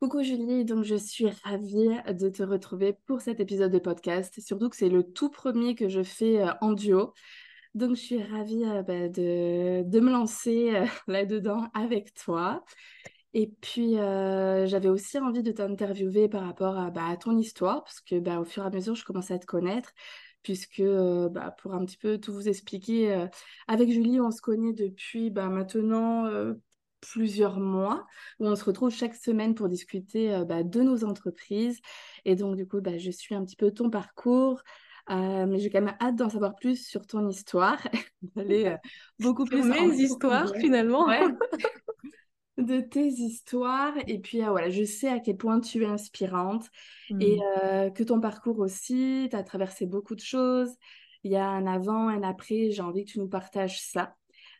Coucou 0.00 0.22
Julie, 0.22 0.64
donc 0.64 0.82
je 0.84 0.94
suis 0.94 1.28
ravie 1.44 1.90
de 2.08 2.30
te 2.30 2.42
retrouver 2.42 2.94
pour 3.04 3.20
cet 3.20 3.38
épisode 3.38 3.70
de 3.70 3.78
podcast, 3.78 4.40
surtout 4.40 4.70
que 4.70 4.76
c'est 4.76 4.88
le 4.88 5.02
tout 5.02 5.28
premier 5.28 5.74
que 5.74 5.90
je 5.90 6.02
fais 6.02 6.40
euh, 6.40 6.52
en 6.62 6.72
duo. 6.72 7.12
Donc 7.74 7.96
je 7.96 8.00
suis 8.00 8.22
ravie 8.22 8.64
euh, 8.64 8.82
bah, 8.82 9.10
de, 9.10 9.82
de, 9.82 10.00
me 10.00 10.10
lancer 10.10 10.74
euh, 10.74 10.86
là-dedans 11.06 11.66
avec 11.74 12.14
toi. 12.14 12.64
Et 13.34 13.48
puis 13.60 13.96
j'avais 13.96 14.88
aussi 14.88 15.18
envie 15.18 15.42
de 15.42 15.52
t'interviewer 15.52 16.30
par 16.30 16.46
rapport 16.46 16.78
à, 16.78 16.90
bah, 16.90 17.14
ton 17.18 17.36
histoire, 17.36 17.84
parce 17.84 18.00
que 18.00 18.18
bah, 18.18 18.40
au 18.40 18.44
fur 18.46 18.62
et 18.62 18.66
à 18.66 18.70
mesure 18.70 18.94
je 18.94 19.04
commence 19.04 19.30
à 19.30 19.38
te 19.38 19.44
connaître, 19.44 19.92
puisque 20.42 20.82
pour 21.58 21.74
un 21.74 21.84
petit 21.84 21.98
peu 21.98 22.16
tout 22.16 22.32
vous 22.32 22.48
expliquer, 22.48 23.26
avec 23.68 23.90
Julie 23.90 24.18
on 24.18 24.30
se 24.30 24.40
connaît 24.40 24.72
depuis 24.72 25.30
maintenant 25.30 26.24
plusieurs 27.00 27.58
mois 27.60 28.06
où 28.38 28.46
on 28.46 28.56
se 28.56 28.64
retrouve 28.64 28.90
chaque 28.90 29.14
semaine 29.14 29.54
pour 29.54 29.68
discuter 29.68 30.34
euh, 30.34 30.44
bah, 30.44 30.62
de 30.62 30.80
nos 30.82 31.04
entreprises. 31.04 31.80
Et 32.24 32.34
donc, 32.34 32.56
du 32.56 32.66
coup, 32.66 32.80
bah, 32.80 32.98
je 32.98 33.10
suis 33.10 33.34
un 33.34 33.44
petit 33.44 33.56
peu 33.56 33.70
ton 33.70 33.90
parcours. 33.90 34.62
Euh, 35.10 35.46
mais 35.46 35.58
j'ai 35.58 35.70
quand 35.70 35.80
même 35.80 35.96
hâte 36.00 36.14
d'en 36.16 36.28
savoir 36.28 36.54
plus 36.54 36.86
sur 36.86 37.06
ton 37.06 37.28
histoire. 37.28 37.78
Aller 38.36 38.66
euh, 38.66 38.76
beaucoup 39.18 39.44
plus 39.44 39.64
mes 39.64 39.94
histoires 39.96 40.54
finalement. 40.56 41.06
de 42.58 42.80
tes 42.80 43.08
histoires. 43.08 43.94
Et 44.06 44.20
puis 44.20 44.42
voilà, 44.42 44.68
je 44.68 44.84
sais 44.84 45.08
à 45.08 45.18
quel 45.18 45.36
point 45.36 45.60
tu 45.60 45.82
es 45.82 45.86
inspirante 45.86 46.68
et 47.18 47.38
mmh. 47.38 47.92
que 47.94 48.02
ton 48.02 48.20
parcours 48.20 48.58
aussi, 48.58 49.28
tu 49.30 49.36
as 49.36 49.42
traversé 49.42 49.86
beaucoup 49.86 50.14
de 50.14 50.20
choses. 50.20 50.70
Il 51.24 51.32
y 51.32 51.36
a 51.36 51.48
un 51.48 51.66
avant, 51.66 52.08
un 52.08 52.22
après. 52.22 52.70
J'ai 52.70 52.82
envie 52.82 53.04
que 53.04 53.12
tu 53.12 53.18
nous 53.18 53.28
partages 53.28 53.80
ça. 53.80 54.16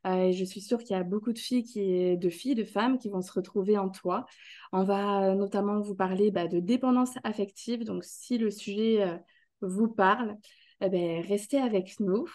Euh, 0.06 0.32
je 0.32 0.44
suis 0.44 0.60
sûre 0.60 0.78
qu'il 0.78 0.96
y 0.96 0.98
a 0.98 1.02
beaucoup 1.02 1.32
de 1.32 1.38
filles, 1.38 2.16
de 2.16 2.30
filles, 2.30 2.54
de 2.54 2.64
femmes 2.64 2.98
qui 2.98 3.08
vont 3.10 3.20
se 3.20 3.32
retrouver 3.32 3.76
en 3.78 3.90
toi. 3.90 4.26
On 4.72 4.82
va 4.82 5.30
euh, 5.30 5.34
notamment 5.34 5.80
vous 5.80 5.94
parler 5.94 6.30
bah, 6.30 6.48
de 6.48 6.60
dépendance 6.60 7.14
affective. 7.24 7.84
Donc, 7.84 8.04
si 8.04 8.38
le 8.38 8.50
sujet 8.50 9.02
euh, 9.02 9.16
vous 9.60 9.88
parle, 9.88 10.36
eh 10.80 10.88
ben, 10.88 11.22
restez 11.22 11.58
avec 11.58 12.00
nous. 12.00 12.26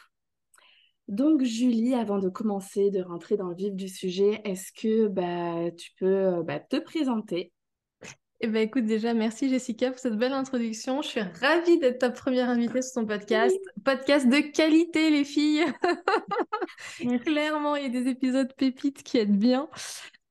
Donc, 1.07 1.43
Julie, 1.43 1.93
avant 1.93 2.19
de 2.19 2.29
commencer, 2.29 2.91
de 2.91 3.01
rentrer 3.01 3.37
dans 3.37 3.49
le 3.49 3.55
vif 3.55 3.73
du 3.73 3.89
sujet, 3.89 4.41
est-ce 4.43 4.71
que 4.71 5.07
bah, 5.07 5.71
tu 5.71 5.91
peux 5.99 6.43
bah, 6.43 6.59
te 6.59 6.77
présenter? 6.77 7.51
Eh 8.45 8.47
ben, 8.47 8.61
écoute, 8.61 8.85
déjà, 8.85 9.15
merci 9.15 9.49
Jessica 9.49 9.89
pour 9.89 9.97
cette 9.97 10.17
belle 10.17 10.33
introduction. 10.33 11.01
Je 11.01 11.07
suis 11.07 11.21
ravie 11.41 11.79
d'être 11.79 11.97
ta 11.97 12.11
première 12.11 12.47
invitée 12.47 12.83
sur 12.83 13.01
ton 13.01 13.07
podcast. 13.07 13.57
Podcast 13.83 14.29
de 14.29 14.37
qualité, 14.37 15.09
les 15.09 15.23
filles. 15.23 15.65
Clairement, 17.25 17.75
il 17.75 17.81
y 17.81 17.85
a 17.87 17.89
des 17.89 18.07
épisodes 18.07 18.53
pépites 18.55 19.01
qui 19.01 19.17
aident 19.17 19.39
bien. 19.39 19.67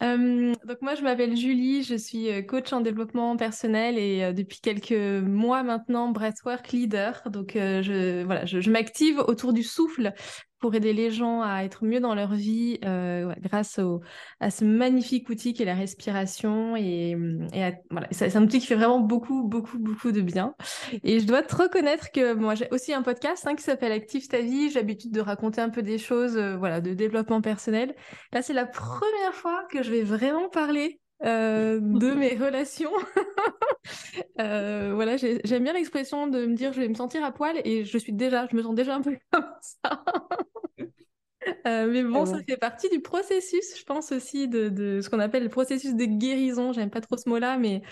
Euh, 0.05 0.53
donc 0.65 0.81
moi, 0.81 0.95
je 0.95 1.03
m'appelle 1.03 1.37
Julie, 1.37 1.83
je 1.83 1.97
suis 1.97 2.31
euh, 2.31 2.43
coach 2.43 2.73
en 2.73 2.83
développement 2.83 3.37
personnel 3.37 3.99
et 3.99 4.23
euh, 4.23 4.33
depuis 4.33 4.61
quelques 4.61 4.93
mois 4.93 5.65
maintenant, 5.65 6.11
breathwork 6.11 6.71
leader. 6.71 7.21
Donc 7.31 7.53
je, 7.55 8.23
voilà, 8.23 8.45
je 8.45 8.71
m'active 8.71 9.19
autour 9.27 9.53
du 9.53 9.65
souffle 9.65 10.13
pour 10.59 10.75
aider 10.75 10.93
les 10.93 11.11
gens 11.11 11.43
à 11.43 11.65
être 11.65 11.85
mieux 11.85 12.01
dans 12.01 12.15
leur 12.15 12.35
vie 12.35 12.79
euh, 12.85 13.35
grâce 13.41 13.79
à 14.41 14.51
ce 14.51 14.65
magnifique 14.65 15.29
outil 15.29 15.53
qui 15.53 15.63
est 15.63 15.67
la 15.67 15.75
respiration. 15.75 16.77
Et, 16.77 17.17
voilà, 17.91 18.09
c'est 18.11 18.35
un 18.37 18.43
outil 18.43 18.61
qui 18.61 18.67
fait 18.67 18.75
vraiment 18.75 19.01
beaucoup, 19.01 19.45
beaucoup, 19.45 19.79
beaucoup 19.79 20.13
de 20.13 20.21
bien. 20.21 20.55
Et 21.03 21.21
je 21.21 21.27
dois 21.27 21.43
te 21.43 21.55
reconnaître 21.55 22.11
que 22.13 22.35
moi, 22.35 22.55
j'ai 22.55 22.69
aussi 22.71 22.93
un 22.93 23.03
podcast 23.03 23.47
hein, 23.47 23.55
qui 23.55 23.63
s'appelle 23.63 23.93
Active 23.93 24.27
ta 24.29 24.41
vie. 24.41 24.71
J'ai 24.71 24.81
l'habitude 24.81 25.13
de 25.13 25.21
raconter 25.21 25.61
un 25.61 25.71
peu 25.71 25.83
des 25.83 25.99
choses 25.99 26.37
euh, 26.37 26.57
voilà, 26.57 26.81
de 26.81 26.95
développement 26.95 27.41
personnel. 27.41 27.95
Là, 28.33 28.43
c'est 28.43 28.53
la 28.53 28.67
première 28.67 29.35
fois 29.35 29.67
que 29.71 29.83
je 29.83 29.91
vais 29.91 30.03
vraiment 30.03 30.49
parler 30.49 31.01
euh, 31.25 31.81
de 31.83 32.13
mes 32.13 32.37
relations. 32.37 32.93
euh, 34.41 34.93
voilà, 34.95 35.17
j'aime 35.17 35.63
bien 35.63 35.73
l'expression 35.73 36.27
de 36.27 36.47
me 36.47 36.55
dire 36.55 36.73
je 36.73 36.81
vais 36.81 36.89
me 36.89 36.95
sentir 36.95 37.25
à 37.25 37.33
poil 37.33 37.61
et 37.65 37.85
je 37.85 37.99
suis 37.99 38.13
déjà, 38.13 38.47
je 38.51 38.57
me 38.57 38.63
sens 38.63 38.75
déjà 38.75 38.95
un 38.95 39.03
peu 39.03 39.17
comme 39.33 39.45
ça. 39.61 40.05
Euh, 41.67 41.87
mais 41.91 42.03
bon, 42.03 42.25
ça 42.25 42.39
fait 42.43 42.57
partie 42.57 42.89
du 42.89 43.01
processus, 43.01 43.79
je 43.79 43.85
pense 43.85 44.13
aussi, 44.13 44.49
de, 44.49 44.71
de 44.71 45.01
ce 45.03 45.11
qu'on 45.11 45.21
appelle 45.21 45.43
le 45.43 45.51
processus 45.51 45.95
de 45.95 46.05
guérison. 46.05 46.73
J'aime 46.73 46.91
pas 46.91 47.03
trop 47.03 47.19
ce 47.19 47.29
mot-là, 47.29 47.59
mais 47.59 47.83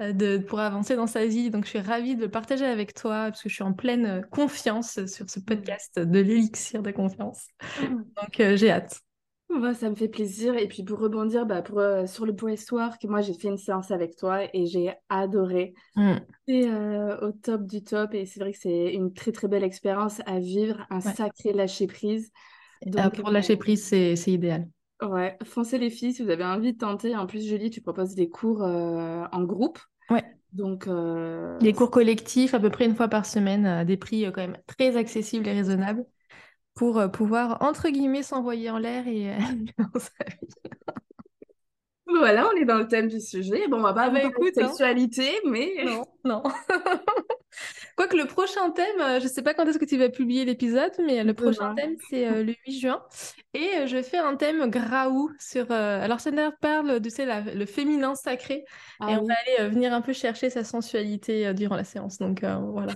de, 0.00 0.38
pour 0.38 0.58
avancer 0.58 0.96
dans 0.96 1.06
sa 1.06 1.24
vie. 1.24 1.50
Donc, 1.50 1.64
je 1.64 1.70
suis 1.70 1.78
ravie 1.78 2.16
de 2.16 2.22
le 2.22 2.30
partager 2.30 2.64
avec 2.64 2.94
toi 2.94 3.26
parce 3.28 3.42
que 3.42 3.48
je 3.48 3.54
suis 3.54 3.62
en 3.62 3.74
pleine 3.74 4.26
confiance 4.32 5.06
sur 5.06 5.30
ce 5.30 5.38
mmh. 5.38 5.44
podcast 5.44 6.00
de 6.00 6.18
l'élixir 6.18 6.82
de 6.82 6.90
confiance. 6.90 7.46
Mmh. 7.80 7.94
Donc, 8.16 8.56
j'ai 8.56 8.70
hâte. 8.72 9.00
Bah, 9.48 9.74
ça 9.74 9.88
me 9.88 9.94
fait 9.94 10.08
plaisir. 10.08 10.56
Et 10.56 10.68
puis 10.68 10.82
pour 10.82 10.98
rebondir 10.98 11.46
bah, 11.46 11.62
pour, 11.62 11.80
sur 12.06 12.26
le 12.26 12.32
que 12.32 13.06
moi 13.06 13.20
j'ai 13.20 13.34
fait 13.34 13.48
une 13.48 13.56
séance 13.56 13.90
avec 13.90 14.16
toi 14.16 14.40
et 14.52 14.66
j'ai 14.66 14.92
adoré. 15.08 15.74
Mmh. 15.94 16.12
C'est 16.46 16.70
au 17.22 17.32
top 17.32 17.62
du 17.66 17.82
top 17.82 18.14
et 18.14 18.26
c'est 18.26 18.40
vrai 18.40 18.52
que 18.52 18.58
c'est 18.58 18.92
une 18.92 19.12
très 19.12 19.32
très 19.32 19.48
belle 19.48 19.64
expérience 19.64 20.20
à 20.26 20.38
vivre, 20.38 20.86
un 20.90 21.00
sacré 21.00 21.52
lâcher 21.52 21.86
prise. 21.86 22.30
Donc, 22.84 23.16
pour 23.16 23.30
lâcher 23.30 23.56
prise, 23.56 23.82
c'est, 23.82 24.14
idéal. 24.26 24.68
Ouais, 25.02 25.36
foncez 25.44 25.78
les 25.78 25.90
filles 25.90 26.14
si 26.14 26.22
vous 26.22 26.30
avez 26.30 26.44
envie 26.44 26.72
de 26.72 26.78
tenter. 26.78 27.16
En 27.16 27.26
plus, 27.26 27.46
Julie, 27.46 27.70
tu 27.70 27.80
proposes 27.80 28.14
des 28.14 28.28
cours 28.28 28.62
euh, 28.62 29.24
en 29.30 29.44
groupe. 29.44 29.78
Ouais. 30.10 30.24
Donc, 30.52 30.86
euh, 30.86 31.58
des 31.58 31.72
cours 31.72 31.90
collectifs 31.90 32.54
à 32.54 32.60
peu 32.60 32.70
près 32.70 32.86
une 32.86 32.94
fois 32.94 33.08
par 33.08 33.26
semaine 33.26 33.66
à 33.66 33.84
des 33.84 33.96
prix 33.96 34.24
euh, 34.24 34.30
quand 34.30 34.40
même 34.40 34.56
très 34.66 34.96
accessibles 34.96 35.46
et 35.46 35.52
raisonnables 35.52 36.06
pour 36.76 37.10
pouvoir, 37.10 37.60
entre 37.62 37.88
guillemets, 37.88 38.22
s'envoyer 38.22 38.70
en 38.70 38.78
l'air 38.78 39.08
et 39.08 39.32
dans 39.78 39.98
sa 39.98 40.24
vie. 40.24 40.76
Voilà, 42.06 42.48
on 42.48 42.56
est 42.56 42.64
dans 42.64 42.78
le 42.78 42.86
thème 42.86 43.08
du 43.08 43.20
sujet. 43.20 43.66
Bon, 43.68 43.78
on 43.78 43.82
va 43.82 43.92
pas 43.92 44.10
parler 44.10 44.22
de 44.22 44.62
hein. 44.62 44.68
sexualité, 44.68 45.40
mais... 45.44 45.84
Non, 45.84 46.04
non. 46.24 46.42
Quoique 47.96 48.16
le 48.16 48.26
prochain 48.26 48.70
thème, 48.70 49.00
euh, 49.00 49.18
je 49.18 49.24
ne 49.24 49.28
sais 49.28 49.42
pas 49.42 49.54
quand 49.54 49.64
est-ce 49.64 49.78
que 49.78 49.84
tu 49.84 49.96
vas 49.96 50.08
publier 50.08 50.44
l'épisode, 50.44 50.92
mais 51.04 51.24
le 51.24 51.34
prochain 51.34 51.74
thème, 51.74 51.96
c'est 52.10 52.28
euh, 52.28 52.44
le 52.44 52.54
8 52.66 52.80
juin. 52.80 53.02
Et 53.54 53.70
euh, 53.78 53.86
je 53.86 54.02
fais 54.02 54.18
un 54.18 54.36
thème 54.36 54.70
graou 54.70 55.30
sur... 55.40 55.70
alors, 55.72 56.20
ça 56.20 56.30
parle 56.60 57.00
de 57.00 57.08
sais, 57.08 57.26
le 57.26 57.66
féminin 57.66 58.14
sacré. 58.14 58.64
Ah 59.00 59.10
et 59.10 59.16
on 59.16 59.24
va 59.24 59.34
aller 59.34 59.68
venir 59.70 59.92
un 59.92 60.02
peu 60.02 60.12
chercher 60.12 60.50
sa 60.50 60.62
sensualité 60.62 61.52
durant 61.54 61.76
la 61.76 61.84
séance. 61.84 62.18
Donc, 62.18 62.44
voilà. 62.44 62.92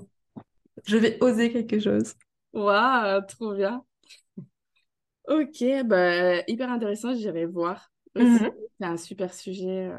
Je 0.86 0.96
vais 0.96 1.18
oser 1.20 1.52
quelque 1.52 1.80
chose. 1.80 2.14
Waouh, 2.52 3.22
trop 3.26 3.54
bien. 3.54 3.84
Ok, 5.28 5.64
bah, 5.84 6.42
hyper 6.48 6.70
intéressant, 6.70 7.14
j'irai 7.14 7.46
voir. 7.46 7.92
Mhm. 8.16 8.50
C'est 8.78 8.86
un 8.86 8.96
super 8.96 9.32
sujet 9.32 9.90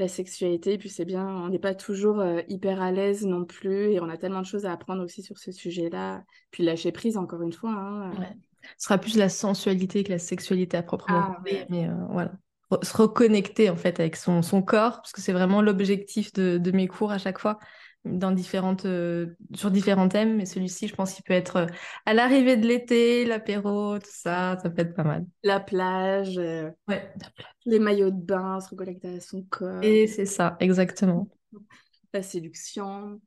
la 0.00 0.08
sexualité. 0.08 0.72
Et 0.72 0.78
puis 0.78 0.88
c'est 0.88 1.04
bien, 1.04 1.26
on 1.26 1.48
n'est 1.48 1.60
pas 1.60 1.74
toujours 1.74 2.18
euh, 2.18 2.40
hyper 2.48 2.82
à 2.82 2.90
l'aise 2.90 3.24
non 3.24 3.44
plus. 3.44 3.92
Et 3.92 4.00
on 4.00 4.08
a 4.08 4.16
tellement 4.16 4.40
de 4.40 4.46
choses 4.46 4.66
à 4.66 4.72
apprendre 4.72 5.04
aussi 5.04 5.22
sur 5.22 5.38
ce 5.38 5.52
sujet-là. 5.52 6.24
Puis 6.50 6.64
lâcher 6.64 6.90
prise, 6.90 7.16
encore 7.16 7.42
une 7.42 7.52
fois. 7.52 7.70
Hein, 7.70 8.10
euh. 8.10 8.24
Ce 8.76 8.86
sera 8.86 8.98
plus 8.98 9.16
la 9.16 9.28
sensualité 9.28 10.02
que 10.02 10.10
la 10.10 10.18
sexualité 10.18 10.76
à 10.76 10.82
proprement 10.82 11.22
ah, 11.22 11.34
parler. 11.34 11.66
Mais 11.70 11.88
euh, 11.88 11.94
voilà. 12.10 12.32
Se 12.82 12.96
reconnecter 12.96 13.68
en 13.68 13.76
fait 13.76 13.98
avec 13.98 14.14
son, 14.14 14.42
son 14.42 14.62
corps, 14.62 14.98
parce 14.98 15.12
que 15.12 15.20
c'est 15.20 15.32
vraiment 15.32 15.60
l'objectif 15.60 16.32
de, 16.32 16.56
de, 16.56 16.70
mes 16.70 16.86
cours 16.86 17.10
à 17.10 17.18
chaque 17.18 17.40
fois 17.40 17.58
dans 18.04 18.30
différentes, 18.30 18.86
euh, 18.86 19.26
sur 19.54 19.70
différents 19.70 20.08
thèmes, 20.08 20.36
mais 20.36 20.46
celui-ci, 20.46 20.88
je 20.88 20.94
pense 20.94 21.12
qu'il 21.12 21.24
peut 21.24 21.34
être 21.34 21.56
euh, 21.56 21.66
à 22.06 22.14
l'arrivée 22.14 22.56
de 22.56 22.66
l'été, 22.66 23.24
l'apéro, 23.24 23.98
tout 23.98 24.10
ça, 24.10 24.58
ça 24.62 24.70
peut 24.70 24.82
être 24.82 24.94
pas 24.94 25.04
mal. 25.04 25.26
La 25.42 25.60
plage, 25.60 26.38
euh, 26.38 26.70
ouais, 26.88 27.12
les 27.66 27.78
maillots 27.78 28.10
de 28.10 28.20
bain, 28.20 28.60
se 28.60 28.70
reconnecter 28.70 29.16
à 29.16 29.20
son 29.20 29.42
corps. 29.42 29.82
Et 29.82 30.06
c'est 30.06 30.26
ça, 30.26 30.56
exactement. 30.60 31.28
La 32.14 32.22
séduction. 32.22 33.20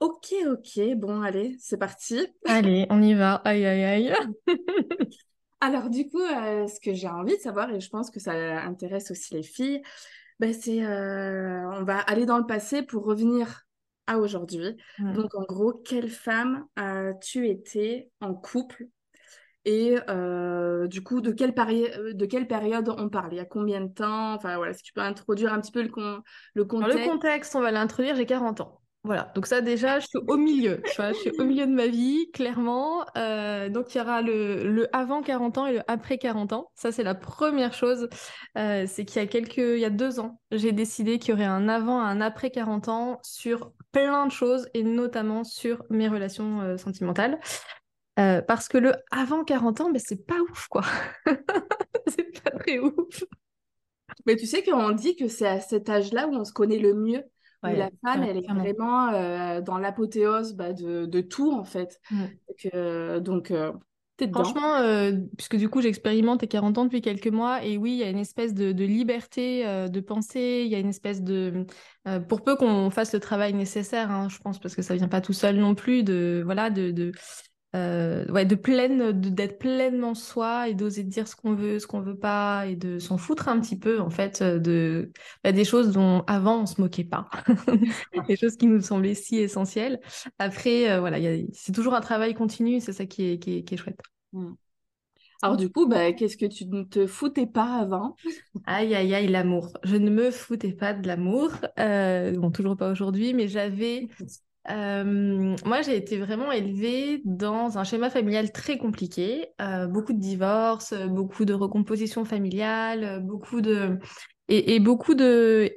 Ok, 0.00 0.34
ok, 0.48 0.80
bon, 0.96 1.22
allez, 1.22 1.56
c'est 1.58 1.78
parti. 1.78 2.26
Allez, 2.46 2.86
on 2.90 3.02
y 3.02 3.14
va. 3.14 3.34
Aïe, 3.44 3.66
aïe, 3.66 3.84
aïe. 3.84 4.14
Alors, 5.60 5.88
du 5.88 6.08
coup, 6.08 6.20
ce 6.20 6.78
que 6.78 6.92
j'ai 6.92 7.08
envie 7.08 7.36
de 7.36 7.40
savoir, 7.40 7.70
et 7.70 7.80
je 7.80 7.88
pense 7.88 8.10
que 8.10 8.20
ça 8.20 8.32
intéresse 8.64 9.10
aussi 9.10 9.34
les 9.34 9.42
filles, 9.42 9.80
ben, 10.40 10.52
c'est 10.52 10.86
on 10.86 11.84
va 11.84 12.00
aller 12.00 12.26
dans 12.26 12.38
le 12.38 12.44
passé 12.44 12.82
pour 12.82 13.04
revenir 13.04 13.63
à 14.06 14.18
aujourd'hui. 14.18 14.76
Donc, 14.98 15.34
en 15.34 15.44
gros, 15.44 15.72
quelle 15.72 16.08
femme 16.08 16.64
as-tu 16.76 17.48
été 17.48 18.10
en 18.20 18.34
couple? 18.34 18.86
Et 19.64 19.96
du 20.88 21.02
coup, 21.02 21.20
de 21.20 21.32
quelle, 21.32 21.54
de 21.54 22.26
quelle 22.26 22.46
période 22.46 22.88
on 22.98 23.08
parle? 23.08 23.32
Il 23.32 23.36
y 23.36 23.40
a 23.40 23.44
combien 23.44 23.80
de 23.80 23.92
temps? 23.92 24.34
Enfin 24.34 24.56
voilà, 24.56 24.74
si 24.74 24.82
tu 24.82 24.92
peux 24.92 25.00
introduire 25.00 25.52
un 25.52 25.60
petit 25.60 25.72
peu 25.72 25.82
le, 25.82 25.90
le 26.54 26.64
contexte. 26.64 26.98
le 26.98 27.04
contexte, 27.04 27.56
on 27.56 27.60
va 27.60 27.70
l'introduire, 27.70 28.16
j'ai 28.16 28.26
40 28.26 28.60
ans. 28.60 28.80
Voilà, 29.04 29.30
donc 29.34 29.46
ça 29.46 29.60
déjà, 29.60 30.00
je 30.00 30.06
suis 30.06 30.18
au 30.28 30.38
milieu, 30.38 30.80
tu 30.82 30.96
vois, 30.96 31.12
je 31.12 31.18
suis 31.18 31.30
au 31.38 31.44
milieu 31.44 31.66
de 31.66 31.72
ma 31.72 31.86
vie, 31.88 32.30
clairement. 32.32 33.04
Euh, 33.18 33.68
donc 33.68 33.94
il 33.94 33.98
y 33.98 34.00
aura 34.00 34.22
le, 34.22 34.66
le, 34.66 34.96
avant 34.96 35.20
40 35.20 35.58
ans 35.58 35.66
et 35.66 35.74
le 35.74 35.82
après 35.88 36.16
40 36.16 36.54
ans. 36.54 36.70
Ça, 36.74 36.90
c'est 36.90 37.02
la 37.02 37.14
première 37.14 37.74
chose. 37.74 38.08
Euh, 38.56 38.86
c'est 38.88 39.04
qu'il 39.04 39.20
y 39.20 39.24
a 39.24 39.26
quelques, 39.26 39.58
il 39.58 39.78
y 39.78 39.84
a 39.84 39.90
deux 39.90 40.20
ans, 40.20 40.40
j'ai 40.52 40.72
décidé 40.72 41.18
qu'il 41.18 41.32
y 41.32 41.34
aurait 41.34 41.44
un 41.44 41.68
avant 41.68 42.00
et 42.00 42.10
un 42.10 42.22
après 42.22 42.50
40 42.50 42.88
ans 42.88 43.20
sur 43.22 43.72
plein 43.94 44.26
de 44.26 44.32
choses 44.32 44.68
et 44.74 44.82
notamment 44.82 45.44
sur 45.44 45.82
mes 45.88 46.08
relations 46.08 46.60
euh, 46.60 46.76
sentimentales. 46.76 47.38
parce 48.16 48.68
que 48.68 48.78
le 48.78 48.92
avant 49.10 49.44
40 49.44 49.80
ans, 49.80 49.90
ben, 49.90 50.00
c'est 50.04 50.26
pas 50.26 50.40
ouf, 50.50 50.68
quoi. 50.68 50.82
c'est 52.06 52.42
pas 52.42 52.50
très 52.50 52.78
ouf. 52.78 53.24
Mais 54.26 54.36
tu 54.36 54.46
sais 54.46 54.62
qu'on 54.62 54.90
dit 54.90 55.16
que 55.16 55.28
c'est 55.28 55.46
à 55.46 55.60
cet 55.60 55.88
âge-là 55.88 56.28
où 56.28 56.34
on 56.34 56.44
se 56.44 56.52
connaît 56.52 56.78
le 56.78 56.94
mieux 56.94 57.24
la 57.72 57.90
femme, 58.04 58.22
elle 58.22 58.36
est 58.36 58.46
vraiment 58.46 59.08
euh, 59.08 59.60
dans 59.60 59.78
l'apothéose 59.78 60.54
bah, 60.54 60.72
de, 60.72 61.06
de, 61.06 61.20
tout, 61.20 61.52
en 61.52 61.64
fait. 61.64 62.00
donc, 63.20 63.52
euh, 64.22 64.26
euh, 64.26 64.32
Franchement, 64.32 65.26
puisque 65.36 65.56
du 65.56 65.68
coup, 65.68 65.80
j'expérimente 65.80 66.42
et 66.42 66.48
40 66.48 66.78
ans 66.78 66.84
depuis 66.84 67.00
quelques 67.00 67.28
mois, 67.28 67.64
et 67.64 67.76
oui, 67.76 67.92
il 67.92 67.98
y 67.98 68.04
a 68.04 68.10
une 68.10 68.18
espèce 68.18 68.54
de, 68.54 68.70
liberté 68.84 69.64
de 69.64 70.00
penser, 70.00 70.62
il 70.64 70.70
y 70.70 70.74
a 70.74 70.78
une 70.78 70.88
espèce 70.88 71.22
de... 71.22 71.66
pour 72.28 72.42
peu 72.42 72.56
qu'on 72.56 72.90
fasse 72.90 73.12
le 73.12 73.20
travail 73.20 73.54
nécessaire, 73.54 74.10
hein, 74.10 74.28
je 74.28 74.38
pense, 74.38 74.58
parce 74.58 74.74
que 74.74 74.82
ça 74.82 74.94
vient 74.94 75.08
pas 75.08 75.20
tout 75.20 75.32
seul 75.32 75.56
non 75.56 75.74
plus, 75.74 76.02
de... 76.02 76.42
Voilà, 76.44 76.70
de 76.70 77.12
euh, 77.74 78.24
ouais, 78.26 78.44
de 78.44 78.54
pleine, 78.54 79.10
d'être 79.12 79.58
pleinement 79.58 80.14
soi 80.14 80.68
et 80.68 80.74
d'oser 80.74 81.02
dire 81.02 81.26
ce 81.26 81.34
qu'on 81.34 81.54
veut, 81.54 81.80
ce 81.80 81.88
qu'on 81.88 82.00
veut 82.00 82.16
pas 82.16 82.66
et 82.66 82.76
de 82.76 83.00
s'en 83.00 83.18
foutre 83.18 83.48
un 83.48 83.58
petit 83.58 83.76
peu 83.76 84.00
en 84.00 84.10
fait 84.10 84.42
euh, 84.42 84.60
de 84.60 85.10
bah, 85.42 85.50
des 85.50 85.64
choses 85.64 85.90
dont 85.90 86.22
avant 86.28 86.62
on 86.62 86.66
se 86.66 86.80
moquait 86.80 87.04
pas, 87.04 87.28
des 88.28 88.36
choses 88.36 88.56
qui 88.56 88.68
nous 88.68 88.80
semblaient 88.80 89.14
si 89.14 89.38
essentielles. 89.38 90.00
Après, 90.38 90.88
euh, 90.88 91.00
voilà, 91.00 91.18
c'est 91.52 91.72
toujours 91.72 91.94
un 91.94 92.00
travail 92.00 92.34
continu, 92.34 92.80
c'est 92.80 92.92
ça 92.92 93.06
qui 93.06 93.32
est, 93.32 93.38
qui 93.38 93.64
est, 93.68 93.76
chouette. 93.76 94.00
Mmh. 94.32 94.52
Alors 95.42 95.56
du 95.56 95.68
coup, 95.68 95.88
bah, 95.88 96.12
qu'est-ce 96.12 96.36
que 96.36 96.46
tu 96.46 96.66
ne 96.66 96.84
te 96.84 97.08
foutais 97.08 97.46
pas 97.46 97.80
avant? 97.80 98.14
Aïe, 98.66 98.94
aïe, 98.94 99.14
aïe, 99.14 99.26
l'amour. 99.26 99.76
Je 99.82 99.96
ne 99.96 100.10
me 100.10 100.30
foutais 100.30 100.72
pas 100.72 100.94
de 100.94 101.08
l'amour. 101.08 101.50
bon, 101.76 102.50
toujours 102.52 102.76
pas 102.76 102.92
aujourd'hui, 102.92 103.34
mais 103.34 103.48
j'avais 103.48 104.08
euh, 104.70 105.56
moi, 105.64 105.82
j'ai 105.82 105.96
été 105.96 106.18
vraiment 106.18 106.50
élevée 106.50 107.20
dans 107.24 107.78
un 107.78 107.84
schéma 107.84 108.08
familial 108.10 108.50
très 108.52 108.78
compliqué, 108.78 109.48
euh, 109.60 109.86
beaucoup 109.86 110.12
de 110.12 110.20
divorces, 110.20 110.94
beaucoup 110.94 111.44
de 111.44 111.52
recomposition 111.52 112.24
familiale, 112.24 113.20
beaucoup 113.22 113.60
de 113.60 113.98
et, 114.48 114.78
beaucoup 114.80 115.14
de 115.14 115.70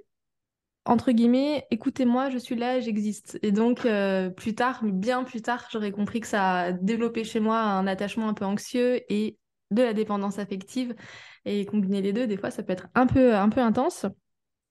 entre 0.85 1.11
guillemets, 1.11 1.65
écoutez-moi, 1.69 2.29
je 2.29 2.37
suis 2.37 2.55
là, 2.55 2.79
j'existe. 2.79 3.37
Et 3.43 3.51
donc, 3.51 3.85
euh, 3.85 4.29
plus 4.29 4.55
tard, 4.55 4.81
bien 4.83 5.25
plus 5.25 5.41
tard, 5.41 5.67
j'aurais 5.69 5.91
compris 5.91 6.21
que 6.21 6.27
ça 6.27 6.59
a 6.59 6.71
développé 6.71 7.25
chez 7.25 7.41
moi 7.41 7.59
un 7.59 7.87
attachement 7.87 8.29
un 8.29 8.33
peu 8.33 8.45
anxieux 8.45 9.01
et 9.11 9.37
de 9.71 9.83
la 9.83 9.93
dépendance 9.93 10.39
affective. 10.39 10.95
Et 11.43 11.65
combiner 11.65 12.01
les 12.01 12.13
deux, 12.13 12.25
des 12.25 12.37
fois, 12.37 12.51
ça 12.51 12.63
peut 12.63 12.71
être 12.71 12.87
un 12.95 13.05
peu, 13.05 13.35
un 13.35 13.49
peu 13.49 13.59
intense. 13.59 14.05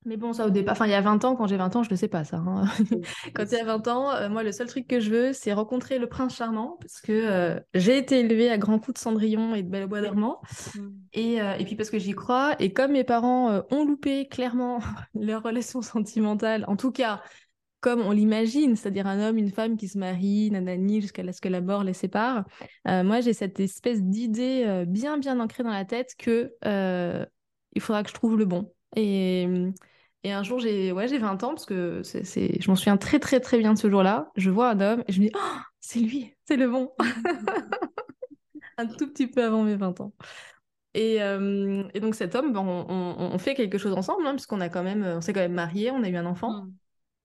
Mais 0.07 0.17
bon, 0.17 0.33
ça 0.33 0.47
au 0.47 0.51
départ, 0.51 0.73
enfin 0.73 0.87
il 0.87 0.93
y 0.93 0.95
a 0.95 1.01
20 1.01 1.25
ans, 1.25 1.35
quand 1.35 1.49
j'ai 1.49 1.57
20 1.57 1.75
ans, 1.75 1.83
je 1.83 1.91
ne 1.91 1.97
sais 1.97 2.07
pas 2.07 2.23
ça. 2.23 2.37
Hein. 2.37 2.65
quand 3.35 3.45
il 3.51 3.59
y 3.59 3.61
a 3.61 3.65
20 3.65 3.89
ans, 3.89 4.13
euh, 4.13 4.29
moi 4.29 4.45
le 4.45 4.53
seul 4.53 4.69
truc 4.69 4.87
que 4.87 5.01
je 5.01 5.11
veux, 5.11 5.33
c'est 5.33 5.53
rencontrer 5.53 5.99
le 5.99 6.09
prince 6.09 6.37
charmant, 6.37 6.79
parce 6.81 7.01
que 7.01 7.13
euh, 7.13 7.59
j'ai 7.75 7.99
été 7.99 8.21
élevée 8.21 8.49
à 8.49 8.57
grands 8.57 8.79
coups 8.79 8.95
de 8.95 8.99
Cendrillon 9.01 9.57
et 9.57 9.65
de 9.65 9.69
Belle 9.69 9.83
au 9.83 9.89
bois 9.89 10.03
dormant. 10.03 10.41
Mm. 10.77 10.89
Et, 11.13 11.41
euh, 11.43 11.57
et, 11.59 11.65
puis 11.65 11.75
parce 11.75 11.91
que 11.91 11.99
j'y 11.99 12.13
crois, 12.13 12.55
et 12.61 12.73
comme 12.73 12.93
mes 12.93 13.03
parents 13.03 13.63
ont 13.73 13.85
loupé 13.85 14.29
clairement 14.29 14.79
leur 15.21 15.43
relation 15.43 15.83
sentimentale, 15.83 16.65
en 16.69 16.77
tout 16.77 16.93
cas 16.93 17.21
comme 17.81 18.01
on 18.01 18.13
l'imagine, 18.13 18.75
c'est-à-dire 18.75 19.07
un 19.07 19.21
homme, 19.21 19.39
une 19.39 19.51
femme 19.51 19.77
qui 19.77 19.89
se 19.89 19.99
marient, 19.99 20.51
nanani, 20.51 21.01
jusqu'à 21.01 21.31
ce 21.33 21.41
que 21.41 21.49
la 21.49 21.61
mort 21.61 21.85
les 21.85 21.93
sépare, 21.93 22.45
moi 22.85 23.21
j'ai 23.21 23.33
cette 23.33 23.61
espèce 23.61 24.03
d'idée 24.03 24.85
bien 24.89 25.19
bien 25.19 25.39
ancrée 25.39 25.63
dans 25.63 25.71
la 25.71 25.85
tête 25.85 26.15
que 26.19 26.53
il 26.65 27.81
faudra 27.81 28.03
que 28.03 28.09
je 28.09 28.15
trouve 28.15 28.37
le 28.37 28.45
bon. 28.45 28.73
Et 28.97 29.47
et 30.27 30.33
un 30.33 30.43
jour, 30.43 30.59
j'ai 30.59 30.91
ouais, 30.91 31.07
j'ai 31.07 31.19
20 31.19 31.45
ans, 31.45 31.51
parce 31.51 31.67
que 31.67 32.03
c'est, 32.03 32.61
je 32.61 32.69
m'en 32.69 32.75
souviens 32.75 32.97
très, 32.97 33.21
très, 33.21 33.39
très 33.39 33.59
bien 33.59 33.75
de 33.75 33.79
ce 33.79 33.89
jour-là. 33.89 34.33
Je 34.35 34.51
vois 34.51 34.71
un 34.71 34.81
homme 34.81 35.05
et 35.07 35.13
je 35.13 35.21
me 35.21 35.27
dis, 35.27 35.33
oh, 35.37 35.59
c'est 35.79 36.01
lui, 36.01 36.35
c'est 36.47 36.57
le 36.57 36.69
bon. 36.69 36.91
un 38.77 38.87
tout 38.87 39.07
petit 39.07 39.29
peu 39.29 39.45
avant 39.45 39.63
mes 39.63 39.77
20 39.77 40.01
ans. 40.01 40.13
Et, 40.95 41.23
euh, 41.23 41.85
et 41.95 42.01
donc 42.01 42.17
cet 42.17 42.35
homme, 42.35 42.53
ben, 42.53 42.59
on, 42.59 42.87
on, 42.89 43.39
fait 43.39 43.55
quelque 43.55 43.79
chose 43.79 43.93
ensemble, 43.93 44.27
hein, 44.27 44.33
puisqu'on 44.33 44.61
a 44.61 44.69
quand 44.69 44.83
même, 44.83 45.05
on 45.05 45.21
s'est 45.21 45.33
quand 45.33 45.39
même 45.39 45.53
mariés, 45.53 45.93
on 45.93 46.03
a 46.03 46.09
eu 46.09 46.17
un 46.17 46.27
enfant. 46.27 46.65
Hmm. 46.65 46.73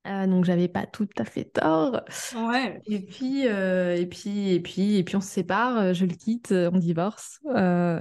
Euh, 0.05 0.27
donc 0.27 0.45
j'avais 0.45 0.67
pas 0.67 0.85
tout 0.85 1.09
à 1.17 1.25
fait 1.25 1.45
tort. 1.45 2.01
Ouais. 2.35 2.81
Et 2.85 2.99
puis 2.99 3.47
euh, 3.47 3.95
et 3.95 4.05
puis 4.05 4.51
et 4.53 4.59
puis 4.59 4.97
et 4.97 5.03
puis 5.03 5.15
on 5.15 5.21
se 5.21 5.27
sépare, 5.27 5.95
je 5.95 6.05
le 6.05 6.13
quitte, 6.13 6.51
on 6.51 6.77
divorce. 6.77 7.39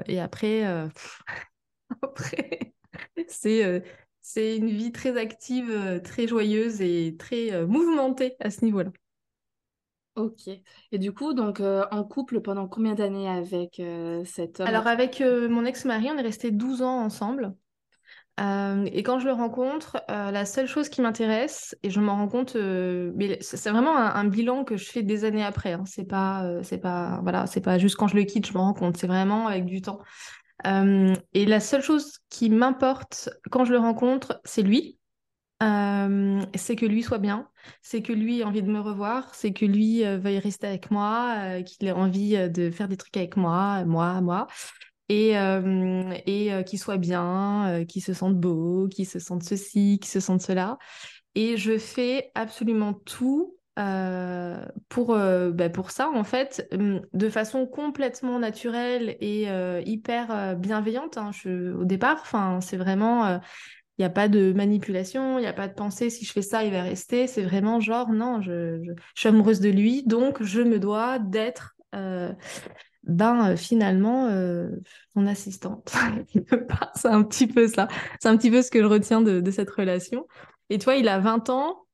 et 0.07 0.21
après 0.21 0.65
après 2.03 2.75
c'est 3.29 3.83
c'est 4.23 4.57
une 4.57 4.69
vie 4.69 4.93
très 4.93 5.19
active, 5.19 5.71
euh, 5.71 5.99
très 5.99 6.27
joyeuse 6.27 6.81
et 6.81 7.17
très 7.19 7.53
euh, 7.53 7.67
mouvementée 7.67 8.37
à 8.41 8.51
ce 8.51 8.65
niveau-là. 8.65 8.91
Ok. 10.17 10.49
Et 10.93 10.99
du 10.99 11.13
coup, 11.13 11.33
donc 11.33 11.61
euh, 11.61 11.85
en 11.91 12.05
couple 12.05 12.41
pendant 12.41 12.69
combien 12.69 12.95
d'années 12.95 13.29
avec 13.29 13.81
cet 14.27 14.61
homme? 14.61 14.67
Alors 14.67 14.87
avec 14.87 15.21
mon 15.23 15.65
ex-mari, 15.65 16.09
on 16.13 16.19
est 16.19 16.23
resté 16.23 16.51
12 16.51 16.83
ans 16.83 17.01
ensemble. 17.01 17.55
et 18.39 19.03
quand 19.03 19.19
je 19.19 19.27
le 19.27 19.33
rencontre, 19.33 20.03
la 20.09 20.45
seule 20.45 20.67
chose 20.67 20.89
qui 20.89 21.01
m'intéresse, 21.01 21.77
et 21.83 21.91
je 21.91 22.01
m'en 22.01 22.17
rends 22.17 22.29
compte, 22.29 22.57
mais 22.57 23.39
c'est 23.41 23.71
vraiment 23.71 23.97
un, 23.97 24.25
bilan 24.25 24.65
que 24.65 24.77
je 24.77 24.91
fais 24.91 25.03
des 25.03 25.25
années 25.25 25.45
après. 25.45 25.73
Hein. 25.73 25.85
c'est 25.87 26.05
pas, 26.07 26.45
c'est 26.65 26.79
pas, 26.79 27.21
voilà, 27.23 27.47
c'est 27.47 27.61
pas 27.61 27.79
juste 27.79 27.97
quand 27.97 28.09
je 28.09 28.17
le 28.17 28.25
quitte, 28.25 28.47
je 28.47 28.53
m'en 28.53 28.65
rends 28.65 28.75
compte. 28.75 28.97
C'est 28.97 29.07
vraiment 29.07 29.47
avec 29.47 29.65
du 29.65 29.81
temps. 29.81 30.01
Euh, 30.67 31.15
et 31.33 31.47
la 31.47 31.61
seule 31.61 31.83
chose 31.83 32.19
qui 32.29 32.51
m'importe 32.51 33.31
quand 33.51 33.65
je 33.65 33.73
le 33.73 33.79
rencontre, 33.79 34.41
c'est 34.45 34.63
lui. 34.63 34.99
Euh, 35.63 36.41
c'est 36.55 36.75
que 36.75 36.87
lui 36.87 37.03
soit 37.03 37.19
bien, 37.19 37.47
c'est 37.83 38.01
que 38.01 38.15
lui 38.15 38.41
ait 38.41 38.45
envie 38.45 38.63
de 38.63 38.71
me 38.71 38.81
revoir, 38.81 39.35
c'est 39.35 39.53
que 39.53 39.67
lui 39.67 40.07
euh, 40.07 40.17
veuille 40.17 40.39
rester 40.39 40.67
avec 40.67 40.91
moi, 40.91 41.63
qu'il 41.67 41.87
ait 41.87 41.93
envie 41.93 42.49
de 42.49 42.71
faire 42.71 42.89
des 42.89 42.97
trucs 42.97 43.17
avec 43.19 43.37
moi, 43.37 43.85
moi, 43.85 44.23
moi, 44.23 44.47
et, 45.11 45.33
et 45.33 46.65
qu'il 46.65 46.79
soit 46.79 46.97
bien, 46.97 47.85
qu'il 47.87 48.03
se 48.03 48.15
sente 48.15 48.37
beau, 48.41 48.89
qu'il 48.89 49.07
se 49.07 49.19
sente 49.19 49.43
ceci, 49.43 49.99
qu'il 50.01 50.11
se 50.11 50.21
sente 50.21 50.41
cela. 50.41 50.79
Et 51.35 51.57
je 51.59 51.77
fais 51.77 52.31
absolument 52.35 52.95
tout 52.95 53.57
euh, 53.79 54.65
pour, 54.89 55.15
euh, 55.15 55.53
bah, 55.53 55.71
pour 55.71 55.91
ça, 55.91 56.11
en 56.11 56.25
fait, 56.25 56.69
hum, 56.73 57.01
de 57.13 57.29
façon 57.31 57.67
complètement 57.67 58.39
naturelle 58.39 59.17
et 59.21 59.49
euh, 59.49 59.81
hyper 59.87 60.57
bienveillante 60.57 61.17
hein, 61.17 61.31
au 61.47 61.85
départ. 61.85 62.25
C'est 62.61 62.77
vraiment, 62.77 63.37
il 63.37 63.41
n'y 64.01 64.05
a 64.05 64.11
pas 64.11 64.29
de 64.29 64.53
manipulation, 64.53 65.39
il 65.39 65.43
n'y 65.43 65.47
a 65.47 65.53
pas 65.53 65.69
de 65.69 65.75
pensée, 65.75 66.11
si 66.11 66.25
je 66.25 66.33
fais 66.33 66.43
ça, 66.43 66.65
il 66.65 66.73
va 66.73 66.83
rester. 66.83 67.27
C'est 67.27 67.43
vraiment 67.43 67.81
genre, 67.81 68.11
non, 68.11 68.41
je, 68.43 68.83
je, 68.83 68.93
suis 69.15 69.29
amoureuse 69.29 69.61
de 69.61 69.71
lui, 69.71 70.03
donc 70.05 70.43
je 70.43 70.61
me 70.61 70.79
dois 70.79 71.19
d'être, 71.19 71.77
ben, 73.05 73.57
finalement, 73.57 74.29
mon 75.15 75.27
assistante. 75.27 75.95
c'est 76.97 77.09
un 77.09 77.23
petit 77.23 77.47
peu 77.47 77.69
ça. 77.69 77.89
C'est 78.21 78.29
un 78.29 78.37
petit 78.37 78.51
peu 78.51 78.63
ce 78.63 78.71
que 78.71 78.81
je 78.81 78.87
retiens 78.87 79.23
de, 79.23 79.41
de 79.41 79.51
cette 79.51 79.71
relation. 79.71 80.27
Et 80.71 80.79
toi, 80.79 80.97
il 80.97 81.09
a 81.09 81.19
20 81.19 81.51
ans, 81.51 81.85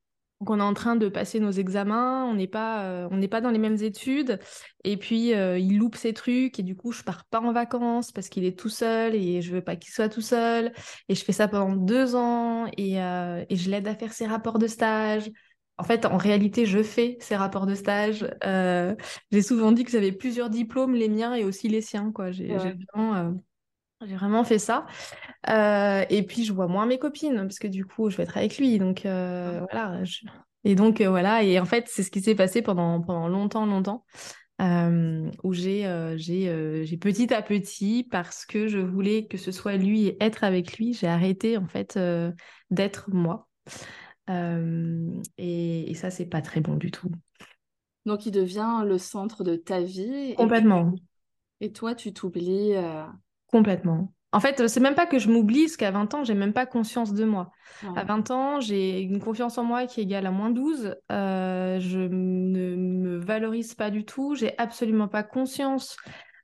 donc 0.41 0.51
on 0.51 0.59
est 0.61 0.63
en 0.63 0.75
train 0.75 0.97
de 0.97 1.09
passer 1.09 1.41
nos 1.41 1.51
examens, 1.51 2.25
on 2.27 2.35
n'est 2.35 2.47
pas, 2.47 2.85
euh, 2.85 3.09
on 3.11 3.17
n'est 3.17 3.29
pas 3.29 3.41
dans 3.41 3.51
les 3.51 3.59
mêmes 3.59 3.83
études, 3.83 4.39
et 4.85 4.99
puis 4.99 5.33
euh, 5.33 5.59
il 5.59 5.79
loupe 5.79 5.97
ses 5.97 6.13
trucs, 6.13 6.59
et 6.59 6.63
du 6.63 6.77
coup 6.77 6.93
je 6.93 7.03
pars 7.03 7.25
pas 7.25 7.41
en 7.41 7.53
vacances 7.53 8.13
parce 8.13 8.29
qu'il 8.29 8.45
est 8.45 8.59
tout 8.59 8.69
seul 8.69 9.15
et 9.15 9.41
je 9.41 9.53
veux 9.53 9.63
pas 9.63 9.77
qu'il 9.77 9.93
soit 9.93 10.11
tout 10.11 10.21
seul, 10.21 10.73
et 11.09 11.15
je 11.15 11.25
fais 11.25 11.33
ça 11.33 11.49
pendant 11.49 11.75
deux 11.75 12.15
ans 12.17 12.67
et, 12.77 13.01
euh, 13.01 13.45
et 13.49 13.57
je 13.57 13.71
l'aide 13.71 13.89
à 13.89 13.95
faire 13.95 14.13
ses 14.13 14.27
rapports 14.27 14.59
de 14.59 14.67
stage. 14.67 15.31
En 15.79 15.85
fait, 15.85 16.07
en 16.07 16.17
réalité, 16.17 16.65
je 16.65 16.83
fais 16.83 17.19
ses 17.21 17.37
rapports 17.37 17.67
de 17.67 17.75
stage. 17.75 18.27
j'ai 19.31 19.43
souvent 19.43 19.73
dit 19.73 19.85
que 19.85 19.91
j'avais 19.91 20.13
plusieurs 20.13 20.49
diplômes, 20.49 20.95
les 20.95 21.09
miens 21.09 21.35
et 21.35 21.45
aussi 21.45 21.69
les 21.69 21.83
siens, 21.83 22.13
quoi. 22.13 22.31
J'ai 22.31 22.49
vraiment 22.95 23.35
j'ai 24.05 24.17
vraiment 24.17 24.45
fait 24.45 24.59
ça. 24.59 24.87
Euh, 25.49 26.05
et 26.11 26.23
puis, 26.25 26.45
je 26.45 26.53
vois 26.53 26.67
moins 26.67 26.87
mes 26.87 26.99
copines, 26.99 27.37
parce 27.37 27.59
que 27.59 27.69
du 27.69 27.85
coup, 27.85 28.11
je 28.11 28.17
vais 28.17 28.25
être 28.25 28.37
avec 28.37 28.59
lui. 28.59 28.79
Donc, 28.79 29.07
euh, 29.07 29.61
ah. 29.63 29.67
voilà. 29.71 30.03
Et 30.65 30.75
donc, 30.75 31.01
euh, 31.01 31.09
voilà. 31.09 31.43
Et 31.43 31.59
en 31.59 31.65
fait, 31.65 31.87
c'est 31.89 32.03
ce 32.03 32.11
qui 32.11 32.21
s'est 32.21 32.35
passé 32.35 32.63
pendant, 32.63 33.01
pendant 33.01 33.29
longtemps, 33.29 33.65
longtemps. 33.67 34.05
où 34.61 35.53
j'ai 35.53 36.17
j'ai 36.17 36.97
petit 36.99 37.33
à 37.33 37.43
petit, 37.43 38.07
parce 38.11 38.45
que 38.45 38.67
je 38.69 38.79
voulais 38.79 39.27
que 39.27 39.39
ce 39.39 39.53
soit 39.53 39.77
lui 39.77 40.09
et 40.09 40.17
être 40.23 40.45
avec 40.45 40.77
lui, 40.77 40.93
j'ai 40.93 41.09
arrêté, 41.09 41.57
en 41.57 41.67
fait, 41.67 41.99
d'être 42.71 43.11
moi. 43.11 43.49
Et, 44.29 45.91
et, 45.91 45.95
ça, 45.95 46.11
c'est 46.11 46.27
pas 46.27 46.43
très 46.43 46.61
bon 46.61 46.75
du 46.75 46.91
tout. 46.91 47.11
Donc, 48.05 48.27
il 48.27 48.33
devient 48.33 48.83
le 48.85 48.99
centre 48.99 49.43
de 49.43 49.57
ta 49.57 49.81
vie. 49.81 50.35
Complètement. 50.37 50.93
Et 51.61 51.73
toi, 51.73 51.95
tu 51.95 52.13
t'oublies 52.13 52.75
Complètement. 53.51 54.13
En 54.33 54.41
fait, 54.41 54.69
c'est 54.69 54.81
même 54.81 54.95
pas 54.95 55.07
que 55.07 55.19
je 55.19 55.31
m'oublie, 55.31 55.65
parce 55.65 55.77
qu'à 55.77 55.91
20 55.91 56.13
ans, 56.15 56.25
j'ai 56.25 56.35
même 56.35 56.53
pas 56.53 56.67
conscience 56.67 57.15
de 57.15 57.25
moi. 57.25 57.53
À 57.97 58.05
20 58.05 58.31
ans, 58.31 58.61
j'ai 58.61 59.01
une 59.01 59.19
confiance 59.19 59.57
en 59.57 59.65
moi 59.65 59.87
qui 59.87 60.01
est 60.01 60.03
égale 60.03 60.27
à 60.27 60.31
moins 60.31 60.51
12. 60.51 60.95
Euh, 61.11 61.79
je 61.81 62.01
ne 62.01 62.77
me 62.77 63.17
valorise 63.19 63.75
pas 63.75 63.91
du 63.91 64.05
tout. 64.05 64.35
J'ai 64.35 64.53
absolument 64.59 65.09
pas 65.09 65.23
conscience 65.23 65.97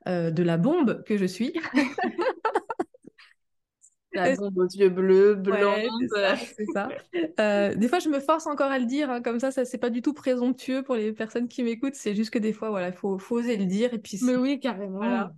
euh, 0.09 0.30
de 0.30 0.42
la 0.42 0.56
bombe 0.56 1.02
que 1.04 1.16
je 1.16 1.26
suis. 1.26 1.52
La 4.14 4.37
bombe 4.37 4.59
aux 4.59 4.66
yeux 4.66 4.90
bleus, 4.90 5.35
blonde. 5.37 5.88
c'est 6.37 6.66
ça. 6.75 6.90
Euh, 7.40 7.75
des 7.75 7.88
fois, 7.88 7.99
je 7.99 8.11
me 8.11 8.21
force 8.21 8.47
encore 8.47 8.71
à 8.71 8.78
le 8.78 8.85
dire, 8.85 9.11
hein, 9.11 9.23
comme 9.23 9.40
ça, 9.40 9.50
ça 9.50 9.64
c'est 9.64 9.78
pas 9.78 9.88
du 9.88 10.02
tout 10.02 10.12
présomptueux 10.12 10.82
pour 10.82 10.97
les 10.97 11.14
personnes 11.14 11.49
qui 11.49 11.62
m'écoutent. 11.62 11.94
C'est 11.94 12.14
juste 12.14 12.30
que 12.30 12.38
des 12.38 12.52
fois, 12.52 12.68
voilà, 12.68 12.88
il 12.88 12.94
faut, 12.94 13.18
faut, 13.18 13.38
oser 13.38 13.56
le 13.56 13.64
dire. 13.64 13.94
Et 13.94 13.99
puis, 13.99 14.18
Mais 14.23 14.37
oui, 14.37 14.61
carrément. 14.61 15.30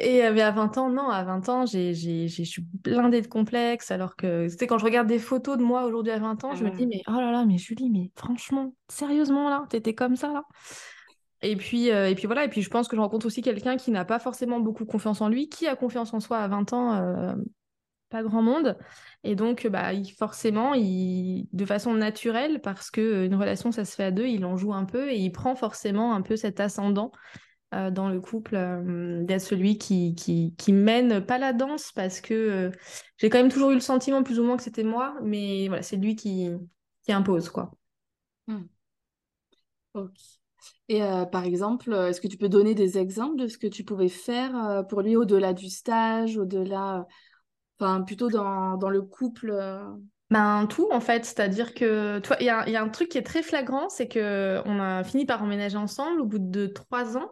Et 0.00 0.24
euh, 0.24 0.34
à 0.38 0.50
20 0.50 0.78
ans, 0.78 0.88
non, 0.88 1.10
à 1.10 1.22
20 1.24 1.48
ans, 1.50 1.66
j'ai, 1.66 1.92
j'ai, 1.92 2.26
je 2.26 2.42
suis 2.42 2.62
blindée 2.62 3.20
de 3.20 3.26
complexes. 3.26 3.90
Alors 3.90 4.16
que, 4.16 4.48
c'était 4.48 4.66
quand 4.66 4.78
je 4.78 4.84
regarde 4.84 5.06
des 5.06 5.18
photos 5.18 5.58
de 5.58 5.62
moi 5.62 5.84
aujourd'hui 5.84 6.10
à 6.10 6.18
20 6.18 6.42
ans, 6.44 6.54
je 6.54 6.64
me 6.64 6.70
dis, 6.70 6.86
mais 6.86 7.02
oh 7.06 7.12
là 7.12 7.30
là, 7.30 7.44
mais 7.44 7.58
Julie, 7.58 7.90
mais 7.90 8.10
franchement, 8.16 8.74
sérieusement 8.88 9.50
là, 9.50 9.66
t'étais 9.68 9.94
comme 9.94 10.16
ça 10.16 10.32
là. 10.32 10.44
Et 11.42 11.54
puis, 11.56 11.90
euh, 11.90 12.08
et 12.08 12.14
puis 12.14 12.26
voilà, 12.26 12.44
et 12.44 12.48
puis 12.48 12.62
je 12.62 12.70
pense 12.70 12.88
que 12.88 12.96
je 12.96 13.00
rencontre 13.00 13.26
aussi 13.26 13.42
quelqu'un 13.42 13.76
qui 13.76 13.90
n'a 13.90 14.04
pas 14.06 14.18
forcément 14.18 14.58
beaucoup 14.58 14.86
confiance 14.86 15.20
en 15.20 15.28
lui, 15.28 15.48
qui 15.48 15.66
a 15.66 15.76
confiance 15.76 16.14
en 16.14 16.20
soi 16.20 16.38
à 16.38 16.48
20 16.48 16.72
ans, 16.72 16.94
euh, 16.94 17.34
pas 18.08 18.22
grand 18.22 18.42
monde. 18.42 18.78
Et 19.22 19.34
donc, 19.34 19.66
bah, 19.66 19.90
forcément, 20.18 20.72
il, 20.74 21.46
de 21.52 21.64
façon 21.66 21.92
naturelle, 21.92 22.60
parce 22.62 22.90
qu'une 22.90 23.34
relation, 23.34 23.70
ça 23.70 23.84
se 23.84 23.94
fait 23.94 24.04
à 24.04 24.10
deux, 24.10 24.26
il 24.26 24.46
en 24.46 24.56
joue 24.56 24.72
un 24.72 24.84
peu 24.84 25.10
et 25.10 25.16
il 25.16 25.30
prend 25.30 25.54
forcément 25.54 26.14
un 26.14 26.22
peu 26.22 26.36
cet 26.36 26.58
ascendant 26.58 27.12
euh, 27.72 27.92
dans 27.92 28.08
le 28.08 28.20
couple 28.20 28.56
euh, 28.56 29.22
d'être 29.22 29.42
celui 29.42 29.78
qui, 29.78 30.16
qui, 30.16 30.72
mène 30.72 31.24
pas 31.24 31.38
la 31.38 31.52
danse 31.52 31.92
parce 31.92 32.20
que 32.20 32.34
euh, 32.34 32.70
j'ai 33.16 33.30
quand 33.30 33.38
même 33.38 33.50
toujours 33.50 33.70
eu 33.70 33.74
le 33.74 33.80
sentiment 33.80 34.24
plus 34.24 34.40
ou 34.40 34.44
moins 34.44 34.56
que 34.56 34.64
c'était 34.64 34.82
moi, 34.82 35.14
mais 35.22 35.68
voilà, 35.68 35.82
c'est 35.82 35.96
lui 35.96 36.16
qui, 36.16 36.50
qui 37.04 37.12
impose 37.12 37.48
quoi. 37.48 37.70
Hmm. 38.48 38.64
Ok. 39.94 40.10
Et 40.88 41.00
par 41.30 41.44
exemple, 41.44 41.94
est-ce 41.94 42.20
que 42.20 42.26
tu 42.26 42.36
peux 42.36 42.48
donner 42.48 42.74
des 42.74 42.98
exemples 42.98 43.36
de 43.36 43.46
ce 43.46 43.56
que 43.56 43.68
tu 43.68 43.84
pouvais 43.84 44.08
faire 44.08 44.84
pour 44.88 45.00
lui 45.00 45.16
au-delà 45.16 45.54
du 45.54 45.70
stage, 45.70 46.36
au-delà, 46.36 47.06
enfin 47.78 48.02
plutôt 48.02 48.28
dans, 48.28 48.76
dans 48.76 48.90
le 48.90 49.00
couple 49.00 49.56
ben, 50.30 50.66
tout 50.66 50.88
en 50.92 51.00
fait, 51.00 51.24
c'est-à-dire 51.24 51.74
que 51.74 52.20
toi, 52.20 52.36
il 52.40 52.46
y 52.46 52.50
a, 52.50 52.68
y 52.68 52.76
a, 52.76 52.82
un 52.82 52.88
truc 52.88 53.08
qui 53.08 53.18
est 53.18 53.22
très 53.22 53.42
flagrant, 53.42 53.88
c'est 53.88 54.08
que 54.08 54.60
on 54.64 54.80
a 54.80 55.02
fini 55.04 55.26
par 55.26 55.42
emménager 55.42 55.76
ensemble 55.76 56.20
au 56.20 56.26
bout 56.26 56.38
de 56.38 56.66
trois 56.66 57.16
ans, 57.16 57.30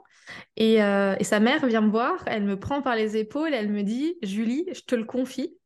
euh, 0.61 1.17
et, 1.19 1.25
sa 1.25 1.41
mère 1.41 1.67
vient 1.67 1.81
me 1.81 1.91
voir, 1.91 2.23
elle 2.27 2.45
me 2.45 2.59
prend 2.59 2.83
par 2.83 2.97
les 2.97 3.17
épaules, 3.17 3.55
elle 3.55 3.71
me 3.71 3.83
dit 3.83 4.17
Julie, 4.23 4.67
je 4.73 4.83
te 4.83 4.95
le 4.95 5.05
confie. 5.05 5.58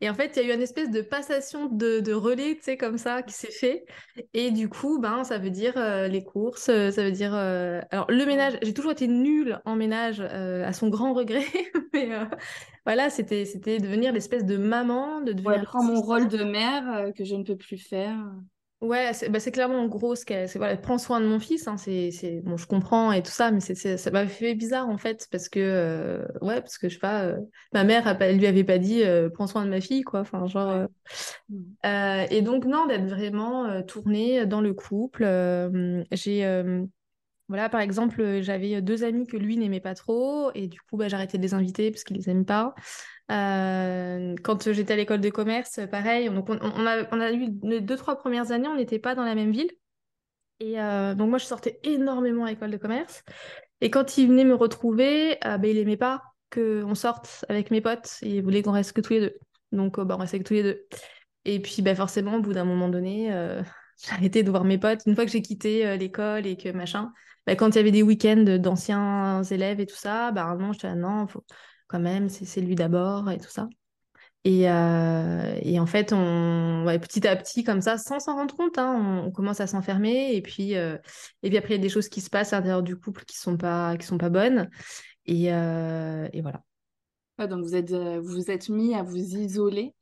Et 0.00 0.08
en 0.08 0.14
fait, 0.14 0.32
il 0.36 0.42
y 0.42 0.46
a 0.46 0.52
eu 0.52 0.54
une 0.54 0.62
espèce 0.62 0.90
de 0.90 1.00
passation 1.00 1.66
de, 1.66 2.12
relais, 2.12 2.54
tu 2.56 2.62
sais, 2.62 2.76
comme 2.76 2.98
ça, 2.98 3.22
qui 3.22 3.32
s'est 3.34 3.50
fait. 3.50 3.84
Et 4.34 4.50
du 4.50 4.68
coup, 4.68 4.98
ben, 4.98 5.24
ça 5.24 5.38
veut 5.38 5.50
dire 5.50 5.74
euh, 5.76 6.08
les 6.08 6.24
courses, 6.24 6.68
euh, 6.68 6.90
ça 6.90 7.02
veut 7.02 7.12
dire... 7.12 7.34
Alors, 7.34 8.06
le 8.08 8.24
ménage, 8.24 8.58
j'ai 8.62 8.74
toujours 8.74 8.92
été 8.92 9.08
nulle 9.08 9.60
en 9.64 9.76
ménage, 9.76 10.20
à 10.20 10.72
son 10.72 10.88
grand 10.88 11.12
regret. 11.12 11.44
mais 11.92 12.08
voilà, 12.84 13.10
c'était, 13.10 13.44
c'était 13.44 13.78
devenir 13.78 14.12
l'espèce 14.12 14.44
de 14.44 14.56
maman, 14.56 15.20
de 15.20 15.32
devenir... 15.32 15.74
Ouais, 15.74 15.84
mon 15.84 16.00
rôle 16.00 16.28
de 16.28 16.44
mère 16.44 17.12
que 17.16 17.24
je 17.24 17.34
ne 17.34 17.42
peux 17.42 17.56
plus 17.56 17.78
faire. 17.78 18.16
Ouais, 18.86 19.12
c'est 19.14 19.28
bah, 19.28 19.40
clairement 19.40 19.80
en 19.80 19.86
gros 19.88 20.14
ce 20.14 20.24
qu'elle. 20.24 20.48
Voilà, 20.54 20.76
prends 20.76 20.98
soin 20.98 21.20
de 21.20 21.26
mon 21.26 21.40
fils, 21.40 21.66
hein, 21.66 21.76
c'est 21.76 22.40
bon, 22.44 22.56
je 22.56 22.66
comprends 22.66 23.10
et 23.10 23.22
tout 23.22 23.32
ça, 23.32 23.50
mais 23.50 23.58
c'est 23.60 23.96
ça 23.96 24.10
m'a 24.12 24.26
fait 24.28 24.54
bizarre 24.54 24.88
en 24.88 24.96
fait 24.96 25.26
parce 25.30 25.48
que 25.48 25.58
euh, 25.60 26.24
ouais, 26.40 26.60
parce 26.60 26.78
que 26.78 26.88
je 26.88 26.94
sais 26.94 27.00
pas, 27.00 27.24
euh, 27.24 27.36
ma 27.72 27.82
mère 27.82 28.16
elle 28.20 28.38
lui 28.38 28.46
avait 28.46 28.62
pas 28.64 28.78
dit 28.78 29.02
euh, 29.02 29.28
prends 29.28 29.48
soin 29.48 29.64
de 29.64 29.70
ma 29.70 29.80
fille 29.80 30.02
quoi, 30.02 30.20
enfin 30.20 30.46
genre. 30.46 30.86
Et 31.84 32.42
donc 32.42 32.64
non, 32.64 32.86
d'être 32.86 33.06
vraiment 33.06 33.82
tournée 33.82 34.46
dans 34.46 34.60
le 34.60 34.72
couple. 34.72 35.24
j'ai 36.12 36.44
voilà, 37.48 37.68
par 37.68 37.80
exemple, 37.80 38.40
j'avais 38.40 38.80
deux 38.82 39.04
amis 39.04 39.26
que 39.26 39.36
lui 39.36 39.56
n'aimait 39.56 39.80
pas 39.80 39.94
trop, 39.94 40.50
et 40.54 40.66
du 40.66 40.80
coup, 40.80 40.96
bah, 40.96 41.08
j'arrêtais 41.08 41.38
de 41.38 41.42
les 41.42 41.54
inviter 41.54 41.90
parce 41.90 42.04
qu'il 42.04 42.16
les 42.16 42.28
aime 42.28 42.44
pas. 42.44 42.74
Euh, 43.30 44.36
quand 44.42 44.72
j'étais 44.72 44.92
à 44.92 44.96
l'école 44.96 45.20
de 45.20 45.30
commerce, 45.30 45.80
pareil. 45.90 46.30
Donc, 46.30 46.48
on, 46.48 46.86
a, 46.86 47.32
eu 47.32 47.48
les 47.62 47.80
deux, 47.80 47.96
trois 47.96 48.16
premières 48.16 48.52
années, 48.52 48.68
on 48.68 48.76
n'était 48.76 48.98
pas 48.98 49.14
dans 49.14 49.24
la 49.24 49.34
même 49.34 49.52
ville. 49.52 49.70
Et 50.60 50.80
euh, 50.80 51.14
donc, 51.14 51.30
moi, 51.30 51.38
je 51.38 51.44
sortais 51.44 51.80
énormément 51.82 52.44
à 52.44 52.50
l'école 52.50 52.70
de 52.70 52.76
commerce. 52.76 53.22
Et 53.80 53.90
quand 53.90 54.16
il 54.16 54.28
venait 54.28 54.44
me 54.44 54.54
retrouver, 54.54 55.36
euh, 55.44 55.58
bah, 55.58 55.68
il 55.68 55.76
n'aimait 55.76 55.96
pas 55.96 56.22
qu'on 56.52 56.94
sorte 56.94 57.44
avec 57.48 57.70
mes 57.70 57.80
potes. 57.80 58.18
Il 58.22 58.42
voulait 58.42 58.62
qu'on 58.62 58.72
reste 58.72 58.92
que 58.92 59.00
tous 59.00 59.14
les 59.14 59.20
deux. 59.20 59.38
Donc, 59.72 60.00
bah, 60.00 60.14
on 60.16 60.20
restait 60.20 60.38
que 60.38 60.44
tous 60.44 60.54
les 60.54 60.62
deux. 60.62 60.86
Et 61.44 61.60
puis, 61.60 61.82
bah, 61.82 61.94
forcément, 61.94 62.36
au 62.36 62.40
bout 62.40 62.52
d'un 62.52 62.64
moment 62.64 62.88
donné, 62.88 63.28
j'ai 64.02 64.12
arrêté 64.12 64.42
de 64.42 64.50
voir 64.50 64.64
mes 64.64 64.78
potes. 64.78 65.00
Une 65.06 65.14
fois 65.14 65.24
que 65.24 65.32
j'ai 65.32 65.42
quitté 65.42 65.96
l'école 65.96 66.46
et 66.46 66.56
que 66.56 66.70
machin, 66.70 67.12
bah, 67.46 67.56
quand 67.56 67.70
il 67.70 67.76
y 67.76 67.78
avait 67.78 67.92
des 67.92 68.02
week-ends 68.02 68.58
d'anciens 68.58 69.42
élèves 69.44 69.80
et 69.80 69.86
tout 69.86 69.96
ça, 69.96 70.32
bah, 70.32 70.56
non, 70.58 70.72
je 70.72 70.78
disais, 70.78 70.94
non, 70.94 71.26
faut... 71.26 71.44
quand 71.86 72.00
même, 72.00 72.28
c'est 72.28 72.60
lui 72.60 72.74
d'abord 72.74 73.30
et 73.30 73.38
tout 73.38 73.50
ça. 73.50 73.68
Et, 74.46 74.70
euh, 74.70 75.58
et, 75.62 75.80
en 75.80 75.86
fait, 75.86 76.12
on, 76.12 76.84
petit 77.00 77.26
à 77.26 77.34
petit, 77.34 77.64
comme 77.64 77.80
ça, 77.80 77.98
sans 77.98 78.20
s'en 78.20 78.36
rendre 78.36 78.54
compte, 78.54 78.78
hein, 78.78 79.24
on, 79.26 79.32
commence 79.32 79.60
à 79.60 79.66
s'enfermer. 79.66 80.36
Et 80.36 80.40
puis, 80.40 80.76
euh, 80.76 80.96
et 81.42 81.48
puis 81.48 81.58
après, 81.58 81.74
il 81.74 81.78
y 81.78 81.80
a 81.80 81.82
des 81.82 81.88
choses 81.88 82.08
qui 82.08 82.20
se 82.20 82.30
passent 82.30 82.52
à 82.52 82.58
l'intérieur 82.58 82.84
du 82.84 82.96
couple 82.96 83.24
qui 83.24 83.36
sont, 83.36 83.58
sont 84.00 84.18
pas 84.18 84.28
bonnes. 84.28 84.70
Et, 85.24 85.52
euh, 85.52 86.28
et 86.32 86.42
voilà. 86.42 86.62
donc, 87.48 87.64
vous 87.64 87.74
êtes, 87.74 87.92
vous 87.92 88.48
êtes 88.48 88.68
mis 88.68 88.94
à 88.94 89.02
vous 89.02 89.16
isoler 89.16 89.94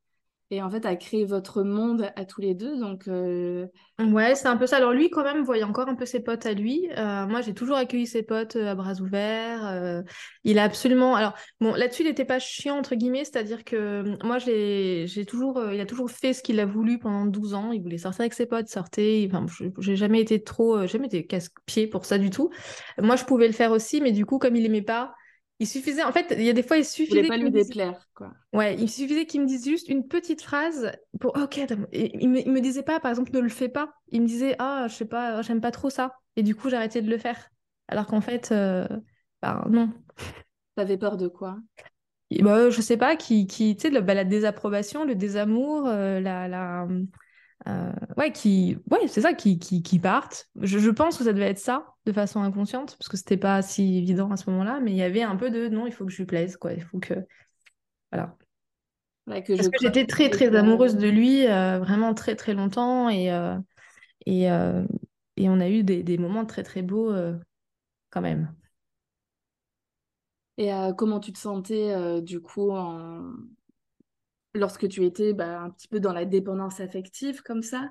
et 0.51 0.63
en 0.63 0.71
fait 0.71 0.85
à 0.87 0.95
créer 0.97 1.25
votre 1.25 1.63
monde 1.63 2.11
à 2.17 2.25
tous 2.25 2.41
les 2.41 2.55
deux. 2.55 2.79
Donc 2.79 3.09
euh, 3.09 3.67
ouais, 3.99 4.35
c'est 4.35 4.49
un 4.49 4.57
peu 4.57 4.67
ça. 4.67 4.77
Alors 4.77 4.93
lui, 4.93 5.11
quand 5.11 5.25
même, 5.25 5.43
voyait 5.43 5.65
encore 5.65 5.89
un 5.89 5.95
peu 5.95 6.07
ses 6.07 6.21
potes 6.21 6.47
à 6.47 6.53
lui. 6.53 6.89
Euh, 6.97 7.27
moi, 7.27 7.41
j'ai 7.41 7.55
toujours 7.55 7.77
accueilli 7.77 8.07
ses 8.07 8.23
potes 8.23 8.57
euh, 8.57 8.71
à 8.71 8.75
bras 8.75 8.95
ouverts. 9.01 10.03
il 10.45 10.59
a 10.59 10.65
absolument. 10.65 11.15
Alors 11.15 11.35
bon, 11.61 11.75
là-dessus, 11.75 12.03
il 12.03 12.09
n'était 12.09 12.25
pas 12.25 12.39
chiant 12.39 12.77
entre 12.77 12.95
guillemets, 12.95 13.25
c'est-à-dire 13.25 13.65
que 13.65 14.17
moi, 14.25 14.39
j'ai 14.39 15.27
toujours, 15.27 15.63
il 15.73 15.81
a 15.81 15.87
toujours 15.87 16.11
fait 16.11 16.33
ce 16.33 16.43
qu'il 16.43 16.61
a 16.61 16.67
voulu 16.67 16.99
pendant 16.99 17.27
12 17.27 17.55
ans. 17.55 17.73
Il 17.73 17.83
voulait 17.83 17.99
sortir 17.99 18.23
avec 18.23 18.35
ses 18.35 18.47
potes, 18.47 18.69
sortir. 18.69 19.31
Enfin, 19.33 19.47
j'ai 19.79 19.97
jamais 19.97 20.21
été 20.21 20.43
trop, 20.43 20.87
jamais 20.87 21.07
été 21.07 21.27
casse-pied 21.27 21.87
pour 21.87 22.05
ça 22.05 22.19
du 22.19 22.31
tout. 22.31 22.51
Moi, 23.01 23.17
je 23.17 23.25
pouvais 23.25 23.47
le 23.47 23.55
faire 23.55 23.73
aussi, 23.73 24.01
mais 24.01 24.13
du 24.13 24.27
coup, 24.27 24.39
comme 24.39 24.57
il 24.57 24.67
aimait 24.67 24.83
pas 24.83 25.15
il 25.61 25.67
suffisait, 25.67 26.03
en 26.03 26.13
fait, 26.13 26.35
il 26.37 26.43
y 26.43 26.51
a 26.51 26.53
des 26.53 26.63
fois, 26.63 26.77
il 26.79 26.85
suffisait. 26.85 27.21
Il 27.23 27.29
pas 27.29 27.37
lui 27.37 27.51
déplaire, 27.51 28.07
quoi. 28.15 28.33
Ouais, 28.53 28.75
il 28.75 28.91
suffisait 28.91 29.27
qu'il 29.27 29.41
me 29.43 29.47
dise 29.47 29.65
juste 29.65 29.89
une 29.89 30.07
petite 30.07 30.43
phrase 30.43 30.93
pour. 31.21 31.37
Ok, 31.37 31.61
il 31.93 32.29
me, 32.29 32.43
me 32.51 32.61
disait 32.61 32.83
pas, 32.83 33.01
par 33.01 33.11
exemple, 33.11 33.33
ne 33.33 33.41
le 33.41 33.49
fais 33.49 33.69
pas. 33.69 33.95
Il 34.11 34.23
me 34.23 34.27
disait, 34.27 34.57
ah, 34.59 34.87
je 34.89 34.95
sais 34.95 35.05
pas, 35.05 35.43
j'aime 35.43 35.61
pas 35.61 35.71
trop 35.71 35.91
ça. 35.91 36.15
Et 36.37 36.43
du 36.43 36.55
coup, 36.55 36.71
j'arrêtais 36.71 37.03
de 37.03 37.11
le 37.11 37.19
faire. 37.19 37.51
Alors 37.89 38.07
qu'en 38.07 38.21
fait, 38.21 38.51
euh... 38.53 38.87
bah, 39.43 39.65
non. 39.71 39.91
T'avais 40.77 40.97
peur 40.99 41.17
de 41.17 41.29
quoi? 41.29 41.59
Bah, 42.41 42.71
Je 42.71 42.81
sais 42.81 42.97
pas, 42.97 43.17
qui, 43.17 43.47
qui 43.47 43.77
tu 43.77 43.83
sais, 43.93 44.01
bah, 44.01 44.15
la 44.15 44.25
désapprobation, 44.25 45.05
le 45.05 45.15
désamour, 45.15 45.87
euh, 45.87 46.21
la, 46.21 46.49
la, 46.49 46.89
euh, 47.67 47.93
ouais, 48.17 48.33
qui, 48.33 48.77
ouais, 48.91 49.07
c'est 49.09 49.23
ça, 49.23 49.33
qui, 49.33 49.59
qui, 49.59 49.83
qui 49.83 49.99
partent. 49.99 50.49
Je, 50.61 50.79
je, 50.79 50.91
pense 50.91 51.17
que 51.17 51.25
ça 51.25 51.33
devait 51.33 51.51
être 51.51 51.59
ça, 51.59 51.95
de 52.05 52.13
façon 52.13 52.41
inconsciente, 52.43 52.97
parce 52.99 53.09
que 53.09 53.17
c'était 53.17 53.37
pas 53.37 53.63
si 53.63 53.99
évident 53.99 54.31
à 54.31 54.37
ce 54.37 54.51
moment-là, 54.51 54.81
mais 54.81 54.91
il 54.91 54.97
y 54.97 55.03
avait 55.03 55.23
un 55.23 55.37
peu 55.37 55.51
de 55.51 55.69
non, 55.69 55.87
il 55.87 55.93
faut 55.93 56.05
que 56.05 56.13
je 56.13 56.19
lui 56.19 56.27
plaise, 56.27 56.57
quoi. 56.57 56.73
Il 56.73 56.83
faut 56.83 56.99
que, 56.99 57.15
voilà. 58.13 58.37
que 59.41 59.57
parce 59.57 59.69
que 59.69 59.79
j'étais 59.81 60.07
très, 60.07 60.29
très 60.29 60.55
amoureuse 60.55 60.97
de 60.97 61.09
lui, 61.09 61.47
euh, 61.47 61.79
vraiment 61.79 62.13
très, 62.13 62.37
très 62.37 62.53
longtemps, 62.53 63.09
et, 63.09 63.33
euh, 63.33 63.57
et, 64.27 64.45
et 64.45 65.49
on 65.49 65.61
a 65.61 65.69
eu 65.69 65.83
des, 65.85 66.03
des 66.03 66.19
moments 66.19 66.45
très, 66.45 66.63
très 66.63 66.83
beaux 66.83 67.13
quand 68.11 68.21
même. 68.21 68.55
Et 70.59 70.71
comment 70.97 71.19
tu 71.19 71.33
te 71.33 71.39
sentais 71.39 72.21
du 72.21 72.41
coup 72.41 72.71
en, 72.71 73.33
lorsque 74.55 74.89
tu 74.89 75.05
étais 75.05 75.33
bah, 75.33 75.61
un 75.61 75.71
petit 75.71 75.89
peu 75.89 76.01
dans 76.01 76.13
la 76.13 76.25
dépendance 76.25 76.81
affective 76.81 77.43
comme 77.43 77.63
ça? 77.63 77.89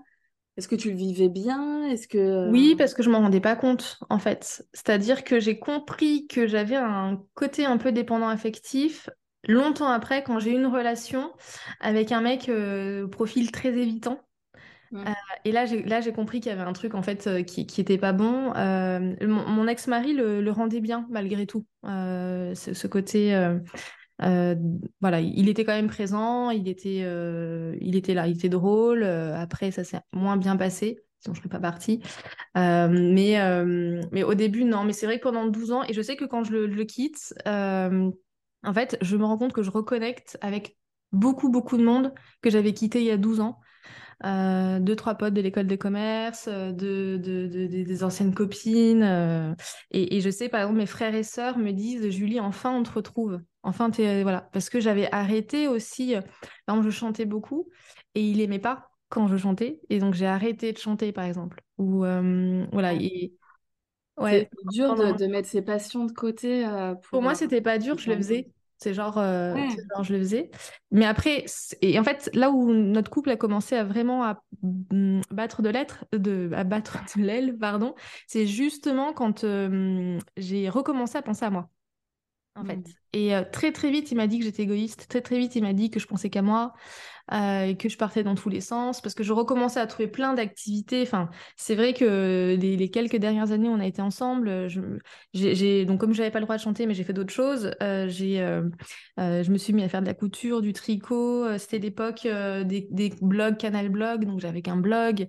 Est-ce 0.56 0.68
que 0.68 0.76
tu 0.76 0.92
le 0.92 0.96
vivais 0.96 1.30
bien? 1.30 1.88
Est-ce 1.88 2.08
que 2.08 2.18
euh, 2.18 2.52
Oui, 2.52 2.76
parce 2.78 2.94
que 2.94 3.02
je 3.02 3.10
m'en 3.10 3.20
rendais 3.20 3.40
pas 3.40 3.56
compte 3.56 4.00
en 4.10 4.20
fait. 4.20 4.66
C'est-à-dire 4.74 5.24
que 5.24 5.40
j'ai 5.40 5.58
compris 5.58 6.28
que 6.28 6.48
j'avais 6.48 6.76
un 6.76 7.24
côté 7.34 7.66
un 7.66 7.78
peu 7.78 7.92
dépendant 7.92 8.28
affectif 8.28 9.10
longtemps 9.48 9.90
après 9.90 10.24
quand 10.24 10.40
j'ai 10.40 10.52
eu 10.52 10.56
une 10.56 10.68
relation 10.68 11.32
avec 11.80 12.12
un 12.12 12.22
mec 12.22 12.50
euh, 12.50 13.06
au 13.06 13.08
profil 13.08 13.52
très 13.52 13.70
évitant. 13.70 14.20
Euh, 14.94 15.10
et 15.44 15.52
là, 15.52 15.66
j'ai 15.66 16.14
compris 16.14 16.40
qu'il 16.40 16.52
y 16.52 16.54
avait 16.54 16.62
un 16.62 16.74
truc 16.74 16.94
en 16.94 17.02
fait 17.02 17.28
qui 17.46 17.66
qui 17.66 17.82
était 17.82 17.98
pas 17.98 18.14
bon. 18.14 18.54
mon, 18.54 19.68
ex-mari 19.68 20.14
le, 20.14 20.52
rendait 20.52 20.82
bien 20.82 21.08
malgré 21.10 21.48
tout. 21.48 21.66
ce, 21.84 22.54
ce, 22.54 22.86
côté 22.86 23.34
euh, 24.22 24.56
voilà, 25.02 25.22
il 25.22 25.50
était 25.50 25.66
quand 25.66 25.74
même 25.74 25.88
présent, 25.88 26.50
il 26.50 26.68
était, 26.68 27.02
euh, 27.04 27.76
il 27.82 27.96
était 27.96 28.14
là, 28.14 28.28
il 28.28 28.36
était 28.36 28.50
drôle. 28.50 29.04
Euh, 29.04 29.36
après, 29.36 29.72
ça 29.72 29.84
s'est 29.84 30.00
moins 30.14 30.38
bien 30.38 30.56
passé. 30.56 31.00
sinon 31.20 31.34
je 31.34 31.40
serais 31.40 31.50
pas 31.50 31.60
partie. 31.60 32.02
mais, 32.56 33.38
mais 34.12 34.24
au 34.24 34.34
début, 34.34 34.66
non. 34.66 34.84
Mais 34.84 34.94
c'est 34.94 35.06
vrai 35.06 35.18
que 35.20 35.24
pendant 35.24 35.48
12 35.48 35.72
ans, 35.72 35.84
et 35.84 35.94
je 35.94 36.02
sais 36.02 36.16
que 36.16 36.26
quand 36.26 36.44
je 36.44 36.54
le, 36.54 36.84
quitte, 36.86 37.34
en 37.46 38.74
fait, 38.74 38.98
je 39.02 39.18
me 39.18 39.26
rends 39.26 39.38
compte 39.38 39.54
que 39.54 39.64
je 39.64 39.72
reconnecte 39.72 40.38
avec 40.42 40.78
beaucoup, 41.12 41.50
beaucoup 41.50 41.78
de 41.78 41.84
monde 41.84 42.14
que 42.42 42.50
j'avais 42.50 42.74
quitté 42.74 43.00
il 43.00 43.06
y 43.06 43.12
a 43.12 43.18
12 43.18 43.40
ans. 43.40 43.60
Euh, 44.26 44.80
deux, 44.80 44.96
trois 44.96 45.16
potes 45.16 45.34
de 45.34 45.42
l'école 45.42 45.68
de 45.68 45.76
commerce, 45.76 46.48
de, 46.48 47.18
de, 47.18 47.48
des 47.48 48.04
anciennes 48.06 48.34
copines. 48.34 49.04
et, 49.92 50.16
et, 50.16 50.22
je 50.22 50.30
sais, 50.30 50.50
par 50.50 50.62
exemple, 50.62 50.78
mes 50.78 50.86
frères 50.86 51.16
et 51.16 51.24
sœurs 51.24 51.58
me 51.58 51.72
disent 51.72 52.10
Julie, 52.10 52.40
enfin, 52.40 52.72
on 52.72 52.84
te 52.84 52.92
retrouve. 52.92 53.42
Enfin, 53.64 53.90
voilà. 54.22 54.50
Parce 54.54 54.70
que 54.70 54.80
j'avais 54.80 55.12
arrêté 55.12 55.68
aussi. 55.68 56.14
Par 56.66 56.76
exemple, 56.76 56.92
je 56.92 56.96
chantais 56.96 57.26
beaucoup 57.26 57.70
et 58.16 58.22
il 58.22 58.42
aimait 58.42 58.60
pas 58.60 58.92
quand 59.10 59.28
je 59.28 59.38
chantais. 59.38 59.80
Et 59.90 60.00
donc, 60.00 60.14
j'ai 60.14 60.28
arrêté 60.28 60.74
de 60.74 60.78
chanter, 60.78 61.12
par 61.12 61.26
exemple. 61.26 61.62
Ou, 61.78 62.00
voilà. 62.00 62.94
Et, 62.94 63.34
ouais. 64.18 64.50
C'est 64.52 64.74
dur 64.74 64.96
de, 64.96 65.18
de, 65.18 65.26
mettre 65.28 65.48
ses 65.48 65.62
passions 65.62 66.06
de 66.06 66.12
côté. 66.12 66.66
pour, 67.02 67.10
pour, 67.10 67.22
moi, 67.22 67.36
c'était 67.36 67.62
pas 67.62 67.80
dur, 67.80 67.98
je 67.98 68.10
le 68.10 68.18
faisais. 68.18 68.52
C'est 68.84 68.94
genre, 68.94 69.18
euh, 69.18 69.56
genre, 69.96 70.04
je 70.04 70.14
le 70.14 70.20
faisais. 70.20 70.52
Mais 70.92 71.06
après, 71.06 71.46
et 71.82 71.98
en 71.98 72.04
fait, 72.04 72.30
là 72.34 72.52
où 72.52 72.74
notre 72.74 73.10
couple 73.10 73.30
a 73.30 73.38
commencé 73.38 73.78
à 73.78 73.86
vraiment 73.86 74.26
à 74.26 74.44
mm, 74.62 75.22
battre 75.32 75.62
de 75.62 75.72
de, 76.18 76.52
à 76.54 76.66
battre 76.66 76.98
de 77.16 77.24
l'aile, 77.24 77.58
pardon, 77.58 77.96
c'est 78.28 78.46
justement 78.46 79.14
quand 79.14 79.46
euh, 79.46 80.20
j'ai 80.36 80.68
recommencé 80.68 81.18
à 81.18 81.22
penser 81.22 81.46
à 81.46 81.50
moi 81.50 81.70
en 82.56 82.66
fait. 82.66 82.78
Mmh. 82.78 82.84
Et 83.14 83.36
euh, 83.36 83.44
très 83.50 83.72
très 83.72 83.92
vite, 83.92 84.12
il 84.12 84.16
m'a 84.16 84.28
dit 84.28 84.40
que 84.40 84.46
j'étais 84.46 84.64
égoïste. 84.64 85.08
Très 85.08 85.22
très 85.22 85.38
vite, 85.38 85.56
il 85.56 85.64
m'a 85.64 85.74
dit 85.74 85.90
que 85.90 86.00
je 86.00 86.08
pensais 86.08 86.30
qu'à 86.30 86.42
moi, 86.42 86.74
euh, 87.32 87.74
que 87.76 87.90
je 87.90 87.98
partais 87.98 88.24
dans 88.24 88.36
tous 88.36 88.50
les 88.50 88.62
sens, 88.62 89.02
parce 89.02 89.16
que 89.16 89.24
je 89.24 89.34
recommençais 89.34 89.80
à 89.80 89.88
trouver 89.88 90.08
plein 90.08 90.34
d'activités. 90.34 91.04
Enfin, 91.04 91.30
c'est 91.56 91.76
vrai 91.76 91.94
que 91.94 92.58
les, 92.60 92.90
quelques 92.90 93.18
dernières 93.18 93.52
années, 93.52 93.70
on 93.70 93.80
a 93.80 93.86
été 93.86 94.02
ensemble. 94.02 94.68
Je, 94.68 94.82
j'ai, 95.34 95.86
donc 95.86 96.00
comme 96.00 96.14
je 96.14 96.20
n'avais 96.20 96.32
pas 96.32 96.40
le 96.40 96.46
droit 96.46 96.58
de 96.58 96.62
chanter, 96.62 96.86
mais 96.86 96.94
j'ai 96.94 97.04
fait 97.04 97.14
d'autres 97.14 97.34
choses. 97.34 97.72
Euh, 97.82 98.08
j'ai, 98.08 98.38
je 99.18 99.52
me 99.52 99.58
suis 99.58 99.74
mis 99.74 99.84
à 99.84 99.90
faire 99.90 100.02
de 100.02 100.08
la 100.08 100.14
couture, 100.14 100.62
du 100.62 100.74
tricot. 100.74 101.58
C'était 101.58 101.80
l'époque 101.80 102.24
des, 102.24 102.88
des 102.90 103.14
blogs, 103.22 103.58
Canal 103.58 103.90
Blog, 103.90 104.26
donc 104.26 104.40
j'avais 104.40 104.62
qu'un 104.62 104.78
blog. 104.78 105.28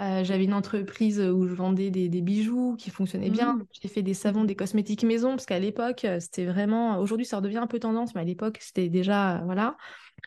Euh, 0.00 0.24
j'avais 0.24 0.44
une 0.44 0.54
entreprise 0.54 1.20
où 1.20 1.46
je 1.46 1.54
vendais 1.54 1.90
des, 1.90 2.08
bijoux 2.20 2.74
qui 2.76 2.90
fonctionnaient 2.90 3.30
bien. 3.30 3.54
Mmh. 3.54 3.66
J'ai 3.80 3.88
fait 3.88 4.02
des 4.02 4.14
savons, 4.14 4.44
des 4.44 4.56
cosmétiques 4.56 5.04
maison, 5.04 5.30
parce 5.30 5.46
qu'à 5.46 5.58
l'époque, 5.58 6.04
euh, 6.04 6.18
c'était 6.18 6.46
vraiment. 6.46 6.98
Aujourd'hui, 6.98 7.26
ça 7.26 7.36
redevient 7.36 7.58
un 7.58 7.68
peu 7.68 7.78
tendance, 7.78 8.14
mais 8.14 8.22
à 8.22 8.24
l'époque, 8.24 8.58
c'était 8.60 8.88
déjà. 8.88 9.36
Euh, 9.36 9.44
voilà. 9.44 9.76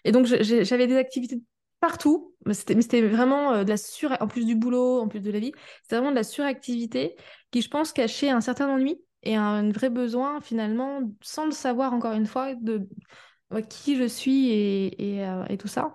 Et 0.05 0.12
donc, 0.12 0.25
j'avais 0.25 0.88
des 0.88 0.95
activités 0.95 1.41
partout. 1.81 2.33
Mais 2.45 2.53
c'était 2.53 3.01
vraiment 3.01 3.63
de 3.63 3.69
la 3.69 3.77
sur. 3.77 4.15
En 4.21 4.27
plus 4.27 4.45
du 4.45 4.55
boulot, 4.55 5.01
en 5.01 5.09
plus 5.09 5.19
de 5.19 5.31
la 5.31 5.39
vie, 5.39 5.51
c'était 5.83 5.97
vraiment 5.97 6.12
de 6.12 6.15
la 6.15 6.24
suractivité 6.24 7.15
qui, 7.51 7.62
je 7.62 7.69
pense, 7.69 7.91
cachait 7.91 8.29
un 8.29 8.41
certain 8.41 8.69
ennui 8.69 9.01
et 9.24 9.36
un, 9.36 9.69
vrai 9.71 9.89
besoin, 9.89 10.39
finalement, 10.39 11.01
sans 11.21 11.45
le 11.45 11.51
savoir 11.51 11.93
encore 11.93 12.13
une 12.13 12.25
fois, 12.25 12.55
de 12.55 12.88
qui 13.69 13.97
je 13.97 14.07
suis 14.07 14.50
et, 14.50 15.21
et 15.50 15.57
tout 15.57 15.67
ça. 15.67 15.93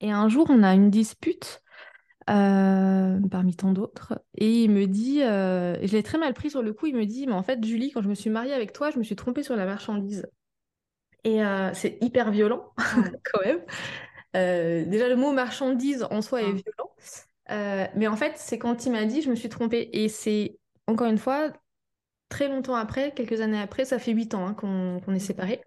Et 0.00 0.10
un 0.10 0.28
jour, 0.28 0.46
on 0.48 0.62
a 0.62 0.74
une 0.74 0.90
dispute 0.90 1.62
euh, 2.28 3.20
parmi 3.30 3.54
tant 3.54 3.72
d'autres. 3.72 4.20
Et 4.36 4.62
il 4.64 4.70
me 4.70 4.86
dit, 4.86 5.22
euh, 5.22 5.76
je 5.86 5.92
l'ai 5.92 6.02
très 6.02 6.18
mal 6.18 6.34
pris 6.34 6.50
sur 6.50 6.62
le 6.62 6.72
coup, 6.72 6.86
il 6.86 6.96
me 6.96 7.06
dit, 7.06 7.26
mais 7.26 7.34
en 7.34 7.42
fait, 7.42 7.62
Julie, 7.64 7.92
quand 7.92 8.02
je 8.02 8.08
me 8.08 8.14
suis 8.14 8.30
mariée 8.30 8.52
avec 8.52 8.72
toi, 8.72 8.90
je 8.90 8.98
me 8.98 9.04
suis 9.04 9.16
trompée 9.16 9.42
sur 9.42 9.54
la 9.54 9.64
marchandise. 9.64 10.26
Et 11.22 11.44
euh, 11.44 11.70
c'est 11.72 11.98
hyper 12.00 12.30
violent, 12.30 12.72
quand 13.32 13.40
même. 13.44 13.60
déjà, 14.34 15.08
le 15.08 15.16
mot 15.16 15.32
marchandise 15.32 16.06
en 16.10 16.20
soi 16.20 16.42
est 16.42 16.52
violent. 16.52 17.90
mais 17.94 18.08
en 18.08 18.16
fait, 18.16 18.34
c'est 18.36 18.58
quand 18.58 18.86
il 18.86 18.92
m'a 18.92 19.04
dit, 19.04 19.22
je 19.22 19.30
me 19.30 19.36
suis 19.36 19.48
trompée. 19.48 19.88
Et 19.92 20.08
c'est, 20.08 20.58
encore 20.88 21.06
une 21.06 21.18
fois, 21.18 21.52
très 22.28 22.48
longtemps 22.48 22.74
après, 22.74 23.12
quelques 23.12 23.40
années 23.40 23.60
après, 23.60 23.84
ça 23.84 24.00
fait 24.00 24.12
huit 24.12 24.34
ans 24.34 24.48
hein, 24.48 24.54
qu'on 24.54 25.14
est 25.14 25.20
séparés, 25.20 25.62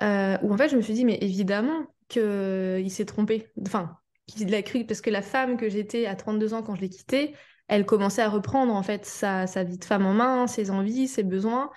où 0.00 0.52
en 0.52 0.56
fait, 0.56 0.68
je 0.70 0.76
me 0.76 0.82
suis 0.82 0.94
dit, 0.94 1.04
mais 1.04 1.18
évidemment 1.20 1.86
qu'il 2.08 2.90
s'est 2.90 3.04
trompé. 3.04 3.46
Enfin, 3.64 3.99
qu'il 4.34 4.50
l'a 4.50 4.62
cru, 4.62 4.84
parce 4.84 5.00
que 5.00 5.10
la 5.10 5.22
femme 5.22 5.56
que 5.56 5.68
j'étais 5.68 6.06
à 6.06 6.14
32 6.14 6.54
ans 6.54 6.62
quand 6.62 6.74
je 6.74 6.80
l'ai 6.80 6.88
quittée, 6.88 7.34
elle 7.70 7.86
commençait 7.86 8.22
à 8.22 8.28
reprendre 8.28 8.74
en 8.74 8.82
fait 8.82 9.06
sa, 9.06 9.46
sa, 9.46 9.62
vie 9.62 9.78
de 9.78 9.84
femme 9.84 10.04
en 10.04 10.12
main, 10.12 10.48
ses 10.48 10.72
envies, 10.72 11.06
ses 11.06 11.22
besoins. 11.22 11.70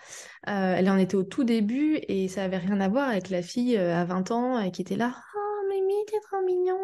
Euh, 0.48 0.74
elle 0.76 0.89
en 0.89 0.98
était 0.98 1.16
au 1.16 1.24
tout 1.24 1.44
début 1.44 2.00
et 2.08 2.28
ça 2.28 2.44
avait 2.44 2.58
rien 2.58 2.82
à 2.82 2.89
voir 2.89 3.10
avec 3.10 3.30
la 3.30 3.44
fille 3.44 3.78
euh, 3.78 3.96
à 3.96 4.04
20 4.04 4.32
ans 4.32 4.58
euh, 4.58 4.70
qui 4.72 4.82
était 4.82 4.96
là. 4.96 5.16
Oh, 5.36 5.68
Mimi, 5.70 5.94
t'es 6.08 6.20
trop 6.22 6.44
mignon. 6.44 6.80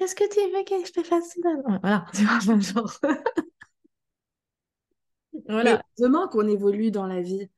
Est-ce 0.00 0.14
que 0.14 0.24
tu 0.32 0.40
veux 0.40 0.64
que 0.64 0.86
je 0.86 0.92
te 0.92 1.02
fasse 1.02 1.36
ça 1.42 1.78
Voilà, 1.82 2.06
tu 2.14 2.24
vois, 2.24 2.58
genre. 2.58 2.98
voilà. 5.48 5.82
Heureusement 5.98 6.26
qu'on 6.28 6.48
évolue 6.48 6.90
dans 6.90 7.06
la 7.06 7.20
vie. 7.20 7.50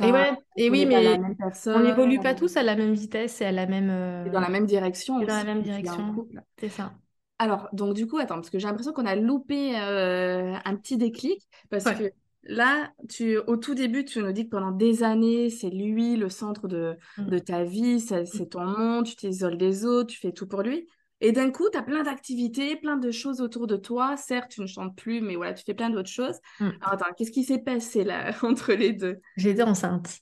Et, 0.00 0.10
ouais, 0.10 0.32
et 0.56 0.70
oui, 0.70 0.86
mais 0.86 1.18
on 1.66 1.80
n'évolue 1.80 2.20
pas 2.20 2.34
tous 2.34 2.56
à 2.56 2.62
la 2.62 2.76
même 2.76 2.94
vitesse 2.94 3.40
et 3.40 3.46
à 3.46 3.52
la 3.52 3.66
même. 3.66 4.30
dans 4.30 4.40
la 4.40 4.48
même 4.48 4.66
direction. 4.66 5.20
dans 5.20 5.26
la 5.26 5.44
même 5.44 5.62
direction. 5.62 6.26
C'est 6.58 6.68
ça. 6.68 6.92
Alors, 7.38 7.68
donc 7.72 7.94
du 7.94 8.06
coup, 8.06 8.18
attends, 8.18 8.36
parce 8.36 8.50
que 8.50 8.58
j'ai 8.58 8.66
l'impression 8.66 8.92
qu'on 8.92 9.06
a 9.06 9.14
loupé 9.14 9.78
euh, 9.78 10.54
un 10.64 10.76
petit 10.76 10.96
déclic, 10.96 11.46
parce 11.68 11.84
que 11.84 12.10
là, 12.44 12.92
tu, 13.08 13.36
au 13.38 13.56
tout 13.56 13.74
début, 13.74 14.04
tu 14.04 14.20
nous 14.20 14.32
dis 14.32 14.44
que 14.44 14.50
pendant 14.50 14.70
des 14.70 15.02
années, 15.02 15.50
c'est 15.50 15.68
lui 15.68 16.16
le 16.16 16.30
centre 16.30 16.66
de, 16.66 16.96
mmh. 17.18 17.26
de 17.26 17.38
ta 17.38 17.64
vie, 17.64 17.96
mmh. 17.96 18.24
c'est 18.24 18.50
ton 18.50 18.64
monde, 18.64 19.04
tu 19.04 19.16
t'isoles 19.16 19.58
des 19.58 19.84
autres, 19.84 20.12
tu 20.12 20.18
fais 20.18 20.32
tout 20.32 20.46
pour 20.46 20.62
lui. 20.62 20.86
Et 21.20 21.32
d'un 21.32 21.50
coup, 21.50 21.68
tu 21.70 21.78
as 21.78 21.82
plein 21.82 22.02
d'activités, 22.02 22.76
plein 22.76 22.96
de 22.96 23.10
choses 23.10 23.40
autour 23.40 23.66
de 23.66 23.76
toi. 23.76 24.16
Certes, 24.16 24.50
tu 24.50 24.60
ne 24.60 24.66
chantes 24.66 24.94
plus, 24.96 25.22
mais 25.22 25.36
voilà, 25.36 25.54
tu 25.54 25.64
fais 25.64 25.74
plein 25.74 25.88
d'autres 25.88 26.10
choses. 26.10 26.36
Mmh. 26.60 26.68
Alors 26.82 26.92
attends, 26.92 27.14
qu'est-ce 27.16 27.30
qui 27.30 27.44
s'est 27.44 27.58
passé 27.58 28.04
là 28.04 28.32
entre 28.42 28.72
les 28.74 28.92
deux? 28.92 29.18
Été 29.38 29.62
enceinte. 29.62 30.18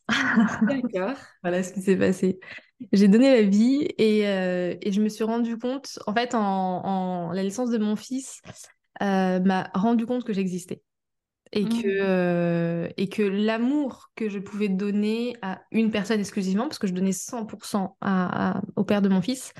D'accord. 0.63 1.17
voilà 1.43 1.63
ce 1.63 1.73
qui 1.73 1.83
s'est 1.83 1.97
passé. 1.97 2.39
J'ai 2.93 3.09
donné 3.09 3.43
la 3.43 3.43
vie 3.43 3.89
et, 3.99 4.29
euh, 4.29 4.75
et, 4.83 4.93
je 4.93 5.01
me 5.01 5.09
suis 5.09 5.25
rendu 5.25 5.59
compte, 5.59 5.99
en 6.07 6.15
fait, 6.15 6.35
en, 6.35 7.31
la 7.33 7.43
naissance 7.43 7.71
de 7.71 7.79
mon 7.79 7.97
fils 7.97 8.41
euh, 9.03 9.41
m'a 9.41 9.71
rendu 9.75 10.07
compte 10.07 10.25
que 10.25 10.33
j'existais. 10.33 10.83
Et, 11.53 11.65
que, 11.65 11.87
mmh. 11.87 12.03
euh, 12.03 12.89
et 12.97 13.09
que 13.09 13.23
l'amour 13.23 14.11
que 14.17 14.29
je 14.29 14.41
pouvais 14.41 14.69
donner 14.69 15.37
à 15.41 15.63
une 15.71 15.93
personne 15.93 16.19
exclusivement, 16.19 16.65
parce 16.65 16.81
que 16.81 16.89
je 16.89 16.93
donnais 16.93 17.13
100% 17.13 17.97
à, 18.01 18.61
au 18.75 18.83
père 18.83 19.03
de 19.03 19.09
mon 19.09 19.23
fils, 19.23 19.55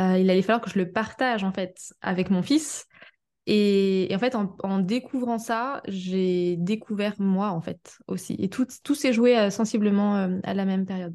euh, 0.00 0.18
il 0.18 0.30
allait 0.30 0.42
falloir 0.42 0.60
que 0.60 0.70
je 0.70 0.78
le 0.78 0.90
partage 0.90 1.44
en 1.44 1.52
fait 1.52 1.94
avec 2.00 2.30
mon 2.30 2.42
fils. 2.42 2.86
Et, 3.46 4.08
en 4.14 4.18
fait, 4.18 4.34
en, 4.34 4.78
découvrant 4.78 5.38
ça, 5.38 5.82
j'ai 5.86 6.56
découvert 6.56 7.14
moi 7.18 7.50
en 7.50 7.60
fait 7.60 7.98
aussi. 8.08 8.36
Et 8.38 8.48
tout, 8.48 8.66
tout 8.82 8.94
s'est 8.94 9.12
joué 9.12 9.50
sensiblement 9.50 10.14
à 10.42 10.54
la 10.54 10.64
même 10.64 10.86
période. 10.86 11.14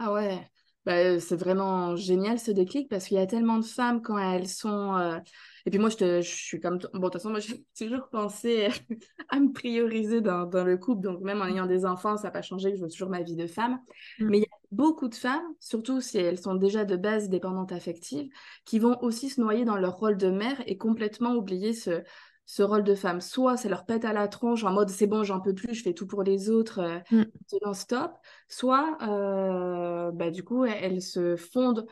Ah 0.00 0.12
ouais, 0.12 0.40
bah, 0.84 1.20
c'est 1.20 1.36
vraiment 1.36 1.94
génial 1.94 2.40
ce 2.40 2.50
déclic 2.50 2.88
parce 2.88 3.06
qu'il 3.06 3.18
y 3.18 3.20
a 3.20 3.26
tellement 3.26 3.58
de 3.58 3.64
femmes 3.64 4.02
quand 4.02 4.18
elles 4.18 4.48
sont. 4.48 5.20
Euh, 5.66 5.68
et 5.68 5.70
puis 5.70 5.78
moi, 5.78 5.88
je, 5.90 5.96
te, 5.96 6.22
je 6.22 6.28
suis 6.28 6.60
comme. 6.60 6.78
Bon, 6.94 7.00
de 7.00 7.04
toute 7.04 7.14
façon, 7.14 7.30
moi, 7.30 7.40
j'ai 7.40 7.64
toujours 7.76 8.08
pensé 8.08 8.68
à 9.28 9.40
me 9.40 9.52
prioriser 9.52 10.20
dans, 10.20 10.46
dans, 10.46 10.64
le 10.64 10.76
couple. 10.76 11.02
Donc, 11.02 11.20
même 11.20 11.42
en 11.42 11.46
ayant 11.46 11.66
des 11.66 11.84
enfants, 11.84 12.16
ça 12.16 12.24
n'a 12.24 12.30
pas 12.30 12.42
changé 12.42 12.70
que 12.70 12.76
je 12.76 12.82
veux 12.82 12.90
toujours 12.90 13.10
ma 13.10 13.22
vie 13.22 13.36
de 13.36 13.46
femme. 13.46 13.80
Mmh. 14.18 14.26
Mais 14.28 14.38
il 14.38 14.42
y 14.42 14.44
a 14.44 14.58
beaucoup 14.70 15.08
de 15.08 15.14
femmes, 15.14 15.46
surtout 15.60 16.00
si 16.00 16.18
elles 16.18 16.38
sont 16.38 16.54
déjà 16.54 16.84
de 16.84 16.96
base 16.96 17.28
dépendantes 17.28 17.72
affectives, 17.72 18.28
qui 18.64 18.78
vont 18.78 18.96
aussi 19.02 19.28
se 19.28 19.40
noyer 19.40 19.64
dans 19.64 19.76
leur 19.76 19.96
rôle 19.96 20.16
de 20.16 20.30
mère 20.30 20.62
et 20.66 20.76
complètement 20.76 21.34
oublier 21.34 21.72
ce, 21.72 22.02
ce 22.46 22.62
rôle 22.62 22.84
de 22.84 22.94
femme. 22.94 23.20
Soit 23.20 23.56
ça 23.56 23.68
leur 23.68 23.84
pète 23.84 24.04
à 24.04 24.12
la 24.12 24.28
tronche 24.28 24.64
en 24.64 24.72
mode 24.72 24.88
c'est 24.88 25.08
bon, 25.08 25.24
j'en 25.24 25.40
peux 25.40 25.54
plus, 25.54 25.74
je 25.74 25.82
fais 25.82 25.92
tout 25.92 26.06
pour 26.06 26.22
les 26.22 26.48
autres, 26.48 26.78
euh, 26.80 27.24
mm. 27.24 27.72
stop. 27.74 28.12
Soit 28.48 28.96
euh, 29.02 30.12
bah, 30.12 30.30
du 30.30 30.44
coup, 30.44 30.64
elles 30.64 31.02
se 31.02 31.36
fondent 31.36 31.86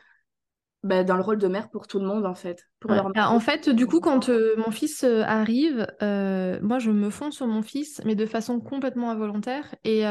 bah, 0.85 1.03
dans 1.03 1.17
le 1.17 1.23
rôle 1.23 1.39
de 1.39 1.49
mère 1.49 1.71
pour 1.71 1.87
tout 1.87 1.99
le 1.99 2.05
monde 2.05 2.27
en 2.27 2.35
fait. 2.35 2.69
Bah, 2.87 3.31
en 3.31 3.41
fait, 3.41 3.71
du 3.71 3.87
coup, 3.87 4.01
quand 4.01 4.29
euh, 4.29 4.55
mon 4.59 4.71
fils 4.71 5.03
euh, 5.03 5.23
arrive, 5.23 5.87
euh, 6.03 6.59
moi 6.61 6.79
je 6.79 6.91
me 6.91 7.09
fonds 7.09 7.31
sur 7.31 7.47
mon 7.47 7.63
fils, 7.63 8.03
mais 8.05 8.15
de 8.15 8.27
façon 8.27 8.61
complètement 8.61 9.11
involontaire. 9.11 9.75
Et 9.85 10.03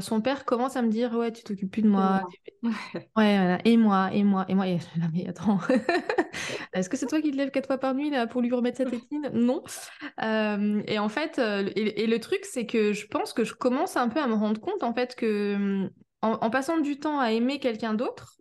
son 0.00 0.20
père 0.20 0.44
commence 0.44 0.76
à 0.76 0.82
me 0.82 0.88
dire 0.88 1.14
Ouais, 1.14 1.32
tu 1.32 1.42
t'occupes 1.42 1.72
plus 1.72 1.82
de 1.82 1.88
moi. 1.88 2.22
ouais, 2.62 2.70
voilà. 3.16 3.58
Et 3.64 3.76
moi, 3.76 4.10
et 4.12 4.22
moi, 4.22 4.44
et 4.48 4.54
moi. 4.54 4.68
Et... 4.68 4.78
mais 5.12 5.28
attends, 5.28 5.58
est-ce 6.74 6.88
que 6.88 6.96
c'est 6.96 7.06
toi 7.06 7.20
qui 7.20 7.32
te 7.32 7.36
lèves 7.36 7.50
quatre 7.50 7.66
fois 7.66 7.78
par 7.78 7.94
nuit 7.94 8.10
là, 8.10 8.28
pour 8.28 8.40
lui 8.40 8.52
remettre 8.52 8.78
sa 8.78 8.84
tétine? 8.84 9.30
Non. 9.32 9.64
et 10.20 10.98
en 11.00 11.08
fait, 11.08 11.40
et, 11.40 12.06
le 12.06 12.18
truc, 12.20 12.44
c'est 12.44 12.66
que 12.66 12.92
je 12.92 13.08
pense 13.08 13.32
que 13.32 13.42
je 13.42 13.54
commence 13.54 13.96
un 13.96 14.08
peu 14.08 14.20
à 14.20 14.28
me 14.28 14.34
rendre 14.34 14.60
compte 14.60 14.84
en 14.84 14.94
fait 14.94 15.16
que 15.16 15.90
en 16.22 16.50
passant 16.50 16.78
du 16.78 17.00
temps 17.00 17.18
à 17.18 17.32
aimer 17.32 17.58
quelqu'un 17.58 17.94
d'autre, 17.94 18.39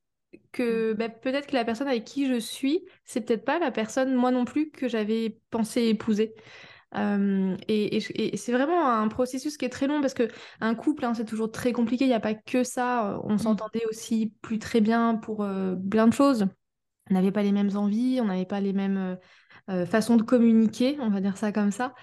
que 0.51 0.93
bah, 0.93 1.09
peut-être 1.09 1.47
que 1.47 1.55
la 1.55 1.65
personne 1.65 1.88
avec 1.88 2.05
qui 2.05 2.27
je 2.27 2.39
suis, 2.39 2.83
c'est 3.05 3.21
peut-être 3.21 3.45
pas 3.45 3.59
la 3.59 3.71
personne, 3.71 4.15
moi 4.15 4.31
non 4.31 4.45
plus, 4.45 4.71
que 4.71 4.88
j'avais 4.88 5.38
pensé 5.51 5.83
épouser. 5.83 6.33
et, 6.95 7.99
c'est 8.35 8.51
vraiment 8.51 8.89
un 8.89 9.07
processus 9.07 9.57
qui 9.57 9.65
est 9.65 9.69
très 9.69 9.88
long 9.88 10.01
parce 10.01 10.13
que 10.13 10.27
un 10.62 10.75
couple, 10.75 11.05
hein, 11.05 11.13
c'est 11.13 11.25
toujours 11.25 11.51
très 11.51 11.71
compliqué. 11.71 12.05
Il 12.05 12.09
n'y 12.09 12.13
a 12.13 12.19
pas 12.19 12.33
que 12.33 12.63
ça. 12.63 13.19
On 13.23 13.33
mmh. 13.33 13.39
s'entendait 13.39 13.85
aussi 13.89 14.33
plus 14.41 14.59
très 14.59 14.81
bien 14.81 15.15
pour 15.15 15.47
plein 15.89 16.07
de 16.07 16.13
choses. 16.13 16.47
On 17.12 17.13
n'avait 17.13 17.31
pas 17.31 17.43
les 17.43 17.51
mêmes 17.51 17.75
envies, 17.75 18.19
on 18.21 18.25
n'avait 18.25 18.45
pas 18.45 18.59
les 18.59 18.73
mêmes 18.73 19.17
façon 19.85 20.15
de 20.15 20.23
communiquer, 20.23 20.97
on 20.99 21.09
va 21.09 21.21
dire 21.21 21.38
ça 21.38 21.51
comme 21.51 21.71
ça. 21.71 21.93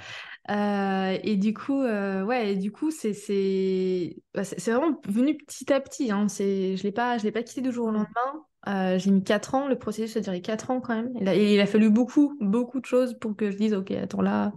Et 0.49 1.37
du 1.37 1.55
coup, 1.55 1.83
ouais, 1.83 2.53
et 2.53 2.57
du 2.57 2.73
coup, 2.73 2.91
c'est 2.91 3.15
c'est 3.15 4.17
bah, 4.35 4.45
c'est 4.45 4.71
vraiment 4.71 5.01
venu 5.07 5.37
petit 5.37 5.73
à 5.73 5.81
petit. 5.81 6.11
Hein. 6.11 6.29
C'est, 6.29 6.77
je 6.77 6.83
l'ai 6.83 6.93
pas, 6.93 7.19
je 7.19 7.25
l'ai 7.25 7.33
pas 7.33 7.43
quitté 7.43 7.61
du 7.61 7.73
jour 7.73 7.89
au 7.89 7.91
lendemain. 7.91 8.99
j'ai 8.99 9.11
mis 9.11 9.25
4 9.25 9.55
ans, 9.55 9.69
le 9.69 9.79
processus 9.79 10.17
a 10.17 10.21
duré 10.21 10.41
4 10.41 10.71
ans 10.71 10.81
quand 10.81 10.95
même. 10.95 11.11
Et, 11.29 11.55
il 11.55 11.61
a 11.61 11.67
fallu 11.67 11.91
beaucoup, 11.91 12.37
beaucoup 12.41 12.81
de 12.81 12.87
choses 12.87 13.19
pour 13.19 13.37
que 13.37 13.51
je 13.51 13.57
dise, 13.57 13.75
ok, 13.75 13.91
attends 13.93 14.23
là, 14.23 14.53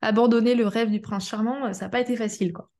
abandonner 0.00 0.54
le 0.54 0.66
rêve 0.66 0.90
du 0.90 1.00
prince 1.00 1.28
charmant, 1.28 1.72
ça 1.72 1.86
n'a 1.86 1.88
pas 1.90 2.00
été 2.00 2.16
facile, 2.16 2.52
quoi. 2.52 2.70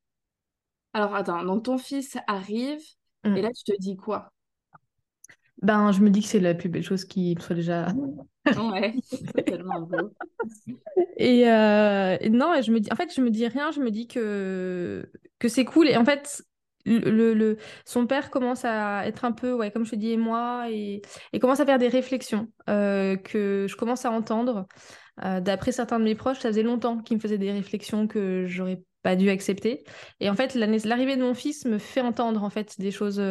Alors 0.94 1.14
attends, 1.14 1.42
donc 1.42 1.64
ton 1.64 1.78
fils 1.78 2.18
arrive, 2.26 2.82
et 3.24 3.28
mmh. 3.28 3.36
là 3.36 3.48
tu 3.52 3.64
te 3.64 3.80
dis 3.80 3.96
quoi? 3.96 4.30
Ben, 5.62 5.92
je 5.92 6.00
me 6.00 6.10
dis 6.10 6.20
que 6.20 6.26
c'est 6.26 6.40
la 6.40 6.54
plus 6.54 6.68
belle 6.68 6.82
chose 6.82 7.04
qui 7.04 7.36
soit 7.40 7.54
déjà. 7.54 7.86
Ouais, 8.46 8.94
c'est 9.04 9.44
tellement 9.44 9.80
beau. 9.80 10.12
Et, 11.16 11.48
euh, 11.48 12.18
non, 12.30 12.54
et 12.54 12.62
je 12.62 12.72
me 12.72 12.80
dis, 12.80 12.90
en 12.92 12.96
fait, 12.96 13.14
je 13.14 13.20
me 13.20 13.30
dis 13.30 13.46
rien, 13.46 13.70
je 13.70 13.80
me 13.80 13.90
dis 13.90 14.06
que, 14.08 15.08
que 15.38 15.48
c'est 15.48 15.64
cool. 15.64 15.88
Et 15.88 15.96
en 15.96 16.04
fait, 16.04 16.42
le, 16.84 17.34
le, 17.34 17.58
son 17.84 18.06
père 18.06 18.30
commence 18.30 18.64
à 18.64 19.06
être 19.06 19.24
un 19.24 19.32
peu, 19.32 19.52
ouais, 19.52 19.70
comme 19.70 19.84
je 19.84 19.92
te 19.92 19.96
dis, 19.96 20.10
et 20.10 20.16
moi, 20.16 20.66
et, 20.70 21.02
et 21.32 21.38
commence 21.38 21.60
à 21.60 21.66
faire 21.66 21.78
des 21.78 21.88
réflexions 21.88 22.48
euh, 22.68 23.16
que 23.16 23.66
je 23.68 23.76
commence 23.76 24.04
à 24.04 24.10
entendre. 24.10 24.66
Euh, 25.24 25.40
d'après 25.40 25.72
certains 25.72 25.98
de 25.98 26.04
mes 26.04 26.14
proches, 26.14 26.38
ça 26.40 26.48
faisait 26.48 26.62
longtemps 26.62 26.98
qu'ils 26.98 27.18
me 27.18 27.22
faisaient 27.22 27.38
des 27.38 27.52
réflexions 27.52 28.06
que 28.08 28.46
j'aurais 28.46 28.82
pas 29.02 29.14
dû 29.14 29.30
accepter. 29.30 29.84
Et 30.20 30.30
en 30.30 30.34
fait, 30.34 30.54
l'arrivée 30.54 31.16
de 31.16 31.22
mon 31.22 31.34
fils 31.34 31.64
me 31.66 31.78
fait 31.78 32.00
entendre 32.00 32.42
en 32.42 32.50
fait 32.50 32.78
des 32.80 32.90
choses 32.90 33.22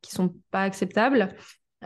qui 0.00 0.12
sont 0.12 0.34
pas 0.50 0.62
acceptables. 0.62 1.34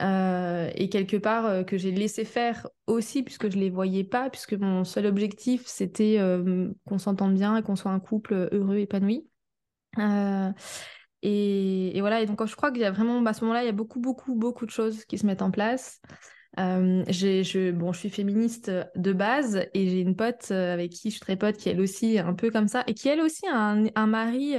Euh, 0.00 0.70
et 0.74 0.88
quelque 0.88 1.16
part 1.16 1.46
euh, 1.46 1.62
que 1.62 1.76
j'ai 1.76 1.90
laissé 1.90 2.24
faire 2.24 2.66
aussi 2.86 3.22
puisque 3.22 3.50
je 3.50 3.58
les 3.58 3.68
voyais 3.68 4.04
pas 4.04 4.30
puisque 4.30 4.54
mon 4.54 4.84
seul 4.84 5.04
objectif 5.04 5.62
c'était 5.66 6.16
euh, 6.18 6.70
qu'on 6.86 6.98
s'entende 6.98 7.34
bien 7.34 7.56
et 7.56 7.62
qu'on 7.62 7.76
soit 7.76 7.90
un 7.90 8.00
couple 8.00 8.48
heureux 8.52 8.78
épanoui. 8.78 9.26
Et, 11.22 12.00
voilà. 12.00 12.22
Et 12.22 12.26
donc 12.26 12.44
je 12.46 12.56
crois 12.56 12.70
qu'il 12.72 12.80
y 12.80 12.84
a 12.84 12.90
vraiment 12.90 13.24
à 13.26 13.34
ce 13.34 13.44
moment-là 13.44 13.62
il 13.62 13.66
y 13.66 13.70
a 13.70 13.72
beaucoup 13.72 14.00
beaucoup 14.00 14.34
beaucoup 14.34 14.64
de 14.64 14.70
choses 14.70 15.04
qui 15.04 15.18
se 15.18 15.26
mettent 15.26 15.42
en 15.42 15.50
place. 15.50 16.00
Je, 16.56 17.70
bon 17.70 17.92
je 17.92 17.98
suis 17.98 18.10
féministe 18.10 18.70
de 18.96 19.12
base 19.12 19.66
et 19.74 19.88
j'ai 19.88 20.00
une 20.00 20.16
pote 20.16 20.50
avec 20.50 20.92
qui 20.92 21.10
je 21.10 21.16
suis 21.16 21.20
très 21.20 21.36
pote 21.36 21.58
qui 21.58 21.68
elle 21.68 21.80
aussi 21.80 22.16
est 22.16 22.20
un 22.20 22.34
peu 22.34 22.50
comme 22.50 22.68
ça 22.68 22.84
et 22.86 22.94
qui 22.94 23.08
elle 23.08 23.20
aussi 23.20 23.46
a 23.48 23.76
un 23.94 24.06
mari 24.06 24.56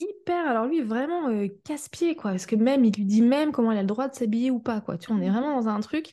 hyper, 0.00 0.48
alors 0.48 0.66
lui, 0.66 0.82
vraiment 0.82 1.28
euh, 1.28 1.48
casse-pied, 1.64 2.16
quoi. 2.16 2.32
Parce 2.32 2.46
que 2.46 2.56
même, 2.56 2.84
il 2.84 2.94
lui 2.94 3.04
dit 3.04 3.22
même 3.22 3.52
comment 3.52 3.72
il 3.72 3.78
a 3.78 3.82
le 3.82 3.86
droit 3.86 4.08
de 4.08 4.14
s'habiller 4.14 4.50
ou 4.50 4.58
pas, 4.58 4.80
quoi. 4.80 4.98
Tu 4.98 5.08
vois, 5.08 5.16
on 5.16 5.22
est 5.22 5.30
vraiment 5.30 5.60
dans 5.60 5.68
un 5.68 5.80
truc. 5.80 6.12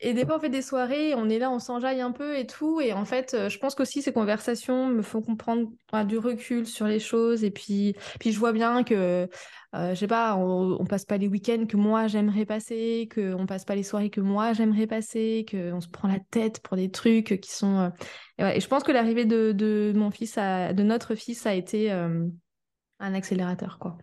Et 0.00 0.12
des 0.12 0.26
fois, 0.26 0.36
on 0.36 0.40
fait 0.40 0.50
des 0.50 0.60
soirées, 0.60 1.14
on 1.14 1.30
est 1.30 1.38
là, 1.38 1.50
on 1.50 1.58
s'enjaille 1.58 2.02
un 2.02 2.12
peu 2.12 2.36
et 2.36 2.46
tout. 2.46 2.82
Et 2.82 2.92
en 2.92 3.06
fait, 3.06 3.32
euh, 3.32 3.48
je 3.48 3.58
pense 3.58 3.74
qu'aussi, 3.74 4.02
ces 4.02 4.12
conversations 4.12 4.88
me 4.88 5.00
font 5.00 5.22
comprendre 5.22 5.70
du 6.04 6.18
recul 6.18 6.66
sur 6.66 6.86
les 6.86 6.98
choses. 6.98 7.44
Et 7.44 7.50
puis, 7.50 7.96
puis 8.20 8.30
je 8.30 8.38
vois 8.38 8.52
bien 8.52 8.84
que, 8.84 9.26
euh, 9.74 9.90
je 9.90 9.94
sais 9.94 10.06
pas, 10.06 10.36
on, 10.36 10.84
passe 10.84 11.06
pas 11.06 11.16
les 11.16 11.28
week-ends 11.28 11.64
que 11.66 11.78
moi 11.78 12.08
j'aimerais 12.08 12.44
passer, 12.44 13.08
qu'on 13.14 13.46
passe 13.46 13.64
pas 13.64 13.74
les 13.74 13.82
soirées 13.82 14.10
que 14.10 14.20
moi 14.20 14.52
j'aimerais 14.52 14.86
passer, 14.86 15.46
qu'on 15.50 15.80
se 15.80 15.88
prend 15.88 16.08
la 16.08 16.20
tête 16.30 16.60
pour 16.60 16.76
des 16.76 16.90
trucs 16.90 17.40
qui 17.40 17.50
sont. 17.50 17.90
Et, 18.38 18.60
je 18.60 18.68
pense 18.68 18.82
que 18.82 18.92
l'arrivée 18.92 19.24
de, 19.24 19.52
de, 19.52 19.94
mon 19.96 20.10
fils, 20.10 20.36
de 20.36 20.82
notre 20.82 21.14
fils, 21.14 21.46
a 21.46 21.54
été 21.54 21.90
un 22.98 23.14
accélérateur, 23.14 23.78
quoi. 23.78 23.98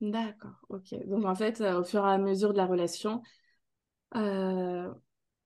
D'accord, 0.00 0.60
ok. 0.68 0.94
Donc 1.06 1.24
en 1.24 1.34
fait, 1.34 1.60
euh, 1.60 1.80
au 1.80 1.84
fur 1.84 2.06
et 2.06 2.10
à 2.10 2.18
mesure 2.18 2.52
de 2.52 2.58
la 2.58 2.66
relation, 2.66 3.22
euh, 4.16 4.92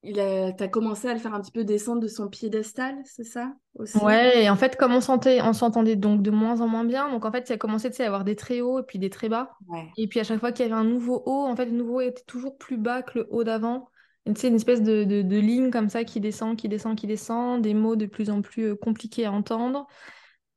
il 0.03 0.21
a, 0.21 0.53
t'as 0.53 0.69
commencé 0.69 1.09
à 1.09 1.13
le 1.13 1.19
faire 1.19 1.35
un 1.35 1.41
petit 1.41 1.53
peu 1.53 1.65
descendre 1.65 2.01
de 2.01 2.09
son 2.09 2.29
piédestal, 2.29 2.97
c'est 3.05 3.25
ça 3.25 3.53
aussi? 3.75 3.99
Ouais, 3.99 4.45
et 4.45 4.51
en 4.51 4.57
fait, 4.57 4.77
comme 4.77 4.93
on 4.93 5.01
sentait, 5.01 5.41
on 5.43 5.53
s'entendait 5.53 5.97
donc 5.97 6.23
de 6.23 6.31
moins 6.31 6.61
en 6.61 6.69
moins 6.69 6.85
bien, 6.85 7.11
donc 7.11 7.25
en 7.25 7.33
fait, 7.33 7.49
il 7.49 7.53
a 7.53 7.59
commencé 7.59 7.91
à 8.01 8.07
avoir 8.07 8.25
des 8.25 8.37
très 8.37 8.61
hauts 8.61 8.81
et 8.81 8.85
puis 8.85 8.99
des 8.99 9.11
très 9.11 9.29
bas. 9.29 9.57
Et 9.97 10.07
puis 10.07 10.21
à 10.21 10.25
chaque 10.25 10.41
fois 10.41 10.53
qu'il 10.53 10.65
y 10.67 10.69
avait 10.69 10.81
un 10.81 10.85
nouveau 10.85 11.23
haut, 11.27 11.47
en 11.47 11.57
fait, 11.57 11.67
le 11.67 11.73
nouveau 11.73 12.01
était 12.01 12.23
toujours 12.27 12.57
plus 12.57 12.77
bas 12.77 13.03
que 13.03 13.21
le 13.21 13.29
haut 13.31 13.45
d'avant. 13.45 13.91
Tu 14.27 14.35
sais, 14.37 14.49
une 14.49 14.57
espèce 14.57 14.83
de, 14.83 15.05
de, 15.05 15.23
de, 15.23 15.39
ligne 15.39 15.71
comme 15.71 15.89
ça 15.89 16.05
qui 16.05 16.21
descend, 16.21 16.57
qui 16.57 16.69
descend, 16.69 16.97
qui 16.97 17.07
descend, 17.07 17.63
des 17.63 17.73
mots 17.73 17.97
de 17.97 18.05
plus 18.05 18.29
en 18.29 18.43
plus 18.43 18.73
euh, 18.73 18.77
compliqués 18.77 19.25
à 19.25 19.33
entendre. 19.33 19.87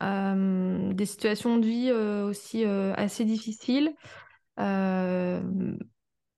Euh, 0.02 0.94
des 0.94 1.06
situations 1.06 1.58
de 1.58 1.66
vie 1.66 1.90
euh, 1.92 2.26
aussi 2.26 2.66
euh, 2.66 2.94
assez 2.96 3.24
difficiles. 3.24 3.94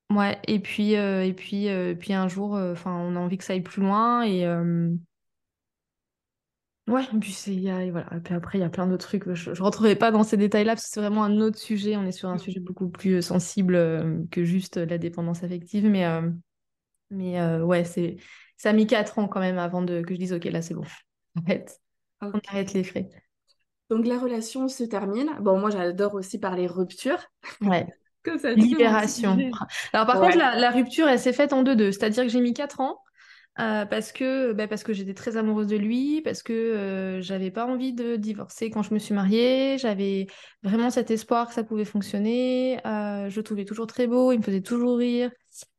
ouais, 0.09 0.39
et 0.47 0.59
puis, 0.59 0.93
et 0.93 1.33
puis, 1.35 1.67
puis 1.99 2.13
un 2.13 2.27
jour, 2.27 2.53
enfin, 2.53 2.91
on 2.93 3.15
a 3.15 3.19
envie 3.19 3.37
que 3.37 3.43
ça 3.43 3.53
aille 3.53 3.61
plus 3.61 3.81
loin 3.81 4.23
et. 4.23 4.45
Ouais, 6.85 7.03
et 7.13 7.17
puis 7.17 7.31
c'est, 7.31 7.55
voilà. 7.91 8.07
Et 8.13 8.19
puis 8.19 8.33
après, 8.33 8.57
il 8.57 8.61
y 8.61 8.65
a 8.65 8.69
plein 8.69 8.87
d'autres 8.87 9.07
trucs. 9.07 9.33
Je 9.33 9.51
ne 9.51 9.55
rentrerai 9.55 9.95
pas 9.95 10.11
dans 10.11 10.23
ces 10.23 10.35
détails-là 10.35 10.73
parce 10.73 10.83
que 10.85 10.91
c'est 10.91 10.99
vraiment 10.99 11.23
un 11.23 11.39
autre 11.39 11.57
sujet. 11.57 11.95
On 11.95 12.05
est 12.05 12.11
sur 12.11 12.27
un 12.27 12.37
sujet 12.37 12.59
beaucoup 12.59 12.89
plus 12.89 13.21
sensible 13.21 14.27
que 14.31 14.43
juste 14.43 14.75
la 14.75 14.97
dépendance 14.97 15.43
affective. 15.43 15.85
Mais, 15.85 16.05
mais 17.09 17.41
ouais, 17.61 17.85
c'est, 17.85 18.17
ça 18.57 18.71
a 18.71 18.73
mis 18.73 18.85
4 18.85 19.17
ans 19.17 19.29
quand 19.29 19.39
même 19.39 19.57
avant 19.57 19.81
de, 19.81 20.01
que 20.01 20.13
je 20.13 20.19
dise 20.19 20.33
OK, 20.33 20.43
là, 20.43 20.61
c'est 20.61 20.73
bon. 20.73 20.83
En 21.37 21.41
fait, 21.43 21.79
on 22.21 22.39
arrête 22.49 22.73
les 22.73 22.83
frais. 22.83 23.09
Donc 23.93 24.07
la 24.07 24.17
relation 24.17 24.67
se 24.67 24.83
termine. 24.83 25.29
Bon, 25.39 25.59
moi 25.59 25.69
j'adore 25.69 26.15
aussi 26.15 26.39
parler 26.39 26.65
rupture. 26.65 27.19
Ouais. 27.61 27.85
Comme 28.23 28.39
ça, 28.39 28.51
Libération. 28.53 29.37
Alors 29.91 30.07
par 30.07 30.19
contre, 30.19 30.37
la, 30.37 30.71
rupture, 30.71 31.07
elle 31.07 31.19
s'est 31.19 31.33
faite 31.33 31.53
en 31.53 31.61
deux-deux. 31.61 31.91
C'est-à-dire 31.91 32.23
que 32.23 32.29
j'ai 32.29 32.41
mis 32.41 32.53
quatre 32.53 32.79
ans. 32.79 32.97
Euh, 33.59 33.85
parce 33.85 34.11
que 34.11 34.51
bah, 34.53 34.67
parce 34.67 34.83
que 34.83 34.93
j'étais 34.93 35.13
très 35.13 35.37
amoureuse 35.37 35.67
de 35.67 35.75
lui, 35.75 36.21
parce 36.21 36.41
que 36.41 36.53
euh, 36.53 37.21
j'avais 37.21 37.51
pas 37.51 37.67
envie 37.67 37.93
de 37.93 38.15
divorcer 38.15 38.71
quand 38.71 38.81
je 38.81 38.95
me 38.95 38.97
suis 38.97 39.13
mariée, 39.13 39.77
j'avais 39.77 40.25
vraiment 40.63 40.89
cet 40.89 41.11
espoir 41.11 41.49
que 41.49 41.53
ça 41.53 41.63
pouvait 41.63 41.85
fonctionner. 41.85 42.79
Euh, 42.87 43.29
je 43.29 43.35
le 43.35 43.43
trouvais 43.43 43.65
toujours 43.65 43.85
très 43.85 44.07
beau, 44.07 44.31
il 44.31 44.39
me 44.39 44.43
faisait 44.43 44.61
toujours 44.61 44.97
rire. 44.97 45.29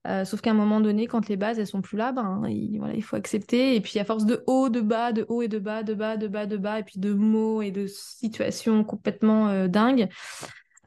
Euh, 0.07 0.27
sauf 0.27 0.43
qu'à 0.43 0.51
un 0.51 0.55
moment 0.55 0.81
donné, 0.81 1.07
quand 1.07 1.29
les 1.29 1.37
bases 1.37 1.59
elles 1.59 1.67
sont 1.67 1.81
plus 1.81 1.97
là, 1.97 2.13
ben 2.13 2.43
il, 2.47 2.79
voilà, 2.79 2.95
il 2.95 3.03
faut 3.03 3.17
accepter. 3.17 3.75
Et 3.75 3.81
puis 3.81 3.99
à 3.99 4.05
force 4.05 4.27
de 4.27 4.45
haut, 4.47 4.69
de 4.69 4.83
bas, 4.83 5.13
de 5.13 5.25
haut 5.29 5.41
et 5.41 5.49
de 5.49 5.59
bas, 5.59 5.83
de 5.83 5.95
bas, 5.95 6.17
de 6.17 6.29
bas, 6.29 6.45
de 6.45 6.59
bas, 6.59 6.81
et 6.81 6.83
puis 6.83 7.01
de 7.01 7.15
mots 7.15 7.63
et 7.63 7.71
de 7.71 7.87
situations 7.87 8.85
complètement 8.85 9.49
euh, 9.49 9.67
dingues. 9.67 10.09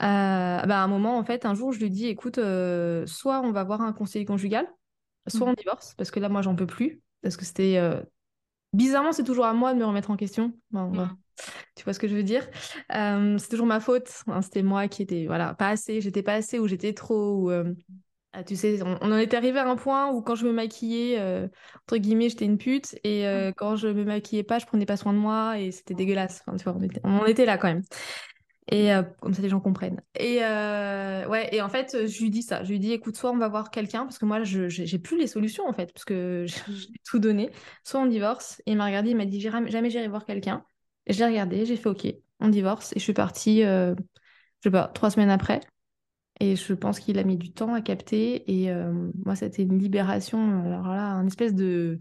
Euh, 0.04 0.62
ben, 0.62 0.70
à 0.70 0.84
un 0.84 0.88
moment, 0.88 1.18
en 1.18 1.24
fait, 1.24 1.46
un 1.46 1.56
jour, 1.56 1.72
je 1.72 1.80
lui 1.80 1.90
dis, 1.90 2.06
écoute, 2.06 2.36
soit 2.36 3.42
on 3.42 3.52
va 3.52 3.64
voir 3.64 3.82
un 3.82 3.92
conseiller 3.92 4.26
conjugal, 4.26 4.68
soit 5.26 5.48
on 5.48 5.54
mmh. 5.54 5.56
divorce, 5.56 5.96
parce 5.98 6.12
que 6.12 6.20
là, 6.20 6.30
moi, 6.30 6.44
j'en 6.44 6.56
peux 6.56 6.68
plus, 6.68 7.02
parce 7.24 7.36
que 7.36 7.46
c'était 7.46 7.82
bizarrement, 8.74 9.12
c'est 9.12 9.24
toujours 9.24 9.46
à 9.46 9.56
moi 9.56 9.74
de 9.74 9.80
me 9.80 9.86
remettre 9.86 10.12
en 10.12 10.16
question. 10.16 10.54
Mmh. 10.70 11.08
Tu 11.76 11.84
vois 11.84 11.94
ce 11.94 12.00
que 12.00 12.08
je 12.08 12.16
veux 12.16 12.22
dire? 12.22 12.48
C'est 12.92 13.50
toujours 13.50 13.66
ma 13.66 13.80
faute. 13.80 14.22
Hein, 14.28 14.44
c'était 14.44 14.62
moi 14.62 14.88
qui 14.88 15.02
étais 15.02 15.26
voilà 15.26 15.56
pas 15.56 15.70
assez, 15.70 16.00
j'étais 16.00 16.22
pas 16.22 16.34
assez 16.34 16.60
ou 16.60 16.68
j'étais 16.68 16.94
trop. 16.94 17.50
Ou, 17.50 17.74
ah, 18.40 18.44
tu 18.44 18.56
sais, 18.56 18.84
on, 18.84 18.98
en 19.02 19.18
était 19.18 19.36
arrivé 19.36 19.58
à 19.58 19.68
un 19.68 19.76
point 19.76 20.12
où 20.12 20.22
quand 20.22 20.36
je 20.36 20.46
me 20.46 20.52
maquillais, 20.54 21.18
euh, 21.18 21.48
entre 21.82 21.98
guillemets, 21.98 22.30
j'étais 22.30 22.46
une 22.46 22.60
pute. 22.60 22.96
Et 23.04 23.28
euh, 23.28 23.52
quand 23.52 23.76
je 23.76 23.88
me 23.88 24.04
maquillais 24.04 24.44
pas, 24.44 24.60
je 24.60 24.68
prenais 24.68 24.86
pas 24.86 24.96
soin 24.96 25.12
de 25.12 25.18
moi 25.18 25.58
et 25.58 25.72
c'était 25.72 25.96
dégueulasse. 25.96 26.44
Enfin, 26.46 26.56
tu 26.56 26.64
vois, 26.64 26.76
on 26.78 26.84
était, 26.84 27.02
on 27.04 27.26
était 27.26 27.48
là 27.48 27.58
quand 27.58 27.68
même. 27.68 27.82
Et 28.72 28.94
euh, 28.94 29.02
comme 29.22 29.34
ça, 29.34 29.42
les 29.42 29.50
gens 29.50 29.60
comprennent. 29.60 30.04
Et 30.20 30.38
ouais, 30.38 31.50
et 31.52 31.64
en 31.64 31.70
fait, 31.70 32.06
je 32.06 32.22
lui 32.22 32.30
dis 32.30 32.44
ça. 32.44 32.64
Je 32.64 32.70
lui 32.70 32.78
dis, 32.78 32.92
écoute, 32.92 33.18
soit 33.18 33.32
on 33.32 33.38
va 33.38 33.48
voir 33.48 33.72
quelqu'un, 33.72 34.04
parce 34.04 34.20
que 34.20 34.26
moi, 34.26 34.44
je 34.44 34.70
j'ai 34.70 35.00
plus 35.00 35.18
les 35.18 35.26
solutions 35.26 35.68
en 35.68 35.74
fait, 35.74 35.92
parce 35.92 36.06
que 36.06 36.46
j'ai 36.68 36.92
tout 37.10 37.18
donné. 37.18 37.50
Soit 37.84 38.02
on 38.02 38.06
divorce. 38.06 38.62
Et 38.68 38.74
il 38.74 38.78
m'a 38.78 38.86
regardé, 38.86 39.10
il 39.10 39.18
m'a 39.18 39.26
dit, 39.26 39.42
jamais 39.42 39.90
j'irai 39.90 40.08
voir 40.10 40.26
quelqu'un. 40.26 40.64
Je 41.08 41.18
l'ai 41.18 41.26
regardé, 41.26 41.66
j'ai 41.66 41.76
fait, 41.76 41.90
ok, 41.90 42.06
on 42.40 42.50
divorce. 42.50 42.92
Et 42.92 43.00
je 43.00 43.04
suis 43.04 43.14
partie, 43.14 43.64
je 43.64 43.96
sais 44.62 44.70
pas, 44.70 44.90
trois 44.90 45.10
semaines 45.10 45.32
après. 45.32 45.60
Et 46.40 46.56
je 46.56 46.74
pense 46.74 47.00
qu'il 47.00 47.18
a 47.20 47.24
mis 47.24 47.38
du 47.38 47.52
temps 47.52 47.74
à 47.74 47.82
capter. 47.82 48.52
Et 48.52 48.72
euh, 48.72 49.10
moi, 49.26 49.36
c'était 49.36 49.64
une 49.64 49.80
libération. 49.80 50.62
Alors 50.64 50.88
là, 50.88 51.12
un 51.12 51.26
espèce 51.26 51.54
de. 51.54 51.98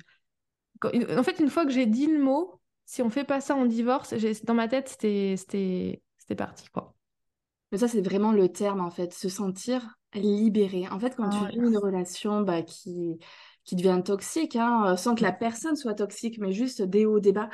En 0.85 1.23
fait, 1.23 1.41
une 1.41 1.49
fois 1.49 1.65
que 1.65 1.73
j'ai 1.73 1.87
dit 1.87 2.07
le 2.07 2.23
mot, 2.23 2.61
si 2.85 3.03
on 3.03 3.09
fait 3.09 3.25
pas 3.25 3.41
ça, 3.41 3.57
on 3.57 3.65
divorce, 3.65 4.15
dans 4.45 4.55
ma 4.55 4.69
tête, 4.69 4.89
c'était 4.89 6.03
parti. 6.37 6.69
Quoi. 6.69 6.95
Mais 7.73 7.79
ça, 7.79 7.89
c'est 7.89 8.03
vraiment 8.03 8.33
le 8.33 8.49
terme, 8.49 8.81
en 8.81 8.91
fait, 8.91 9.15
se 9.15 9.29
sentir 9.29 9.97
libéré. 10.15 10.87
En 10.89 11.01
fait, 11.01 11.17
quand 11.17 11.31
tu 11.31 11.39
vis 11.49 11.67
une 11.67 11.79
relation 11.79 12.43
bah, 12.43 12.63
qui, 12.63 13.19
qui 13.65 13.75
devient 13.75 14.03
toxique, 14.05 14.57
hein, 14.57 14.97
sans 14.97 15.15
que 15.15 15.23
la 15.23 15.33
personne 15.33 15.77
soit 15.77 15.95
toxique, 15.95 16.39
mais 16.39 16.53
juste 16.53 16.83
des 16.83 17.07
hauts, 17.07 17.21
des 17.21 17.33
bas. 17.33 17.49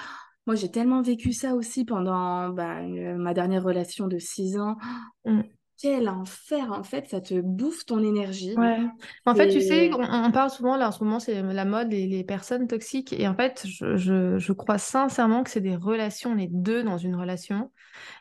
Moi, 0.46 0.56
j'ai 0.56 0.70
tellement 0.70 1.00
vécu 1.00 1.32
ça 1.32 1.54
aussi 1.54 1.84
pendant 1.84 2.48
bah, 2.48 2.82
ma 2.82 3.34
dernière 3.34 3.62
relation 3.62 4.08
de 4.08 4.18
six 4.18 4.58
ans. 4.58 4.76
Mmh 5.24 5.42
quel 5.82 6.08
enfer, 6.08 6.70
en 6.70 6.84
fait, 6.84 7.08
ça 7.08 7.20
te 7.20 7.40
bouffe 7.40 7.84
ton 7.84 8.04
énergie. 8.04 8.54
Ouais. 8.56 8.78
En 9.26 9.34
fait, 9.34 9.48
tu 9.48 9.60
sais, 9.60 9.90
on, 9.92 10.30
parle 10.30 10.50
souvent, 10.50 10.76
là, 10.76 10.88
en 10.88 10.92
ce 10.92 11.02
moment, 11.02 11.18
c'est 11.18 11.42
la 11.42 11.64
mode, 11.64 11.92
et 11.92 12.06
les 12.06 12.22
personnes 12.22 12.68
toxiques. 12.68 13.12
Et 13.12 13.26
en 13.26 13.34
fait, 13.34 13.66
je, 13.66 13.96
je, 13.96 14.52
crois 14.52 14.78
sincèrement 14.78 15.42
que 15.42 15.50
c'est 15.50 15.60
des 15.60 15.74
relations, 15.74 16.36
les 16.36 16.46
deux 16.46 16.84
dans 16.84 16.98
une 16.98 17.16
relation, 17.16 17.72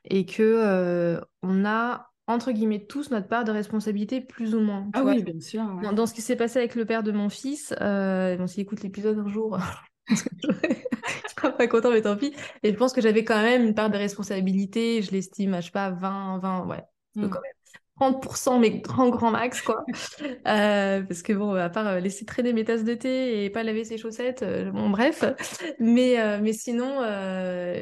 et 0.05 0.25
que 0.25 0.41
euh, 0.41 1.21
on 1.43 1.65
a 1.65 2.07
entre 2.25 2.51
guillemets 2.51 2.85
tous 2.85 3.11
notre 3.11 3.27
part 3.27 3.43
de 3.43 3.51
responsabilité 3.51 4.21
plus 4.21 4.55
ou 4.55 4.59
moins. 4.59 4.89
Ah 4.93 5.03
oui, 5.03 5.21
bien 5.21 5.39
sûr. 5.39 5.63
Dans, 5.93 6.07
ce 6.07 6.13
qui 6.15 6.21
s'est 6.21 6.35
passé 6.35 6.57
avec 6.57 6.73
le 6.73 6.85
père 6.85 7.03
de 7.03 7.11
mon 7.11 7.29
fils, 7.29 7.75
euh, 7.79 8.37
bon, 8.37 8.47
s'il 8.47 8.61
écoute 8.61 8.81
l'épisode 8.81 9.19
un 9.19 9.27
jour, 9.27 9.59
pas 11.57 11.67
content, 11.67 11.91
mais 11.91 12.01
tant 12.01 12.17
pis. 12.17 12.33
Et 12.63 12.71
je 12.71 12.77
pense 12.77 12.93
que 12.93 13.01
j'avais 13.01 13.23
quand 13.23 13.41
même 13.41 13.63
une 13.63 13.75
part 13.75 13.89
de 13.89 13.97
responsabilité. 13.97 15.01
Je 15.01 15.11
l'estime, 15.11 15.55
je 15.57 15.65
sais 15.65 15.71
pas, 15.71 15.91
20, 15.91 16.39
20, 16.39 16.65
ouais. 16.67 16.83
Mm. 17.15 17.29
Quand 17.29 17.41
même 17.41 17.51
30%, 18.01 18.59
mais 18.59 18.71
grand, 18.79 19.09
grand 19.09 19.31
max, 19.31 19.61
quoi. 19.61 19.85
Euh, 20.47 21.01
parce 21.03 21.21
que 21.21 21.33
bon, 21.33 21.53
à 21.53 21.69
part 21.69 21.87
euh, 21.87 21.99
laisser 21.99 22.25
traîner 22.25 22.51
mes 22.51 22.63
tasses 22.63 22.83
de 22.83 22.93
thé 22.93 23.45
et 23.45 23.49
pas 23.49 23.63
laver 23.63 23.83
ses 23.83 23.97
chaussettes, 23.97 24.41
euh, 24.41 24.71
bon, 24.71 24.89
bref. 24.89 25.23
Mais, 25.79 26.39
mais 26.41 26.53
sinon, 26.53 26.95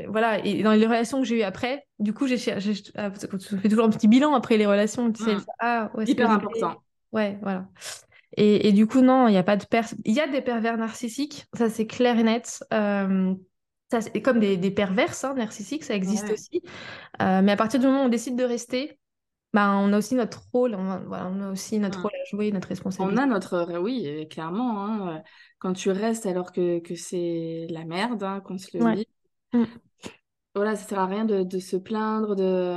voilà. 0.10 0.46
Et 0.46 0.62
dans 0.62 0.74
les 0.74 0.86
relations 0.86 1.20
que 1.22 1.28
j'ai 1.28 1.40
eues 1.40 1.44
après, 1.44 1.86
du 2.00 2.14
coup, 2.14 2.28
j'ai 2.28 2.38
cherché. 2.38 2.74
Ah, 2.96 3.12
fais 3.12 3.70
toujours 3.70 3.86
un 3.86 3.90
petit 3.90 4.08
bilan 4.08 4.34
après 4.34 4.58
les 4.58 4.66
relations. 4.66 5.12
Tu 5.12 5.24
sais, 5.24 5.36
mm. 5.36 5.46
ah, 5.60 5.92
ouais, 5.96 6.06
Hyper 6.06 6.30
important. 6.32 6.76
Ouais, 7.12 7.38
voilà. 7.42 7.68
Et, 8.38 8.68
et, 8.68 8.72
du 8.74 8.88
coup, 8.88 9.02
non, 9.02 9.28
il 9.28 9.32
n'y 9.32 9.38
a 9.38 9.44
pas 9.44 9.58
de. 9.58 9.66
Il 10.06 10.14
y 10.14 10.20
a 10.20 10.28
des 10.28 10.42
pervers 10.42 10.78
narcissiques, 10.78 11.46
ça 11.58 11.70
c'est 11.70 11.88
clair 11.88 12.20
et 12.20 12.24
net. 12.24 12.46
ça, 12.72 14.02
c'est 14.02 14.22
comme 14.22 14.40
des, 14.40 14.58
des 14.58 14.72
perverses 14.72 15.24
hein, 15.24 15.34
narcissiques, 15.36 15.84
ça 15.84 15.96
existe 15.96 16.30
aussi. 16.30 16.62
mais 17.20 17.52
à 17.52 17.58
partir 17.58 17.80
du 17.80 17.88
moment 17.88 18.04
où 18.04 18.06
on 18.06 18.10
décide 18.10 18.36
de 18.36 18.44
rester, 18.44 18.99
bah, 19.54 19.72
on 19.78 19.92
a 19.94 19.98
aussi 19.98 20.14
notre 20.16 20.44
rôle, 20.54 20.76
on 20.76 20.90
a, 20.90 21.00
on 21.28 21.42
a 21.42 21.52
aussi 21.52 21.80
notre 21.80 22.00
mmh. 22.00 22.02
rôle 22.04 22.12
à 22.12 22.30
jouer, 22.30 22.52
notre 22.52 22.68
responsabilité. 22.68 23.20
On 23.20 23.24
a 23.24 23.26
notre, 23.26 23.80
oui, 23.80 24.28
clairement, 24.30 24.86
hein, 24.86 25.10
euh, 25.10 25.20
quand 25.58 25.74
tu 25.74 25.90
restes 25.90 26.28
alors 26.28 26.52
que, 26.52 26.80
que 26.80 26.96
c'est 26.96 27.66
la 27.70 27.84
merde, 27.84 28.22
hein, 28.24 28.42
qu'on 28.42 28.60
se 28.60 28.78
le 28.78 28.96
dit, 28.96 29.08
mmh. 29.54 29.64
voilà, 30.54 30.76
ça 30.76 30.88
sert 30.88 31.00
à 31.00 31.08
rien 31.08 31.26
de, 31.26 31.44
de 31.44 31.60
se 31.60 31.78
plaindre, 31.78 32.36
de... 32.36 32.76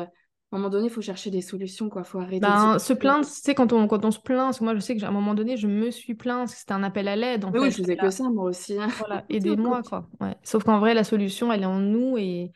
À 0.51 0.57
un 0.57 0.59
moment 0.59 0.69
donné, 0.69 0.89
il 0.89 0.91
faut 0.91 1.01
chercher 1.01 1.31
des 1.31 1.41
solutions, 1.41 1.89
quoi. 1.89 2.05
faut 2.05 2.19
arrêter 2.19 2.41
ben, 2.41 2.79
se... 2.79 2.93
plaindre, 2.93 3.25
c'est 3.25 3.55
quand 3.55 3.73
on, 3.73 3.87
quand 3.87 4.05
on 4.05 4.11
se 4.11 4.21
plaint, 4.21 4.49
parce 4.49 4.59
que 4.59 4.65
moi, 4.65 4.75
je 4.75 4.81
sais 4.81 4.95
qu'à 4.95 5.09
un 5.09 5.13
moment 5.13 5.33
donné, 5.33 5.57
je 5.57 5.67
me 5.67 5.91
suis 5.91 6.15
plaint, 6.15 6.41
parce 6.41 6.53
que 6.53 6.61
c'était 6.61 6.75
un 6.75 6.83
appel 6.83 7.09
à 7.09 7.17
l'aide. 7.17 7.47
oui, 7.55 7.71
je 7.71 7.79
faisais 7.79 7.97
que 7.97 8.11
ça, 8.11 8.25
moi 8.25 8.45
aussi. 8.45 8.79
Hein. 8.79 8.89
Voilà, 8.99 9.25
aidez-moi, 9.31 9.81
quoi. 9.83 10.11
Ouais. 10.21 10.37
Sauf 10.43 10.65
qu'en 10.65 10.79
vrai, 10.79 10.93
la 10.93 11.05
solution, 11.05 11.51
elle 11.51 11.63
est 11.63 11.67
en 11.67 11.79
nous, 11.79 12.19
et 12.19 12.53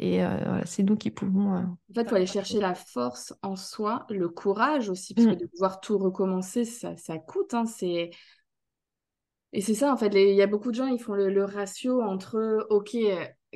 et 0.00 0.24
euh, 0.24 0.62
c'est 0.64 0.82
nous 0.82 0.96
qui 0.96 1.10
pouvons. 1.10 1.54
Euh, 1.54 1.58
en 1.58 1.94
fait, 1.94 2.02
il 2.02 2.08
faut 2.08 2.14
aller 2.14 2.26
chercher 2.26 2.58
la 2.58 2.74
force 2.74 3.34
en 3.42 3.54
soi, 3.54 4.06
le 4.08 4.30
courage 4.30 4.88
aussi, 4.88 5.12
parce 5.12 5.26
que 5.26 5.34
mm. 5.34 5.36
de 5.36 5.46
pouvoir 5.46 5.80
tout 5.80 5.98
recommencer, 5.98 6.64
ça, 6.64 6.96
ça 6.96 7.18
coûte. 7.18 7.52
Hein, 7.52 7.66
c'est... 7.66 8.10
Et 9.52 9.60
c'est 9.60 9.74
ça, 9.74 9.92
en 9.92 9.98
fait, 9.98 10.14
il 10.14 10.34
y 10.34 10.42
a 10.42 10.46
beaucoup 10.46 10.70
de 10.70 10.76
gens, 10.76 10.86
ils 10.86 11.02
font 11.02 11.12
le, 11.12 11.44
ratio 11.44 12.00
entre, 12.00 12.66
OK, 12.70 12.96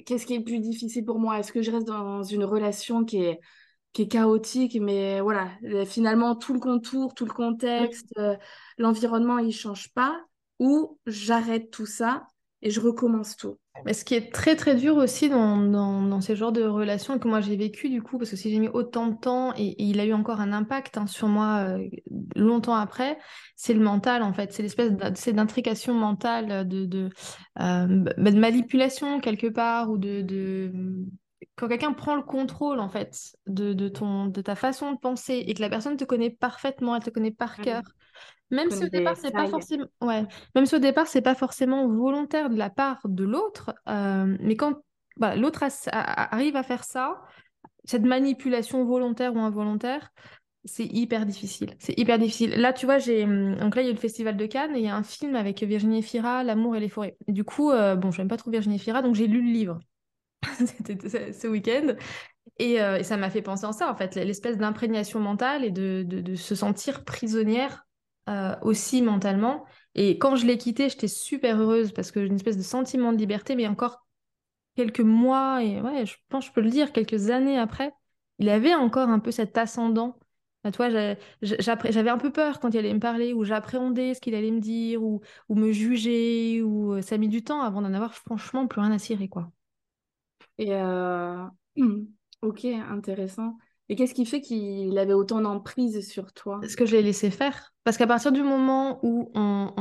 qu'est-ce 0.05 0.27
qui 0.27 0.35
est 0.35 0.41
plus 0.41 0.59
difficile 0.59 1.05
pour 1.05 1.19
moi? 1.19 1.39
Est-ce 1.39 1.53
que 1.53 1.63
je 1.63 1.71
reste 1.71 1.87
dans 1.87 2.23
une 2.23 2.45
relation 2.45 3.05
qui 3.05 3.23
est, 3.23 3.41
qui 3.95 4.03
est 4.03 4.09
chaotique, 4.09 4.77
mais 4.79 5.21
voilà, 5.23 5.51
finalement, 5.87 6.35
tout 6.35 6.53
le 6.53 6.61
contour, 6.61 7.15
tout 7.15 7.25
le 7.25 7.33
contexte, 7.33 8.09
euh, 8.19 8.37
l'environnement, 8.77 9.39
il 9.39 9.47
ne 9.47 9.53
change 9.53 9.91
pas, 9.95 10.21
ou 10.59 10.99
j'arrête 11.07 11.71
tout 11.71 11.87
ça 11.87 12.27
et 12.65 12.71
je 12.71 12.81
recommence 12.81 13.37
tout. 13.37 13.59
Mais 13.85 13.93
ce 13.93 14.05
qui 14.05 14.15
est 14.15 14.33
très 14.33 14.57
très 14.57 14.75
dur 14.75 14.97
aussi 14.97 15.29
dans, 15.29 15.59
dans, 15.59 16.01
dans 16.03 16.21
ces 16.21 16.35
genres 16.35 16.53
de 16.53 16.63
relations 16.63 17.19
que 17.19 17.29
moi 17.29 17.41
j'ai 17.41 17.57
vécu 17.57 17.91
du 17.91 18.03
coup, 18.03 18.17
parce 18.19 18.31
que 18.31 18.37
si 18.37 18.51
j'ai 18.51 18.59
mis 18.59 18.69
autant 18.69 19.09
de 19.09 19.17
temps 19.17 19.53
et, 19.57 19.75
il 19.83 20.01
a 20.01 20.07
eu 20.07 20.15
encore 20.15 20.41
un 20.41 20.53
impact 20.53 20.97
hein, 20.97 21.07
sur 21.07 21.29
moi 21.29 21.59
euh, 21.59 21.87
longtemps 22.35 22.75
après, 22.77 23.19
c'est 23.57 23.75
le 23.75 23.81
mental 23.81 24.23
en 24.23 24.33
fait, 24.33 24.53
c'est 24.53 24.63
l'espèce 24.63 24.93
d'intrication 24.93 25.93
mentale, 25.93 26.67
de, 26.67 27.11
euh, 27.61 27.87
bah, 28.17 28.31
de, 28.31 28.39
manipulation 28.39 29.21
quelque 29.21 29.49
part 29.49 29.91
ou 29.91 29.99
de... 29.99 30.73
quand 31.57 31.69
quelqu'un 31.69 31.93
prend 31.93 32.15
le 32.15 32.23
contrôle 32.23 32.81
en 32.81 32.89
fait 32.89 33.37
de, 33.47 33.73
de, 33.73 33.89
ton, 33.89 34.27
de 34.27 34.41
ta 34.41 34.55
façon 34.55 34.93
de 34.93 34.99
penser 34.99 35.45
et 35.47 35.55
que 35.55 35.61
la 35.61 35.69
personne 35.69 35.97
te 35.97 36.05
connaît 36.05 36.31
parfaitement, 36.31 36.97
elle 36.97 37.03
te 37.03 37.11
connaît 37.11 37.31
par 37.31 37.57
cœur. 37.59 37.83
Même 38.51 38.71
si 38.71 38.85
au 38.85 38.89
départ, 38.89 39.17
c'est 39.17 39.33
pas 39.33 39.49
forcément, 39.49 39.87
ouais. 40.01 40.25
Même 40.55 40.67
si 40.67 40.75
au 40.75 40.79
départ, 40.79 41.07
c'est 41.07 41.23
pas 41.23 41.35
forcément 41.35 41.89
volontaire 41.89 42.51
de 42.51 42.57
la 42.57 42.71
part 42.71 43.01
de 43.05 43.25
l'autre, 43.25 43.75
euh, 43.89 44.37
mais 44.41 44.57
quand 44.57 44.77
l'autre 45.37 45.65
arrive 45.91 46.57
à 46.57 46.63
faire 46.63 46.85
ça, 46.85 47.23
cette 47.85 48.05
manipulation 48.05 48.85
volontaire 48.85 49.35
ou 49.35 49.41
involontaire, 49.41 50.11
c'est 50.65 50.87
hyper 50.87 51.27
difficile. 51.27 51.75
C'est 51.79 51.99
hyper 51.99 52.19
difficile. 52.19 52.51
Là, 52.57 52.73
tu 52.73 52.87
vois, 52.87 52.99
j'ai 52.99 53.25
hum, 53.25 53.57
donc 53.57 53.77
là, 53.77 53.83
il 53.83 53.87
y 53.87 53.91
a 53.91 53.93
le 53.93 53.99
festival 53.99 54.37
de 54.37 54.47
Cannes 54.47 54.75
et 54.77 54.81
il 54.81 54.85
y 54.85 54.89
a 54.89 54.97
un 54.97 55.03
film 55.03 55.37
avec 55.37 55.63
Virginie 55.63 56.03
Fira, 56.03 56.43
L'amour 56.43 56.77
et 56.77 56.81
les 56.81 56.89
forêts. 56.89 57.17
Et 57.27 57.33
du 57.33 57.45
coup, 57.45 57.71
euh, 57.71 57.97
bon, 57.97 58.11
je 58.11 58.19
n'aime 58.19 58.29
pas 58.29 58.37
trop 58.37 58.51
Virginie 58.51 58.79
Fira, 58.79 59.03
donc 59.03 59.15
j'ai 59.15 59.27
lu 59.27 59.43
le 59.43 59.53
livre. 59.53 59.79
C'était 60.67 61.33
ce 61.33 61.47
week-end. 61.47 61.95
Euh, 62.61 62.97
et, 62.97 63.03
ça 63.05 63.17
m'a 63.17 63.31
fait 63.31 63.43
penser 63.43 63.67
en 63.67 63.73
ça, 63.73 63.91
en 63.91 63.97
fait, 63.97 64.15
l'espèce 64.15 64.57
d'imprégnation 64.57 65.21
mentale 65.21 65.65
et 65.65 65.71
de, 65.71 66.05
de, 66.07 66.35
se 66.35 66.55
sentir 66.55 67.05
prisonnière 67.05 67.87
euh, 68.29 68.55
aussi 68.63 69.03
mentalement. 69.03 69.65
Et 69.95 70.19
quand 70.19 70.37
je 70.37 70.47
l'ai 70.47 70.59
quitté, 70.59 70.89
j'étais 70.89 71.09
super 71.09 71.61
heureuse 71.61 71.93
parce 71.93 72.11
que 72.11 72.21
j'ai 72.21 72.27
une 72.27 72.37
espèce 72.37 72.57
de 72.57 72.63
sentiment 72.63 73.13
de 73.13 73.19
liberté, 73.19 73.57
mais 73.57 73.67
encore 73.67 74.07
quelques 74.77 75.01
mois, 75.01 75.63
et 75.63 75.81
ouais, 75.81 76.07
je 76.07 76.17
pense 76.29 76.47
je 76.47 76.53
peux 76.53 76.61
le 76.61 76.71
dire, 76.71 76.93
quelques 76.93 77.31
années 77.31 77.59
après, 77.59 77.93
il 78.39 78.49
avait 78.49 78.75
encore 78.75 79.09
un 79.09 79.21
peu 79.21 79.31
cet 79.31 79.57
ascendant. 79.59 80.19
Bah, 80.65 80.73
toi, 80.73 80.89
j'avais 81.43 82.11
un 82.11 82.19
peu 82.19 82.33
peur 82.33 82.59
quand 82.61 82.71
il 82.71 82.79
allait 82.79 82.95
me 82.95 83.01
parler, 83.01 83.33
ou 83.35 83.45
j'appréhendais 83.45 84.15
ce 84.15 84.21
qu'il 84.21 84.35
allait 84.35 84.51
me 84.51 84.61
dire, 84.61 85.03
ou, 85.03 85.21
ou 85.49 85.55
me 85.55 85.73
juger, 85.73 86.63
ou 86.63 86.95
euh, 86.95 87.03
ça 87.03 87.17
a 87.17 87.19
mis 87.19 87.29
du 87.29 87.45
temps 87.45 87.63
avant 87.63 87.83
d'en 87.83 87.93
avoir 87.95 88.15
franchement 88.15 88.67
plus 88.67 88.81
rien 88.81 88.93
à 88.93 88.99
cirer, 88.99 89.29
quoi. 89.29 89.53
Et 90.59 90.75
euh... 90.75 91.45
ok, 92.43 92.65
intéressant. 92.65 93.57
Et 93.91 93.97
qu'est-ce 93.97 94.15
qui 94.15 94.25
fait 94.25 94.41
qu'il 94.41 94.97
avait 94.99 95.13
autant 95.13 95.43
d'emprise 95.43 96.09
sur 96.09 96.33
toi? 96.33 96.59
Est-ce 96.63 96.77
que 96.77 96.87
je 96.87 96.97
l'ai 96.97 97.03
laissé 97.03 97.31
faire 97.31 97.75
Parce 97.85 97.99
qu'à 97.99 98.07
partir 98.07 98.33
du 98.33 98.43
moment 98.43 98.99
où 99.03 99.31
on, 99.35 99.73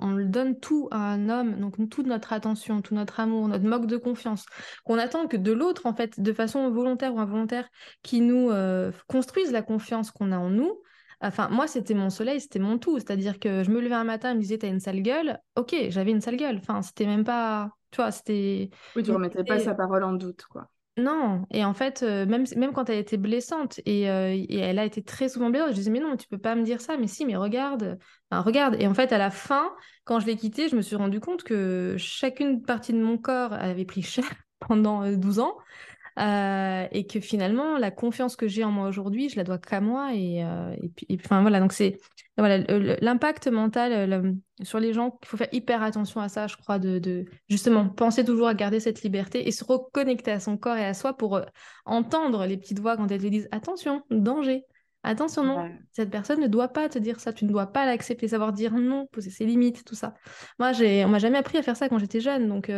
on, 0.00 0.10
le 0.12 0.26
donne 0.26 0.60
tout 0.60 0.88
à 0.92 0.98
un 0.98 1.28
homme, 1.28 1.58
donc 1.58 1.76
toute 1.90 2.06
notre 2.06 2.32
attention, 2.32 2.82
tout 2.82 2.94
notre 2.94 3.18
amour, 3.18 3.48
notre 3.48 3.64
manque 3.64 3.86
de 3.86 3.96
confiance, 3.96 4.46
qu'on 4.84 4.98
attend 4.98 5.26
que 5.26 5.36
de 5.36 5.50
l'autre, 5.50 5.86
en 5.86 5.94
fait, 5.94 6.20
de 6.20 6.32
façon 6.32 6.70
volontaire 6.70 7.14
ou 7.14 7.18
involontaire, 7.18 7.68
qui 8.02 8.20
nous 8.20 8.50
euh, 8.50 8.92
construise 9.08 9.50
la 9.50 9.62
confiance 9.62 10.12
qu'on 10.12 10.30
a 10.30 10.38
en 10.38 10.50
nous, 10.50 10.80
Enfin, 11.20 11.48
moi, 11.48 11.66
c'était 11.66 11.94
mon 11.94 12.10
soleil, 12.10 12.40
c'était 12.40 12.60
mon 12.60 12.78
tout. 12.78 12.98
C'est-à-dire 12.98 13.40
que 13.40 13.64
je 13.64 13.70
me 13.70 13.80
levais 13.80 13.94
un 13.94 14.04
matin, 14.04 14.30
et 14.30 14.34
me 14.34 14.40
disais, 14.40 14.58
t'as 14.58 14.68
une 14.68 14.80
sale 14.80 15.02
gueule? 15.02 15.40
Ok, 15.56 15.74
j'avais 15.88 16.12
une 16.12 16.20
sale 16.20 16.36
gueule. 16.36 16.58
Enfin, 16.58 16.82
c'était 16.82 17.06
même 17.06 17.24
pas. 17.24 17.72
Tu 17.90 17.96
vois, 17.96 18.10
c'était. 18.10 18.70
Oui, 18.96 19.02
tu 19.02 19.10
remettais 19.10 19.44
pas 19.44 19.58
sa 19.58 19.74
parole 19.74 20.04
en 20.04 20.12
doute, 20.12 20.44
quoi. 20.50 20.68
Non, 20.98 21.46
et 21.52 21.64
en 21.64 21.74
fait, 21.74 22.02
euh, 22.02 22.26
même, 22.26 22.44
même 22.56 22.72
quand 22.72 22.90
elle 22.90 22.98
était 22.98 23.16
blessante, 23.16 23.80
et, 23.86 24.10
euh, 24.10 24.32
et, 24.32 24.58
elle 24.58 24.80
a 24.80 24.84
été 24.84 25.00
très 25.00 25.28
souvent 25.28 25.48
blessante, 25.48 25.70
je 25.70 25.74
disais, 25.74 25.90
mais 25.92 26.00
non, 26.00 26.16
tu 26.16 26.26
peux 26.26 26.38
pas 26.38 26.56
me 26.56 26.64
dire 26.64 26.80
ça, 26.80 26.96
mais 26.96 27.06
si, 27.06 27.24
mais 27.24 27.36
regarde, 27.36 27.98
regarde. 28.32 28.74
Et 28.80 28.86
en 28.88 28.94
fait, 28.94 29.12
à 29.12 29.18
la 29.18 29.30
fin, 29.30 29.72
quand 30.04 30.18
je 30.18 30.26
l'ai 30.26 30.34
quittée, 30.34 30.68
je 30.68 30.74
me 30.74 30.82
suis 30.82 30.96
rendu 30.96 31.20
compte 31.20 31.44
que 31.44 31.94
chacune 31.98 32.62
partie 32.62 32.92
de 32.92 32.98
mon 32.98 33.16
corps 33.16 33.52
avait 33.52 33.84
pris 33.84 34.02
cher 34.02 34.24
pendant 34.58 35.08
12 35.12 35.38
euh, 35.38 35.42
ans, 35.42 35.56
euh, 36.18 36.86
et 36.90 37.06
que 37.06 37.20
finalement 37.20 37.78
la 37.78 37.90
confiance 37.90 38.34
que 38.34 38.48
j'ai 38.48 38.64
en 38.64 38.70
moi 38.70 38.88
aujourd'hui, 38.88 39.28
je 39.28 39.36
la 39.36 39.44
dois 39.44 39.58
qu'à 39.58 39.80
moi 39.80 40.14
et, 40.14 40.42
euh, 40.44 40.74
et 40.82 40.88
puis 40.88 41.06
enfin 41.24 41.42
voilà 41.42 41.60
donc 41.60 41.72
c'est 41.72 41.98
voilà 42.36 42.58
l'impact 43.00 43.46
mental 43.48 43.92
euh, 43.92 44.32
sur 44.62 44.80
les 44.80 44.92
gens, 44.92 45.18
il 45.22 45.26
faut 45.28 45.36
faire 45.36 45.48
hyper 45.52 45.82
attention 45.82 46.20
à 46.20 46.28
ça, 46.28 46.48
je 46.48 46.56
crois 46.56 46.78
de, 46.78 46.98
de, 46.98 47.26
justement 47.48 47.88
penser 47.88 48.24
toujours 48.24 48.48
à 48.48 48.54
garder 48.54 48.80
cette 48.80 49.02
liberté 49.02 49.46
et 49.46 49.52
se 49.52 49.64
reconnecter 49.64 50.32
à 50.32 50.40
son 50.40 50.56
corps 50.56 50.76
et 50.76 50.84
à 50.84 50.94
soi 50.94 51.16
pour 51.16 51.40
entendre 51.84 52.46
les 52.46 52.56
petites 52.56 52.80
voix 52.80 52.96
quand 52.96 53.10
elles 53.10 53.22
te 53.22 53.26
disent 53.26 53.48
attention 53.52 54.02
danger. 54.10 54.64
Attention, 55.04 55.44
non, 55.44 55.70
cette 55.92 56.10
personne 56.10 56.40
ne 56.40 56.48
doit 56.48 56.68
pas 56.68 56.88
te 56.88 56.98
dire 56.98 57.20
ça, 57.20 57.32
tu 57.32 57.44
ne 57.44 57.50
dois 57.50 57.68
pas 57.68 57.86
l'accepter, 57.86 58.26
savoir 58.26 58.52
dire 58.52 58.72
non, 58.72 59.06
poser 59.06 59.30
ses 59.30 59.46
limites, 59.46 59.84
tout 59.84 59.94
ça. 59.94 60.14
Moi, 60.58 60.72
j'ai, 60.72 61.04
on 61.04 61.08
m'a 61.08 61.20
jamais 61.20 61.38
appris 61.38 61.56
à 61.56 61.62
faire 61.62 61.76
ça 61.76 61.88
quand 61.88 61.98
j'étais 61.98 62.20
jeune, 62.20 62.48
donc 62.48 62.68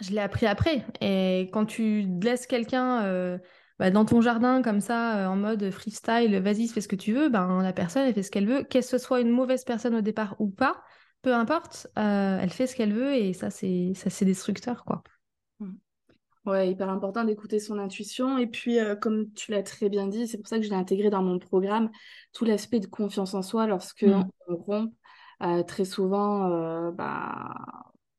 je 0.00 0.10
l'ai 0.10 0.20
appris 0.20 0.46
après. 0.46 0.84
Et 1.00 1.50
quand 1.52 1.66
tu 1.66 2.02
laisses 2.20 2.46
quelqu'un 2.46 3.04
euh, 3.04 3.38
bah, 3.78 3.90
dans 3.90 4.04
ton 4.04 4.20
jardin 4.20 4.62
comme 4.62 4.80
ça, 4.80 5.18
euh, 5.18 5.26
en 5.26 5.36
mode 5.36 5.70
freestyle, 5.70 6.36
vas-y, 6.40 6.68
fais 6.68 6.80
ce 6.80 6.88
que 6.88 6.96
tu 6.96 7.12
veux, 7.12 7.28
ben, 7.28 7.62
la 7.62 7.72
personne, 7.72 8.06
elle 8.06 8.14
fait 8.14 8.22
ce 8.22 8.30
qu'elle 8.30 8.48
veut. 8.48 8.64
Qu'elle 8.64 8.84
ce 8.84 8.98
soit 8.98 9.20
une 9.20 9.30
mauvaise 9.30 9.64
personne 9.64 9.94
au 9.94 10.00
départ 10.00 10.36
ou 10.38 10.48
pas, 10.48 10.82
peu 11.22 11.34
importe, 11.34 11.86
euh, 11.98 12.38
elle 12.40 12.50
fait 12.50 12.66
ce 12.66 12.76
qu'elle 12.76 12.92
veut 12.92 13.14
et 13.14 13.32
ça, 13.32 13.50
c'est 13.50 13.92
ça 13.94 14.10
c'est 14.10 14.24
destructeur, 14.24 14.84
quoi. 14.84 15.02
Mmh. 15.60 15.72
Ouais, 16.46 16.70
hyper 16.70 16.90
important 16.90 17.24
d'écouter 17.24 17.58
son 17.58 17.78
intuition. 17.78 18.36
Et 18.36 18.46
puis, 18.46 18.76
comme 19.00 19.32
tu 19.32 19.50
l'as 19.50 19.62
très 19.62 19.88
bien 19.88 20.08
dit, 20.08 20.28
c'est 20.28 20.36
pour 20.36 20.46
ça 20.46 20.58
que 20.58 20.64
je 20.64 20.68
l'ai 20.68 20.76
intégré 20.76 21.08
dans 21.08 21.22
mon 21.22 21.38
programme, 21.38 21.90
tout 22.34 22.44
l'aspect 22.44 22.80
de 22.80 22.86
confiance 22.86 23.32
en 23.32 23.40
soi 23.40 23.66
lorsque 23.66 24.02
mmh. 24.02 24.28
on 24.48 24.56
rompt. 24.56 24.92
très 25.66 25.86
souvent, 25.86 26.90
bah, 26.90 27.54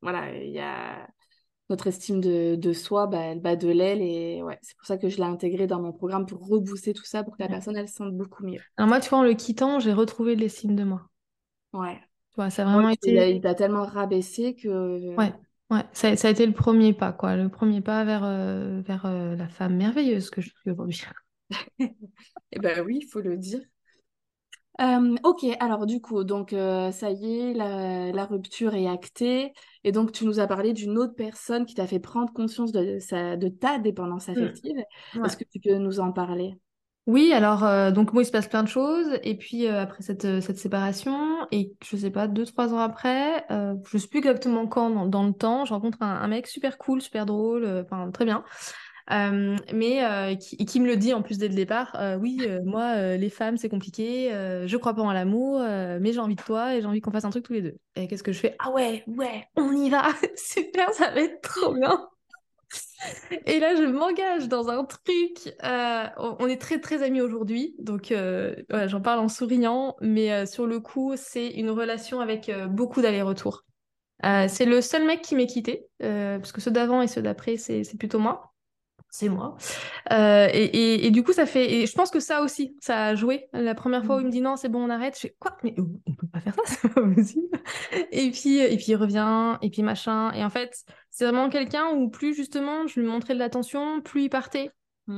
voilà, 0.02 0.34
il 0.42 0.50
y 0.50 0.58
a 0.58 1.06
notre 1.68 1.86
estime 1.86 2.20
de, 2.20 2.72
soi, 2.72 3.06
bah, 3.06 3.18
elle 3.18 3.40
bat 3.40 3.56
de 3.56 3.68
l'aile. 3.68 4.02
Et 4.02 4.42
ouais, 4.42 4.58
c'est 4.62 4.76
pour 4.76 4.86
ça 4.86 4.96
que 4.98 5.08
je 5.08 5.16
l'ai 5.16 5.24
intégré 5.24 5.66
dans 5.66 5.80
mon 5.80 5.92
programme 5.92 6.26
pour 6.26 6.46
rebooster 6.46 6.92
tout 6.92 7.04
ça, 7.04 7.24
pour 7.24 7.36
que 7.36 7.42
la 7.42 7.48
personne, 7.48 7.76
elle 7.76 7.88
se 7.88 7.94
sente 7.94 8.16
beaucoup 8.16 8.44
mieux. 8.44 8.60
Alors 8.76 8.88
moi, 8.88 9.00
tu 9.00 9.10
vois, 9.10 9.18
en 9.18 9.24
le 9.24 9.34
quittant, 9.34 9.80
j'ai 9.80 9.92
retrouvé 9.92 10.36
l'estime 10.36 10.76
de 10.76 10.84
moi. 10.84 11.08
Ouais. 11.72 11.98
Tu 12.30 12.36
vois, 12.36 12.50
ça 12.50 12.62
a 12.62 12.72
vraiment 12.72 12.90
été... 12.90 13.30
Il 13.30 13.40
t'a 13.40 13.54
tellement 13.54 13.84
rabaissé 13.84 14.54
que... 14.54 15.14
Ouais. 15.16 15.32
Ouais, 15.68 15.82
ça, 15.92 16.14
ça, 16.14 16.28
a 16.28 16.30
été 16.30 16.46
le 16.46 16.52
premier 16.52 16.92
pas, 16.92 17.12
quoi. 17.12 17.34
Le 17.34 17.48
premier 17.48 17.80
pas 17.80 18.04
vers, 18.04 18.22
euh, 18.22 18.80
vers 18.82 19.04
euh, 19.04 19.34
la 19.34 19.48
femme 19.48 19.76
merveilleuse 19.76 20.30
que 20.30 20.40
je 20.40 20.50
suis 20.50 20.70
aujourd'hui. 20.70 21.02
Eh 22.52 22.58
ben 22.58 22.84
oui, 22.84 23.00
il 23.02 23.06
faut 23.08 23.20
le 23.20 23.36
dire. 23.36 23.60
Euh, 24.80 25.16
ok, 25.24 25.44
alors 25.60 25.86
du 25.86 26.00
coup, 26.00 26.22
donc 26.24 26.52
euh, 26.52 26.92
ça 26.92 27.10
y 27.10 27.38
est, 27.38 27.54
la, 27.54 28.12
la 28.12 28.26
rupture 28.26 28.74
est 28.74 28.86
actée. 28.86 29.52
Et 29.84 29.92
donc, 29.92 30.12
tu 30.12 30.26
nous 30.26 30.38
as 30.40 30.46
parlé 30.46 30.72
d'une 30.74 30.98
autre 30.98 31.14
personne 31.14 31.64
qui 31.64 31.74
t'a 31.74 31.86
fait 31.86 31.98
prendre 32.00 32.32
conscience 32.32 32.72
de, 32.72 32.98
sa, 32.98 33.36
de 33.36 33.48
ta 33.48 33.78
dépendance 33.78 34.28
Mm. 34.28 34.32
affective. 34.32 34.76
Ouais. 35.14 35.22
Est-ce 35.24 35.36
que 35.36 35.44
tu 35.44 35.60
peux 35.60 35.76
nous 35.76 36.00
en 36.00 36.12
parler? 36.12 36.58
Oui, 37.06 37.32
alors, 37.32 37.62
euh, 37.62 37.92
donc 37.92 38.12
moi, 38.12 38.22
il 38.22 38.26
se 38.26 38.32
passe 38.32 38.48
plein 38.48 38.64
de 38.64 38.68
choses. 38.68 39.06
Et 39.22 39.36
puis, 39.38 39.68
après 39.68 40.02
cette, 40.02 40.40
cette 40.40 40.58
séparation, 40.58 41.46
et 41.52 41.72
je 41.84 41.96
sais 41.96 42.10
pas, 42.10 42.26
deux, 42.26 42.44
trois 42.44 42.74
ans 42.74 42.80
après, 42.80 43.46
je 43.48 43.96
sais 43.98 44.08
plus 44.08 44.18
exactement 44.18 44.66
quand 44.66 44.90
dans, 44.90 45.06
dans 45.06 45.24
le 45.24 45.32
temps, 45.32 45.64
je 45.64 45.72
rencontre 45.72 46.02
un, 46.02 46.16
un 46.20 46.26
mec 46.26 46.48
super 46.48 46.78
cool, 46.78 47.00
super 47.00 47.24
drôle, 47.24 47.64
enfin, 47.84 48.10
très 48.10 48.24
bien. 48.24 48.42
Euh, 49.12 49.56
mais 49.72 50.04
euh, 50.04 50.34
qui, 50.34 50.80
me 50.80 50.86
le 50.86 50.96
dit 50.96 51.14
en 51.14 51.22
plus 51.22 51.38
dès 51.38 51.48
le 51.48 51.54
départ, 51.54 51.94
euh, 51.96 52.16
oui, 52.16 52.40
moi, 52.64 53.16
les 53.16 53.30
femmes, 53.30 53.56
c'est 53.56 53.68
compliqué, 53.68 54.30
je 54.30 54.76
crois 54.76 54.94
pas 54.94 55.02
en 55.02 55.12
l'amour, 55.12 55.60
mais 55.60 56.12
j'ai 56.12 56.20
envie 56.20 56.34
de 56.34 56.42
toi 56.42 56.74
et 56.74 56.80
j'ai 56.80 56.86
envie 56.86 57.00
qu'on 57.00 57.10
fasse 57.10 57.24
un 57.24 57.30
truc 57.30 57.44
tous 57.44 57.52
les 57.52 57.62
deux. 57.62 57.76
Et 57.94 58.08
qu'est-ce 58.08 58.22
que 58.22 58.32
je 58.32 58.40
fais? 58.40 58.56
Ah 58.58 58.70
ouais, 58.70 59.04
ouais, 59.06 59.46
on 59.56 59.72
y 59.72 59.90
va, 59.90 60.06
super, 60.36 60.92
ça 60.92 61.10
va 61.10 61.20
être 61.20 61.40
trop 61.40 61.74
bien. 61.74 62.08
Et 63.46 63.60
là, 63.60 63.76
je 63.76 63.82
m'engage 63.82 64.48
dans 64.48 64.68
un 64.68 64.84
truc. 64.84 65.54
on 65.62 66.46
est 66.48 66.60
très 66.60 66.80
très 66.80 67.02
amis 67.02 67.20
aujourd'hui, 67.20 67.74
donc 67.78 68.10
euh, 68.10 68.54
j'en 68.86 69.00
parle 69.00 69.20
en 69.20 69.28
souriant, 69.28 69.96
mais 70.00 70.46
sur 70.46 70.66
le 70.66 70.80
coup, 70.80 71.14
c'est 71.16 71.48
une 71.48 71.70
relation 71.70 72.20
avec 72.20 72.50
beaucoup 72.68 73.02
d'allers-retours. 73.02 73.64
C'est 74.22 74.64
le 74.64 74.80
seul 74.80 75.04
mec 75.04 75.22
qui 75.22 75.36
m'est 75.36 75.46
quitté, 75.46 75.86
parce 76.00 76.50
que 76.50 76.60
ceux 76.60 76.72
d'avant 76.72 77.02
et 77.02 77.06
ceux 77.06 77.22
d'après, 77.22 77.56
c'est 77.56 77.96
plutôt 77.98 78.18
moi. 78.18 78.55
C'est 79.18 79.30
moi. 79.30 79.56
Euh, 80.12 80.46
et, 80.52 80.64
et- 80.64 81.06
et 81.06 81.10
du 81.10 81.22
coup, 81.22 81.32
ça 81.32 81.46
fait. 81.46 81.72
Et 81.72 81.86
je 81.86 81.92
pense 81.94 82.10
que 82.10 82.20
ça 82.20 82.42
aussi, 82.42 82.76
ça 82.80 83.06
a 83.06 83.14
joué. 83.14 83.48
La 83.54 83.74
première 83.74 84.04
fois 84.04 84.16
où 84.16 84.20
il 84.20 84.26
me 84.26 84.30
dit 84.30 84.42
non, 84.42 84.56
c'est 84.56 84.68
bon, 84.68 84.84
on 84.84 84.90
arrête, 84.90 85.14
je 85.14 85.20
fais 85.20 85.36
quoi? 85.38 85.56
Mais 85.64 85.74
on 85.78 86.12
peut 86.14 86.26
pas 86.30 86.40
faire 86.40 86.54
ça, 86.54 86.62
c'est 86.66 86.92
pas 86.92 87.00
possible. 87.02 87.58
Et 88.12 88.30
puis, 88.30 88.58
et 88.58 88.76
puis 88.76 88.86
il 88.88 88.96
revient, 88.96 89.56
et 89.62 89.70
puis 89.70 89.82
machin. 89.82 90.32
Et 90.32 90.44
en 90.44 90.50
fait, 90.50 90.84
c'est 91.10 91.24
vraiment 91.24 91.48
quelqu'un 91.48 91.88
où 91.94 92.10
plus 92.10 92.34
justement 92.34 92.86
je 92.86 93.00
lui 93.00 93.06
montrais 93.06 93.32
de 93.32 93.38
l'attention, 93.38 94.02
plus 94.02 94.24
il 94.24 94.28
partait. 94.30 94.70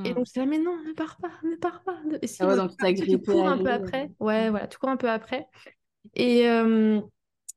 Et 0.04 0.10
Hmm. 0.10 0.14
donc, 0.14 0.26
c'est 0.28 0.38
là, 0.38 0.46
mais 0.46 0.58
non, 0.58 0.76
ne 0.86 0.92
pars 0.92 1.16
pas, 1.16 1.30
ne 1.42 1.56
pars 1.56 1.82
pas. 1.82 1.96
Et 2.22 2.26
si, 2.28 2.42
Ah 2.42 2.46
ouais, 2.46 2.56
donc 2.56 2.70
tu 2.76 3.18
cours 3.20 3.48
un 3.48 3.58
peu 3.58 3.70
après. 3.72 4.10
euh. 4.20 4.24
Ouais, 4.24 4.48
voilà, 4.50 4.68
tu 4.68 4.78
cours 4.78 4.90
un 4.90 4.96
peu 4.96 5.10
après. 5.10 5.46
Et, 6.14 6.48
euh, 6.48 7.00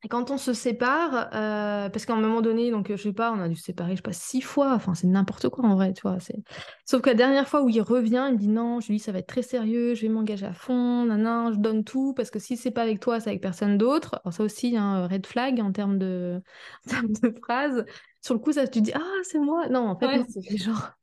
et 0.04 0.08
quand 0.08 0.32
on 0.32 0.38
se 0.38 0.54
sépare, 0.54 1.30
euh, 1.36 1.90
parce 1.90 2.06
qu'à 2.08 2.14
un 2.14 2.20
moment 2.20 2.42
donné, 2.42 2.72
donc 2.72 2.92
je 2.92 2.96
sais 2.96 3.14
pas, 3.14 3.32
on 3.32 3.40
a 3.40 3.48
dû 3.48 3.56
se 3.56 3.64
séparer, 3.66 3.92
je 3.92 3.98
sais 3.98 4.02
pas, 4.02 4.14
six 4.14 4.42
fois, 4.42 4.74
enfin 4.74 4.96
c'est 4.96 5.06
n'importe 5.06 5.50
quoi 5.50 5.64
en 5.64 5.76
vrai, 5.76 5.94
tu 5.94 6.02
vois. 6.02 6.20
C'est... 6.20 6.38
Sauf 6.86 7.02
que 7.02 7.10
la 7.10 7.16
dernière 7.16 7.48
fois 7.48 7.62
où 7.62 7.70
il 7.70 7.82
revient, 7.82 8.26
il 8.30 8.34
me 8.34 8.38
dit 8.40 8.48
non, 8.48 8.80
je 8.80 8.88
lui 8.88 8.98
dis 8.98 9.04
ça 9.04 9.12
va 9.12 9.20
être 9.20 9.28
très 9.28 9.44
sérieux, 9.44 9.94
je 9.94 10.02
vais 10.02 10.10
m'engager 10.10 10.48
à 10.48 10.54
fond, 10.54 11.06
nanan, 11.06 11.54
je 11.54 11.60
donne 11.60 11.84
tout, 11.84 12.14
parce 12.16 12.32
que 12.32 12.40
si 12.40 12.58
c'est 12.58 12.72
pas 12.72 12.82
avec 12.82 13.00
toi, 13.00 13.20
c'est 13.20 13.30
avec 13.30 13.42
personne 13.42 13.78
d'autre. 13.78 14.20
Alors 14.24 14.34
ça 14.34 14.44
aussi, 14.44 14.76
un 14.76 15.08
red 15.08 15.28
flag 15.28 15.60
en 15.60 15.72
termes 15.72 16.00
de, 16.00 16.42
en 16.88 16.90
termes 16.90 17.12
de 17.12 17.40
phrases. 17.40 17.86
Sur 18.22 18.34
le 18.34 18.40
coup, 18.40 18.54
ça, 18.54 18.68
tu 18.68 18.80
te 18.80 18.86
dis 18.86 18.94
ah 18.96 19.00
c'est 19.24 19.40
moi. 19.40 19.68
Non, 19.70 19.88
en 19.88 20.00
fait 20.00 20.08
Ouais, 20.08 20.26
c'est 20.28 20.58
genre 20.58 20.94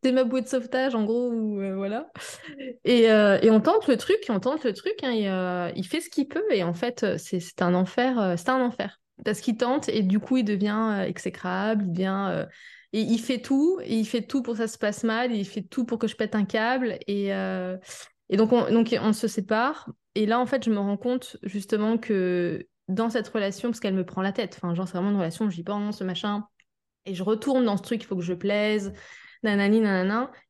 t'es 0.00 0.12
ma 0.12 0.24
bouée 0.24 0.42
de 0.42 0.48
sauvetage 0.48 0.94
en 0.94 1.04
gros, 1.04 1.32
euh, 1.32 1.74
voilà. 1.74 2.10
Et, 2.84 3.10
euh, 3.10 3.38
et 3.42 3.50
on 3.50 3.60
tente 3.60 3.88
le 3.88 3.96
truc, 3.96 4.18
on 4.28 4.40
tente 4.40 4.64
le 4.64 4.72
truc, 4.72 4.94
hein, 5.02 5.14
euh, 5.14 5.72
il 5.76 5.86
fait 5.86 6.00
ce 6.00 6.10
qu'il 6.10 6.28
peut, 6.28 6.44
et 6.50 6.62
en 6.62 6.74
fait, 6.74 7.18
c'est 7.18 7.62
un 7.62 7.74
enfer, 7.74 8.34
c'est 8.36 8.48
un 8.48 8.60
enfer. 8.60 9.00
Parce 9.24 9.40
qu'il 9.40 9.56
tente, 9.56 9.88
et 9.88 10.02
du 10.02 10.18
coup, 10.18 10.38
il 10.38 10.44
devient 10.44 11.04
exécrable, 11.06 11.84
il 11.86 11.92
devient... 11.92 12.46
et 12.92 13.00
il 13.00 13.18
fait 13.18 13.40
tout, 13.40 13.78
et 13.82 13.94
il 13.94 14.04
fait 14.04 14.22
tout 14.22 14.42
pour 14.42 14.54
que 14.54 14.58
ça 14.58 14.68
se 14.68 14.78
passe 14.78 15.04
mal, 15.04 15.32
et 15.32 15.36
il 15.36 15.46
fait 15.46 15.62
tout 15.62 15.84
pour 15.84 15.98
que 15.98 16.08
je 16.08 16.16
pète 16.16 16.34
un 16.34 16.44
câble, 16.44 16.98
et, 17.06 17.28
et 17.28 18.36
donc, 18.36 18.52
on, 18.52 18.70
donc 18.72 18.96
on 19.00 19.12
se 19.12 19.28
sépare, 19.28 19.88
et 20.14 20.26
là, 20.26 20.40
en 20.40 20.46
fait, 20.46 20.64
je 20.64 20.70
me 20.70 20.78
rends 20.78 20.96
compte, 20.96 21.36
justement, 21.42 21.98
que 21.98 22.66
dans 22.88 23.08
cette 23.08 23.28
relation, 23.28 23.70
parce 23.70 23.80
qu'elle 23.80 23.94
me 23.94 24.04
prend 24.04 24.22
la 24.22 24.32
tête, 24.32 24.58
enfin, 24.60 24.74
genre, 24.74 24.86
c'est 24.86 24.94
vraiment 24.94 25.10
une 25.10 25.16
relation, 25.16 25.48
j'y 25.48 25.62
pense, 25.62 26.00
machin, 26.02 26.44
et 27.06 27.14
je 27.14 27.22
retourne 27.22 27.64
dans 27.64 27.76
ce 27.76 27.82
truc, 27.82 28.02
il 28.02 28.06
faut 28.06 28.16
que 28.16 28.22
je 28.22 28.34
plaise, 28.34 28.92
nanani. 29.44 29.82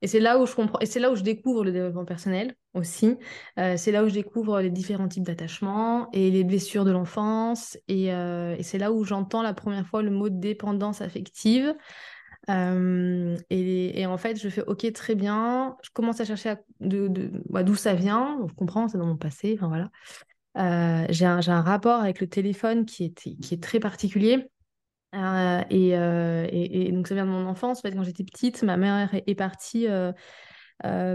Et 0.03 0.07
c'est 0.07 0.21
là 0.21 0.39
où 0.39 0.47
je 0.47 0.55
comprends, 0.55 0.79
et 0.81 0.87
c'est 0.87 1.01
là 1.01 1.11
où 1.11 1.17
je 1.17 1.23
découvre 1.23 1.65
le 1.65 1.73
développement 1.73 2.05
personnel 2.05 2.55
aussi. 2.75 3.17
Euh, 3.59 3.77
c'est 3.77 3.93
là 3.93 4.05
où 4.05 4.09
je 4.09 4.15
découvre 4.15 4.61
les 4.61 4.71
différents 4.71 5.09
types 5.09 5.25
d'attachements 5.25 6.09
et 6.13 6.31
les 6.31 6.45
blessures 6.45 6.85
de 6.85 6.91
l'enfance. 6.91 7.77
Et, 7.89 8.13
euh, 8.13 8.57
c'est 8.63 8.79
là 8.79 8.93
où 8.93 9.05
j'entends 9.05 9.43
la 9.43 9.55
première 9.55 9.87
fois 9.87 10.03
le 10.03 10.11
mot 10.11 10.29
dépendance 10.29 11.01
affective. 11.01 11.75
Euh, 12.51 13.37
et, 13.51 14.01
et 14.01 14.07
en 14.07 14.19
fait, 14.19 14.41
je 14.41 14.49
fais 14.49 14.63
OK, 14.67 14.91
très 14.93 15.15
bien. 15.15 15.77
Je 15.83 15.91
commence 15.91 16.21
à 16.21 16.25
chercher 16.25 16.51
à- 16.51 16.61
de, 16.81 17.09
de- 17.09 17.31
bah, 17.49 17.63
d'où 17.63 17.75
ça 17.75 17.95
vient. 17.95 18.39
Je 18.49 18.55
comprends, 18.55 18.89
c'est 18.89 18.99
dans 18.99 19.07
mon 19.07 19.17
passé. 19.17 19.57
Enfin 19.59 19.69
voilà. 19.69 19.91
J'ai 21.11 21.27
un, 21.27 21.41
un 21.47 21.63
rapport 21.63 22.01
avec 22.01 22.21
le 22.21 22.29
téléphone 22.29 22.85
qui 22.87 23.05
est, 23.07 23.15
qui 23.15 23.55
est 23.55 23.63
très 23.63 23.81
particulier. 23.81 24.49
Euh, 25.15 25.63
et, 25.71 25.97
euh, 25.97 26.47
et- 26.51 26.89
et 26.89 26.93
donc 26.93 27.07
ça 27.07 27.15
vient 27.15 27.27
de 27.27 27.31
mon 27.31 27.47
enfance. 27.47 27.79
En 27.79 27.83
fait, 27.83 27.93
quand 27.93 28.03
j'étais 28.03 28.25
petite, 28.25 28.63
ma 28.63 28.77
mère 28.77 29.11
est, 29.15 29.35
partie 29.35 29.87
euh, 29.89 30.13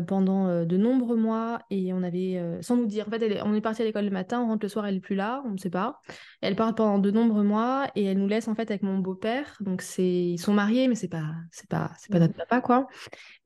pendant 0.02 0.66
de 0.66 0.78
nombreux 0.78 1.18
mois 1.18 1.60
et 1.70 1.92
on 1.94 2.02
avait, 2.02 2.42
sans 2.62 2.78
nous 2.78 2.86
dire, 2.86 3.08
en 3.08 3.12
fait, 3.12 3.22
elle 3.22 3.42
on 3.44 3.54
est 3.54 3.62
parti 3.62 3.82
à 3.82 3.86
l'école 3.86 4.06
le 4.06 4.12
matin, 4.12 4.42
on 4.42 4.48
rentre 4.48 4.64
le 4.66 4.70
soir, 4.70 4.88
elle 4.88 4.96
est 4.96 5.00
plus 5.02 5.16
là, 5.16 5.44
on 5.46 5.52
ne 5.52 5.58
sait 5.58 5.70
pas. 5.70 6.00
Elle 6.42 6.56
part 6.56 6.74
pendant 6.76 6.98
de 6.98 7.12
nombreux 7.12 7.44
mois 7.44 7.90
et 7.96 8.06
elle 8.06 8.18
nous 8.20 8.28
laisse 8.28 8.48
en 8.48 8.56
fait 8.56 8.72
avec 8.72 8.84
mon 8.84 9.00
beau-père. 9.00 9.58
Donc 9.60 9.82
c'est, 9.82 10.04
ils 10.04 10.38
sont 10.40 10.54
mariés, 10.54 10.88
mais 10.88 10.96
c'est 10.96 11.10
pas, 11.10 11.26
c'est 11.52 11.70
pas, 11.70 11.92
c'est 12.00 12.12
pas 12.12 12.20
notre 12.20 12.36
papa 12.36 12.62
quoi. 12.62 12.88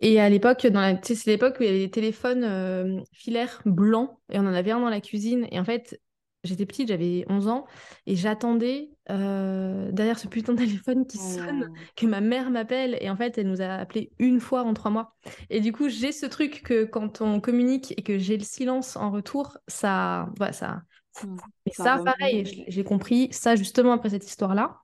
Et 0.01 0.19
à 0.21 0.29
l'époque, 0.29 0.67
dans 0.67 0.81
la, 0.81 0.99
c'est 1.01 1.25
l'époque 1.25 1.57
où 1.59 1.63
il 1.63 1.65
y 1.67 1.69
avait 1.69 1.79
des 1.79 1.91
téléphones 1.91 3.03
filaires 3.11 3.61
blancs 3.65 4.11
et 4.31 4.39
on 4.39 4.43
en 4.43 4.53
avait 4.53 4.71
un 4.71 4.79
dans 4.79 4.89
la 4.89 5.01
cuisine. 5.01 5.47
Et 5.51 5.59
en 5.59 5.65
fait, 5.65 5.99
j'étais 6.43 6.65
petite, 6.65 6.89
j'avais 6.89 7.25
11 7.29 7.47
ans 7.47 7.65
et 8.05 8.15
j'attendais 8.15 8.89
euh, 9.09 9.91
derrière 9.91 10.19
ce 10.19 10.27
putain 10.27 10.53
de 10.53 10.57
téléphone 10.65 11.05
qui 11.07 11.17
sonne 11.17 11.69
Oh. 11.69 11.73
que 11.95 12.05
ma 12.05 12.21
mère 12.21 12.49
m'appelle. 12.51 12.97
Et 13.01 13.09
en 13.09 13.15
fait, 13.15 13.37
elle 13.37 13.47
nous 13.47 13.61
a 13.61 13.67
appelé 13.75 14.11
une 14.19 14.39
fois 14.39 14.63
en 14.63 14.73
trois 14.73 14.91
mois. 14.91 15.15
Et 15.49 15.59
du 15.61 15.71
coup, 15.71 15.89
j'ai 15.89 16.11
ce 16.11 16.25
truc 16.25 16.61
que 16.63 16.83
quand 16.85 17.21
on 17.21 17.39
communique 17.39 17.93
et 17.97 18.03
que 18.03 18.17
j'ai 18.17 18.37
le 18.37 18.43
silence 18.43 18.95
en 18.95 19.11
retour, 19.11 19.57
ça, 19.67 20.29
voilà, 20.37 20.53
ça. 20.53 20.81
Hmm. 21.23 21.37
Mais 21.65 21.73
Ça 21.73 22.01
pareil, 22.03 22.65
j'ai 22.67 22.83
compris 22.83 23.29
ça 23.31 23.55
justement 23.55 23.93
après 23.93 24.09
cette 24.09 24.25
histoire-là. 24.25 24.79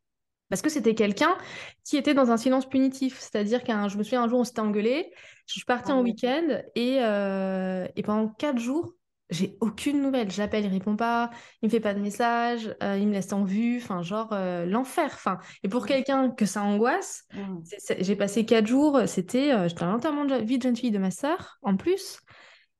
Parce 0.50 0.64
que 0.64 0.70
c'était 0.70 0.96
quelqu'un 0.96 1.38
qui 1.84 1.96
était 1.98 2.16
dans 2.16 2.32
un 2.32 2.38
silence 2.38 2.68
punitif. 2.68 3.20
C'est-à-dire 3.20 3.64
qu'un, 3.64 3.88
je 3.88 3.98
me 3.98 4.04
souviens 4.04 4.24
un 4.24 4.28
jour, 4.28 4.40
on 4.40 4.44
s'était 4.44 4.62
engueulé, 4.62 5.12
je 5.46 5.54
suis 5.54 5.66
partie 5.66 5.92
Ah 5.92 5.96
en 5.96 6.02
week-end 6.02 6.62
et, 6.76 6.98
euh, 7.02 7.88
et 7.96 8.02
pendant 8.02 8.30
quatre 8.30 8.58
jours, 8.60 8.94
j'ai 9.30 9.58
aucune 9.62 10.02
nouvelle. 10.02 10.32
J'appelle, 10.32 10.66
il 10.66 10.70
répond 10.72 10.96
pas, 10.96 11.30
il 11.62 11.68
me 11.68 11.72
fait 11.72 11.80
pas 11.80 11.94
de 11.94 12.00
message, 12.00 12.76
euh, 12.84 12.98
il 12.98 13.08
me 13.08 13.14
laisse 13.14 13.32
en 13.34 13.44
vue, 13.44 13.78
enfin, 13.78 14.02
genre 14.02 14.30
euh, 14.34 14.66
l'enfer. 14.66 15.12
Enfin, 15.14 15.40
et 15.64 15.70
pour 15.70 15.86
quelqu'un 15.86 16.30
que 16.32 16.46
ça 16.46 16.64
angoisse, 16.64 17.26
c'est- 17.64 18.04
j'ai 18.04 18.16
passé 18.16 18.46
quatre 18.46 18.68
jours, 18.68 19.02
c'était, 19.08 19.52
euh, 19.54 19.68
j'étais 19.68 19.84
à 19.84 19.88
l'enterrement 19.88 20.26
de 20.26 20.36
vie 20.36 20.58
de 20.58 20.64
jeune 20.64 20.76
fille 20.76 20.92
de 20.92 20.98
ma 21.00 21.12
sœur, 21.12 21.58
en 21.62 21.76
plus. 21.78 22.20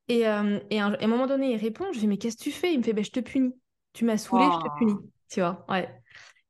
Et, 0.08 0.28
euh, 0.28 0.60
et, 0.70 0.80
un- 0.80 0.94
et 0.96 1.02
à 1.02 1.06
un 1.06 1.08
moment 1.08 1.28
donné, 1.28 1.52
il 1.54 1.58
répond, 1.58 1.86
je 1.88 1.92
lui 1.94 2.00
dis, 2.02 2.08
mais 2.08 2.18
qu'est-ce 2.18 2.38
que 2.38 2.44
tu 2.44 2.52
fais? 2.52 2.74
Il 2.74 2.80
me 2.80 2.84
fait, 2.84 2.94
ben, 2.94 3.04
je 3.04 3.12
te 3.12 3.20
punis. 3.20 3.54
Tu 3.94 4.06
m'as 4.06 4.18
saoulé, 4.18 4.52
je 4.52 4.60
te 4.60 4.68
punis. 4.70 5.00
Tu 5.30 5.42
vois, 5.42 5.66
ouais. 5.70 5.90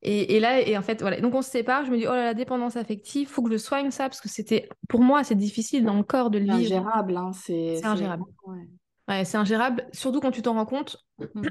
Et, 0.01 0.35
et 0.37 0.39
là, 0.39 0.61
et 0.61 0.77
en 0.77 0.81
fait, 0.81 1.01
voilà. 1.01 1.19
Donc 1.21 1.35
on 1.35 1.41
se 1.41 1.49
sépare, 1.51 1.85
je 1.85 1.91
me 1.91 1.97
dis, 1.97 2.07
oh 2.07 2.11
là 2.11 2.23
là, 2.25 2.33
dépendance 2.33 2.77
affective, 2.77 3.27
faut 3.27 3.43
que 3.43 3.51
je 3.51 3.57
soigne 3.57 3.91
ça, 3.91 4.05
parce 4.09 4.21
que 4.21 4.29
c'était, 4.29 4.69
pour 4.87 5.01
moi, 5.01 5.23
c'est 5.25 5.35
difficile 5.35 5.83
dans 5.85 5.97
le 5.97 6.03
corps 6.03 6.29
de 6.29 6.39
le 6.39 6.45
C'est 6.45 6.51
vivre. 6.51 6.75
ingérable, 6.75 7.17
hein. 7.17 7.31
C'est 7.33 7.85
ingérable. 7.85 8.23
ouais. 8.45 8.67
Ouais, 9.09 9.25
c'est 9.25 9.37
ingérable, 9.37 9.87
surtout 9.91 10.19
quand 10.21 10.31
tu 10.31 10.41
t'en 10.43 10.53
rends 10.53 10.65
compte. 10.65 10.97
Hmm. 11.33 11.43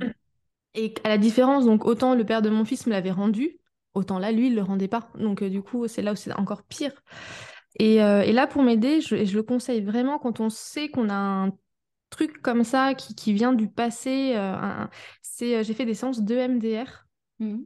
Et 0.74 0.94
à 1.04 1.08
la 1.08 1.18
différence, 1.18 1.64
donc 1.66 1.84
autant 1.86 2.14
le 2.14 2.24
père 2.24 2.42
de 2.42 2.50
mon 2.50 2.64
fils 2.64 2.86
me 2.86 2.92
l'avait 2.92 3.10
rendu, 3.10 3.58
autant 3.94 4.18
là, 4.18 4.32
lui, 4.32 4.48
il 4.48 4.54
le 4.54 4.62
rendait 4.62 4.88
pas. 4.88 5.10
Donc 5.16 5.42
euh, 5.42 5.50
du 5.50 5.62
coup, 5.62 5.88
c'est 5.88 6.02
là 6.02 6.12
où 6.12 6.16
c'est 6.16 6.32
encore 6.34 6.62
pire. 6.64 6.92
Et, 7.78 8.02
euh, 8.02 8.22
et 8.22 8.32
là, 8.32 8.46
pour 8.46 8.62
m'aider, 8.62 9.00
je, 9.00 9.24
je 9.24 9.36
le 9.36 9.42
conseille 9.42 9.82
vraiment 9.82 10.18
quand 10.18 10.40
on 10.40 10.50
sait 10.50 10.88
qu'on 10.90 11.08
a 11.10 11.14
un 11.14 11.52
truc 12.10 12.42
comme 12.42 12.64
ça 12.64 12.94
qui, 12.94 13.14
qui 13.14 13.32
vient 13.32 13.52
du 13.52 13.68
passé. 13.68 14.34
euh, 14.36 14.86
c'est, 15.22 15.64
j'ai 15.64 15.74
fait 15.74 15.86
des 15.86 15.94
séances 15.94 16.22
de 16.22 16.36
MDR. 16.36 17.06
Hmm. 17.40 17.58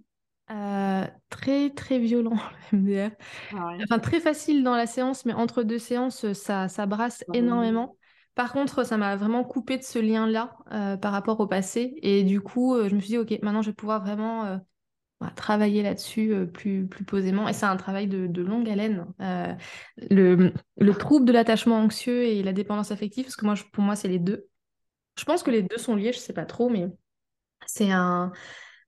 euh, 0.50 1.06
très 1.30 1.70
très 1.70 1.98
violent 1.98 2.36
le 2.72 2.78
MDR. 2.78 3.10
Ah 3.52 3.66
ouais. 3.66 3.78
Enfin 3.84 3.98
très 3.98 4.20
facile 4.20 4.62
dans 4.64 4.74
la 4.76 4.86
séance, 4.86 5.24
mais 5.24 5.32
entre 5.34 5.62
deux 5.62 5.78
séances, 5.78 6.32
ça, 6.32 6.68
ça 6.68 6.86
brasse 6.86 7.24
énormément. 7.32 7.96
Par 8.34 8.52
contre, 8.52 8.84
ça 8.84 8.96
m'a 8.96 9.16
vraiment 9.16 9.44
coupé 9.44 9.76
de 9.76 9.82
ce 9.82 9.98
lien-là 9.98 10.56
euh, 10.72 10.96
par 10.96 11.12
rapport 11.12 11.38
au 11.40 11.46
passé. 11.46 11.94
Et 12.02 12.24
du 12.24 12.40
coup, 12.40 12.74
euh, 12.74 12.88
je 12.88 12.94
me 12.94 13.00
suis 13.00 13.10
dit, 13.10 13.18
ok, 13.18 13.38
maintenant 13.42 13.60
je 13.62 13.70
vais 13.70 13.74
pouvoir 13.74 14.00
vraiment 14.00 14.46
euh, 14.46 14.56
voilà, 15.20 15.34
travailler 15.34 15.82
là-dessus 15.82 16.46
plus, 16.52 16.88
posément. 17.06 17.46
Et 17.48 17.52
c'est 17.52 17.66
un 17.66 17.76
travail 17.76 18.06
de, 18.08 18.42
longue 18.42 18.68
haleine. 18.70 19.06
Le, 20.10 20.52
le 20.78 20.94
trouble 20.94 21.26
de 21.26 21.32
l'attachement 21.32 21.78
anxieux 21.78 22.22
et 22.22 22.42
la 22.42 22.52
dépendance 22.52 22.90
affective, 22.90 23.24
parce 23.24 23.36
que 23.36 23.70
pour 23.70 23.84
moi, 23.84 23.96
c'est 23.96 24.08
les 24.08 24.18
deux. 24.18 24.48
Je 25.18 25.24
pense 25.24 25.42
que 25.42 25.50
les 25.50 25.62
deux 25.62 25.76
sont 25.76 25.94
liés, 25.94 26.12
je 26.12 26.18
sais 26.18 26.32
pas 26.32 26.46
trop, 26.46 26.70
mais 26.70 26.86
c'est 27.66 27.90
un, 27.90 28.32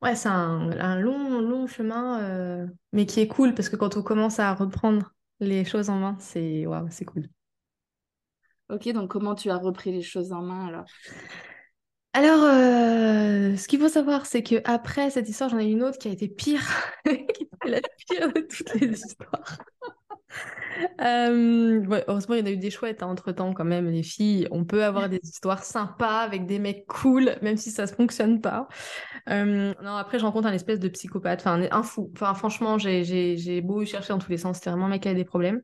ouais, 0.01 0.17
c'est 0.17 0.31
un, 0.31 0.99
long, 0.99 1.41
long 1.41 1.67
chemin, 1.67 2.67
mais 2.93 3.05
qui 3.05 3.21
est 3.21 3.29
cool 3.29 3.55
parce 3.55 3.69
que 3.69 3.77
quand 3.77 3.99
on 3.99 4.03
commence 4.03 4.39
à 4.39 4.55
reprendre 4.55 5.13
les 5.41 5.67
choses 5.67 5.91
en 5.91 5.99
main, 5.99 6.17
c'est 6.19 6.67
waouh, 6.67 6.89
c'est 6.91 7.05
cool. 7.05 7.29
Ok, 8.71 8.89
donc 8.93 9.11
comment 9.11 9.35
tu 9.35 9.51
as 9.51 9.57
repris 9.59 9.93
les 9.93 10.03
choses 10.03 10.33
en 10.33 10.43
main 10.43 10.67
alors? 10.69 10.87
Alors, 12.13 12.45
euh, 12.45 13.57
ce 13.57 13.67
qu'il 13.67 13.81
faut 13.81 13.89
savoir, 13.89 14.25
c'est 14.27 14.43
que 14.45 14.57
après 14.65 15.11
cette 15.11 15.29
histoire, 15.29 15.51
j'en 15.51 15.59
ai 15.59 15.65
une 15.67 15.83
autre 15.83 15.99
qui 15.99 16.09
a 16.09 16.13
été 16.13 16.29
pire, 16.29 16.63
qui 17.05 17.13
était 17.43 17.69
la 17.69 17.81
pire 17.81 18.33
de 18.33 18.41
toutes 18.41 18.75
les 18.75 18.93
histoires. 18.93 19.59
Euh, 21.01 22.03
heureusement, 22.09 22.35
il 22.35 22.41
y 22.41 22.43
en 22.43 22.47
a 22.47 22.51
eu 22.51 22.57
des 22.57 22.71
chouettes 22.71 23.03
hein, 23.03 23.07
entre 23.09 23.33
temps 23.33 23.53
quand 23.53 23.65
même, 23.65 23.89
les 23.91 24.03
filles. 24.03 24.49
On 24.51 24.65
peut 24.65 24.85
avoir 24.85 25.09
des 25.09 25.21
histoires 25.23 25.63
sympas 25.65 26.21
avec 26.21 26.47
des 26.47 26.59
mecs 26.59 26.87
cool, 26.87 27.37
même 27.43 27.57
si 27.57 27.71
ça 27.71 27.83
ne 27.83 27.89
fonctionne 27.89 28.41
pas. 28.41 28.69
Euh, 29.29 29.75
non, 29.83 29.97
après, 29.97 30.19
je 30.19 30.25
rencontre 30.25 30.49
un 30.49 30.53
espèce 30.53 30.81
de 30.81 30.89
psychopathe, 30.89 31.41
enfin 31.41 31.67
un 31.71 31.83
fou. 31.83 32.11
Enfin, 32.15 32.35
franchement, 32.35 32.79
j'ai 32.79 33.61
beau 33.63 33.85
chercher 33.85 34.13
dans 34.13 34.19
tous 34.19 34.31
les 34.31 34.39
sens. 34.39 34.57
C'était 34.57 34.71
vraiment 34.71 34.87
un 34.87 34.91
mec 34.91 35.03
qui 35.03 35.09
a 35.09 35.15
des 35.15 35.25
problèmes. 35.25 35.63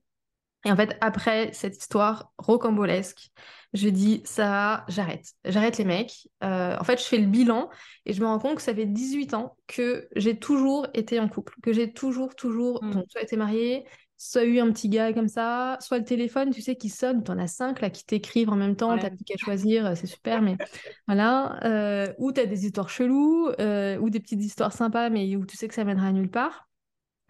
Et 0.65 0.73
en 0.73 0.77
fait, 0.77 0.97
après 1.01 1.51
cette 1.53 1.79
histoire 1.79 2.33
rocambolesque, 2.39 3.31
je 3.73 3.89
dis 3.89 4.21
ça 4.25 4.85
j'arrête. 4.89 5.33
J'arrête 5.45 5.79
les 5.79 5.85
mecs. 5.85 6.29
Euh, 6.45 6.77
en 6.79 6.85
fait, 6.85 7.01
je 7.01 7.05
fais 7.07 7.19
le 7.19 7.27
bilan 7.27 7.71
et 8.05 8.13
je 8.13 8.21
me 8.21 8.27
rends 8.27 8.39
compte 8.39 8.57
que 8.57 8.63
ça 8.63 8.75
fait 8.75 8.87
18 8.87 9.35
ans 9.35 9.57
que 9.67 10.09
j'ai 10.17 10.39
toujours 10.39 10.87
été 10.93 11.19
en 11.19 11.29
couple, 11.29 11.55
que 11.63 11.73
j'ai 11.73 11.93
toujours, 11.93 12.35
toujours, 12.35 12.83
mmh. 12.85 13.05
soit 13.09 13.23
été 13.23 13.37
mariée, 13.37 13.87
soit 14.21 14.45
eu 14.45 14.59
un 14.59 14.71
petit 14.71 14.91
gars 14.91 15.15
comme 15.15 15.29
ça, 15.29 15.79
soit 15.81 15.99
le 15.99 16.05
téléphone, 16.05 16.51
tu 16.51 16.61
sais, 16.61 16.77
qui 16.77 16.91
sonne, 16.91 17.25
tu 17.25 17.31
en 17.31 17.39
as 17.39 17.47
cinq 17.47 17.81
là 17.81 17.89
qui 17.89 18.05
t'écrivent 18.05 18.51
en 18.51 18.57
même 18.57 18.77
temps, 18.77 18.99
t'as 18.99 19.09
plus 19.09 19.25
qu'à 19.25 19.39
choisir, 19.39 19.97
c'est 19.97 20.07
super, 20.07 20.43
mais 20.43 20.59
voilà. 21.09 21.59
Euh, 21.65 22.13
ou 22.19 22.31
t'as 22.31 22.45
des 22.45 22.67
histoires 22.67 22.91
cheloues, 22.91 23.49
euh, 23.61 23.97
ou 23.97 24.11
des 24.11 24.21
petites 24.21 24.43
histoires 24.43 24.75
sympas, 24.75 25.09
mais 25.09 25.37
où 25.37 25.47
tu 25.47 25.57
sais 25.57 25.69
que 25.69 25.75
ça 25.75 25.85
mènera 25.85 26.09
à 26.09 26.13
nulle 26.13 26.31
part. 26.31 26.69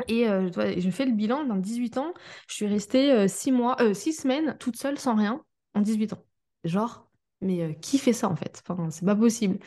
Et 0.09 0.29
euh, 0.29 0.51
je 0.79 0.91
fais 0.91 1.07
le 1.07 1.13
bilan, 1.13 1.45
dans 1.45 1.57
18 1.57 1.99
ans, 1.99 2.15
je 2.49 2.55
suis 2.55 2.67
restée 2.67 3.29
6 3.29 3.53
mois, 3.53 3.77
6 3.95 4.13
semaines 4.13 4.57
toute 4.59 4.77
seule 4.77 4.99
sans 4.99 5.15
rien 5.15 5.43
en 5.75 5.81
18 5.81 6.13
ans. 6.13 6.25
Genre, 6.65 7.09
mais 7.41 7.79
qui 7.81 7.99
fait 7.99 8.13
ça 8.13 8.29
en 8.29 8.37
fait? 8.37 8.63
Enfin, 8.69 8.91
c'est 8.91 9.05
pas 9.05 9.17
possible. 9.17 9.59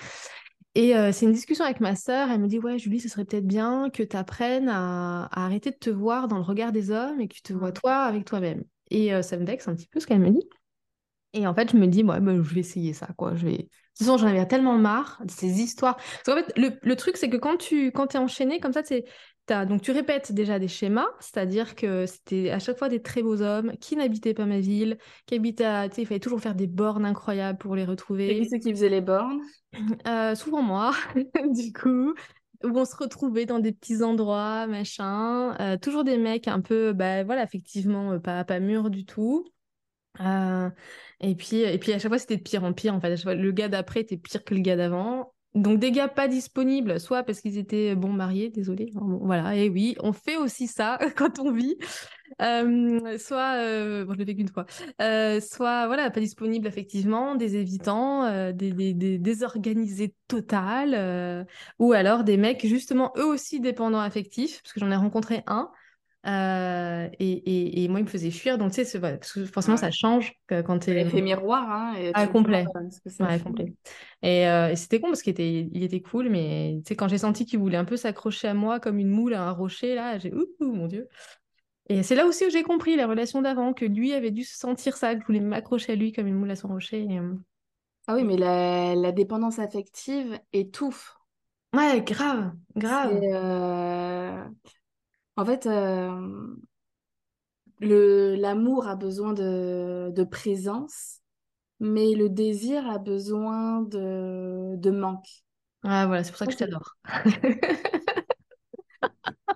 Et 0.76 0.96
euh, 0.96 1.12
c'est 1.12 1.26
une 1.26 1.34
discussion 1.34 1.66
avec 1.66 1.80
ma 1.80 1.96
sœur. 1.96 2.30
Elle 2.32 2.42
me 2.42 2.48
dit 2.48 2.60
Ouais, 2.60 2.80
Julie, 2.80 3.00
ce 3.00 3.10
serait 3.10 3.26
peut-être 3.26 3.46
bien 3.46 3.90
que 3.92 4.02
tu 4.04 4.18
apprennes 4.18 4.70
à, 4.70 5.28
arrêter 5.32 5.72
de 5.72 5.76
te 5.76 5.90
voir 5.90 6.28
dans 6.28 6.38
le 6.38 6.44
regard 6.44 6.72
des 6.72 6.90
hommes 6.92 7.22
et 7.22 7.28
que 7.28 7.36
tu 7.36 7.42
te 7.42 7.54
vois 7.54 7.72
toi 7.72 7.98
avec 8.04 8.26
toi-même. 8.26 8.64
Et 8.90 9.14
euh, 9.14 9.22
ça 9.22 9.38
me 9.38 9.46
vexe 9.46 9.68
un 9.68 9.76
petit 9.76 9.88
peu 9.88 10.00
ce 10.00 10.08
qu'elle 10.08 10.20
me 10.20 10.32
dit. 10.32 10.48
Et 11.34 11.48
en 11.48 11.54
fait, 11.54 11.72
je 11.72 11.78
me 11.78 11.88
dis 11.88 12.04
Ouais, 12.04 12.20
bah, 12.20 12.34
je 12.36 12.54
vais 12.54 12.62
essayer 12.62 12.94
ça. 12.94 13.08
quoi. 13.18 13.36
Je 13.36 13.46
vais... 13.46 13.58
De 13.58 13.98
toute 13.98 14.08
façon, 14.08 14.18
j'en 14.18 14.28
avais 14.28 14.48
tellement 14.48 14.78
marre 14.80 15.22
de 15.24 15.32
ces 15.32 15.62
histoires. 15.62 15.98
Parce 16.26 16.40
fait, 16.40 16.54
le, 16.58 16.72
le 16.82 16.96
truc, 16.96 17.18
c'est 17.18 17.30
que 17.30 17.38
quand 17.38 17.58
tu 17.58 17.92
quand 17.92 18.16
es 18.16 18.18
enchaîné 18.18 18.60
comme 18.60 18.74
ça, 18.74 18.84
c'est 18.84 19.06
donc 19.48 19.82
tu 19.82 19.92
répètes 19.92 20.32
déjà 20.32 20.58
des 20.58 20.70
schémas, 20.70 21.08
c'est-à-dire 21.20 21.76
que 21.76 22.06
c'était 22.06 22.50
à 22.50 22.60
chaque 22.60 22.78
fois 22.78 22.88
des 22.88 23.02
très 23.02 23.22
beaux 23.22 23.42
hommes 23.42 23.74
qui 23.78 23.96
n'habitaient 23.96 24.34
pas 24.34 24.46
ma 24.46 24.60
ville, 24.60 24.98
qui 25.26 25.36
habitaient 25.36 25.66
à... 25.66 25.86
il 25.98 26.06
fallait 26.06 26.20
toujours 26.20 26.40
faire 26.40 26.56
des 26.56 26.68
bornes 26.68 27.06
incroyables 27.06 27.58
pour 27.58 27.76
les 27.76 27.84
retrouver. 27.84 28.38
Et 28.38 28.42
qui 28.42 28.50
c'est 28.50 28.60
qui 28.60 28.72
faisait 28.72 28.90
les 28.90 29.02
bornes? 29.02 29.42
Euh, 30.08 30.36
Souvent 30.36 30.62
moi, 30.62 30.94
du 31.50 31.74
coup, 31.74 32.14
où 32.64 32.78
on 32.78 32.86
se 32.86 32.96
retrouvait 32.96 33.46
dans 33.46 33.60
des 33.60 33.72
petits 33.72 34.04
endroits, 34.04 34.68
machin. 34.68 35.56
Euh, 35.60 35.78
toujours 35.78 36.04
des 36.04 36.18
mecs 36.18 36.48
un 36.48 36.62
peu, 36.62 36.94
bah 36.94 37.24
voilà, 37.24 37.44
effectivement, 37.44 38.12
euh, 38.12 38.20
pas, 38.20 38.44
pas 38.44 38.60
mûrs 38.60 38.92
du 38.92 39.04
tout. 39.06 39.46
et 40.20 41.36
puis, 41.36 41.58
et 41.58 41.78
puis 41.80 41.92
à 41.92 42.00
chaque 42.00 42.12
fois, 42.12 42.20
c'était 42.20 42.38
de 42.38 42.44
pire 42.44 42.64
en 42.64 42.74
pire. 42.74 42.94
En 42.94 43.02
fait, 43.02 43.26
le 43.26 43.52
gars 43.52 43.68
d'après 43.68 44.02
était 44.02 44.18
pire 44.18 44.44
que 44.44 44.54
le 44.54 44.62
gars 44.62 44.76
d'avant. 44.76 45.34
Donc 45.56 45.80
des 45.80 45.92
gars 45.92 46.08
pas 46.08 46.28
disponibles, 46.28 47.00
soit 47.00 47.24
parce 47.24 47.40
qu'ils 47.40 47.58
étaient 47.58 47.94
bon 47.96 48.12
mariés, 48.12 48.50
désolé. 48.50 48.92
voilà, 48.94 49.56
et 49.56 49.70
oui, 49.70 49.96
on 50.02 50.12
fait 50.12 50.36
aussi 50.38 50.68
ça 50.68 50.98
quand 51.16 51.40
on 51.40 51.52
vit. 51.52 51.78
Euh, 52.42 53.18
soit, 53.20 53.58
euh, 53.58 54.06
bon, 54.06 54.14
je 54.14 54.20
l'ai 54.20 54.26
fait 54.26 54.36
qu'une 54.36 54.48
fois, 54.48 54.66
euh, 55.02 55.40
soit 55.40 55.86
voilà, 55.86 56.10
pas 56.10 56.20
disponibles 56.20 56.68
effectivement, 56.68 57.36
des 57.36 57.58
évitants, 57.58 58.52
des, 58.52 58.72
des, 58.72 58.94
des, 58.94 59.20
désorganisés 59.20 60.16
total, 60.28 61.46
ou 61.78 61.94
alors 61.94 62.24
des 62.24 62.38
mecs 62.38 62.66
justement 62.66 63.14
eux 63.18 63.26
aussi 63.26 63.60
dépendants 63.60 64.00
affectifs, 64.00 64.62
parce 64.64 64.74
que 64.74 64.80
j'en 64.80 64.90
ai 64.90 64.96
rencontré 64.96 65.44
un. 65.46 65.70
Euh, 66.26 67.10
et, 67.20 67.84
et, 67.84 67.88
moi, 67.90 68.00
il 68.00 68.04
me 68.04 68.10
faisait 68.10 68.32
fuir. 68.32 68.58
Donc, 68.58 68.72
tu 68.72 68.86
sais, 68.86 69.00
parce 69.00 69.34
que 69.34 69.46
forcément, 69.46 69.76
ça 69.76 69.92
change 69.92 70.34
quand 70.48 70.80
tu 70.80 70.92
es. 70.92 71.02
Effet 71.02 71.22
miroir. 71.22 71.70
Hein, 71.70 71.96
et 71.98 72.12
ah, 72.14 72.28
complet. 72.28 72.66
Ouais, 73.20 73.40
complet. 73.40 73.74
Et, 74.22 74.48
euh, 74.48 74.70
et 74.70 74.76
c'était 74.76 75.02
con 75.02 75.08
parce 75.08 75.22
qu'il 75.22 75.32
était, 75.32 75.68
il 75.72 75.84
était 75.84 76.02
cool, 76.02 76.30
mais 76.30 76.76
tu 76.78 76.90
sais, 76.90 76.96
quand 76.96 77.10
j'ai 77.10 77.18
senti 77.18 77.46
qu'il 77.46 77.60
voulait 77.60 77.78
un 77.78 77.86
peu 77.86 77.98
s'accrocher 77.98 78.48
à 78.48 78.54
moi 78.54 78.80
comme 78.80 79.00
une 79.00 79.10
moule 79.10 79.34
à 79.34 79.44
un 79.44 79.52
rocher, 79.52 79.96
là, 79.96 80.18
j'ai 80.18 80.34
ouh, 80.34 80.48
mon 80.60 80.88
Dieu. 80.88 81.10
Et 81.90 82.04
c'est 82.04 82.16
là 82.16 82.26
aussi 82.26 82.46
où 82.46 82.50
j'ai 82.50 82.64
compris 82.64 82.96
la 82.96 83.08
relation 83.08 83.42
d'avant, 83.42 83.74
que 83.74 83.84
lui 83.84 84.14
avait 84.14 84.32
dû 84.32 84.46
sentir 84.46 84.96
ça, 84.96 85.16
que 85.16 85.22
je 85.22 85.26
voulais 85.26 85.42
m'accrocher 85.42 85.92
à 85.92 85.96
lui 85.96 86.14
comme 86.14 86.28
une 86.28 86.36
moule 86.36 86.52
à 86.52 86.56
son 86.56 86.70
rocher. 86.70 87.06
Euh. 87.12 87.34
Ah 88.08 88.16
oui, 88.16 88.24
mais 88.24 88.38
la, 88.38 88.96
la 88.96 89.12
dépendance 89.12 89.60
affective 89.60 90.40
étouffe. 90.54 91.18
Ouais, 91.74 92.02
grave, 92.02 92.54
grave. 92.78 93.20
En 95.36 95.46
fait, 95.46 95.66
euh, 95.66 96.56
le, 97.80 98.36
l'amour 98.36 98.88
a 98.88 98.96
besoin 98.96 99.34
de, 99.34 100.12
de 100.16 100.24
présence, 100.24 101.20
mais 101.80 102.14
le 102.16 102.30
désir 102.30 102.88
a 102.90 102.98
besoin 102.98 103.82
de, 103.82 104.76
de 104.78 104.92
manque. 104.92 105.28
Ah 105.84 106.06
voilà, 106.08 106.24
c'est 106.24 106.32
pour 106.32 106.40
ça 106.40 106.46
que 106.46 106.54
je 106.54 106.58
t'adore. 106.58 106.96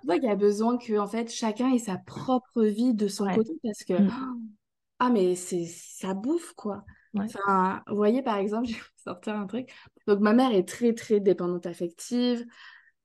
C'est 0.07 0.19
qu'il 0.19 0.29
y 0.29 0.31
a 0.31 0.35
besoin 0.35 0.77
que 0.77 0.97
en 0.97 1.07
fait 1.07 1.29
chacun 1.29 1.73
ait 1.73 1.79
sa 1.79 1.97
propre 1.97 2.63
vie 2.63 2.93
de 2.93 3.07
son 3.07 3.27
côté 3.29 3.51
parce 3.63 3.83
que 3.83 3.93
mm. 3.93 4.09
ah 4.99 5.09
mais 5.09 5.35
c'est 5.35 5.65
ça 5.65 6.13
bouffe 6.13 6.53
quoi. 6.53 6.85
Enfin, 7.15 7.83
vous 7.87 7.95
voyez 7.95 8.21
par 8.21 8.37
exemple, 8.37 8.67
je 8.69 8.73
vais 8.73 8.79
vous 8.79 9.03
sortir 9.03 9.35
un 9.35 9.47
truc. 9.47 9.73
Donc 10.07 10.19
ma 10.19 10.33
mère 10.33 10.51
est 10.53 10.67
très 10.67 10.93
très 10.93 11.19
dépendante 11.19 11.65
affective. 11.65 12.45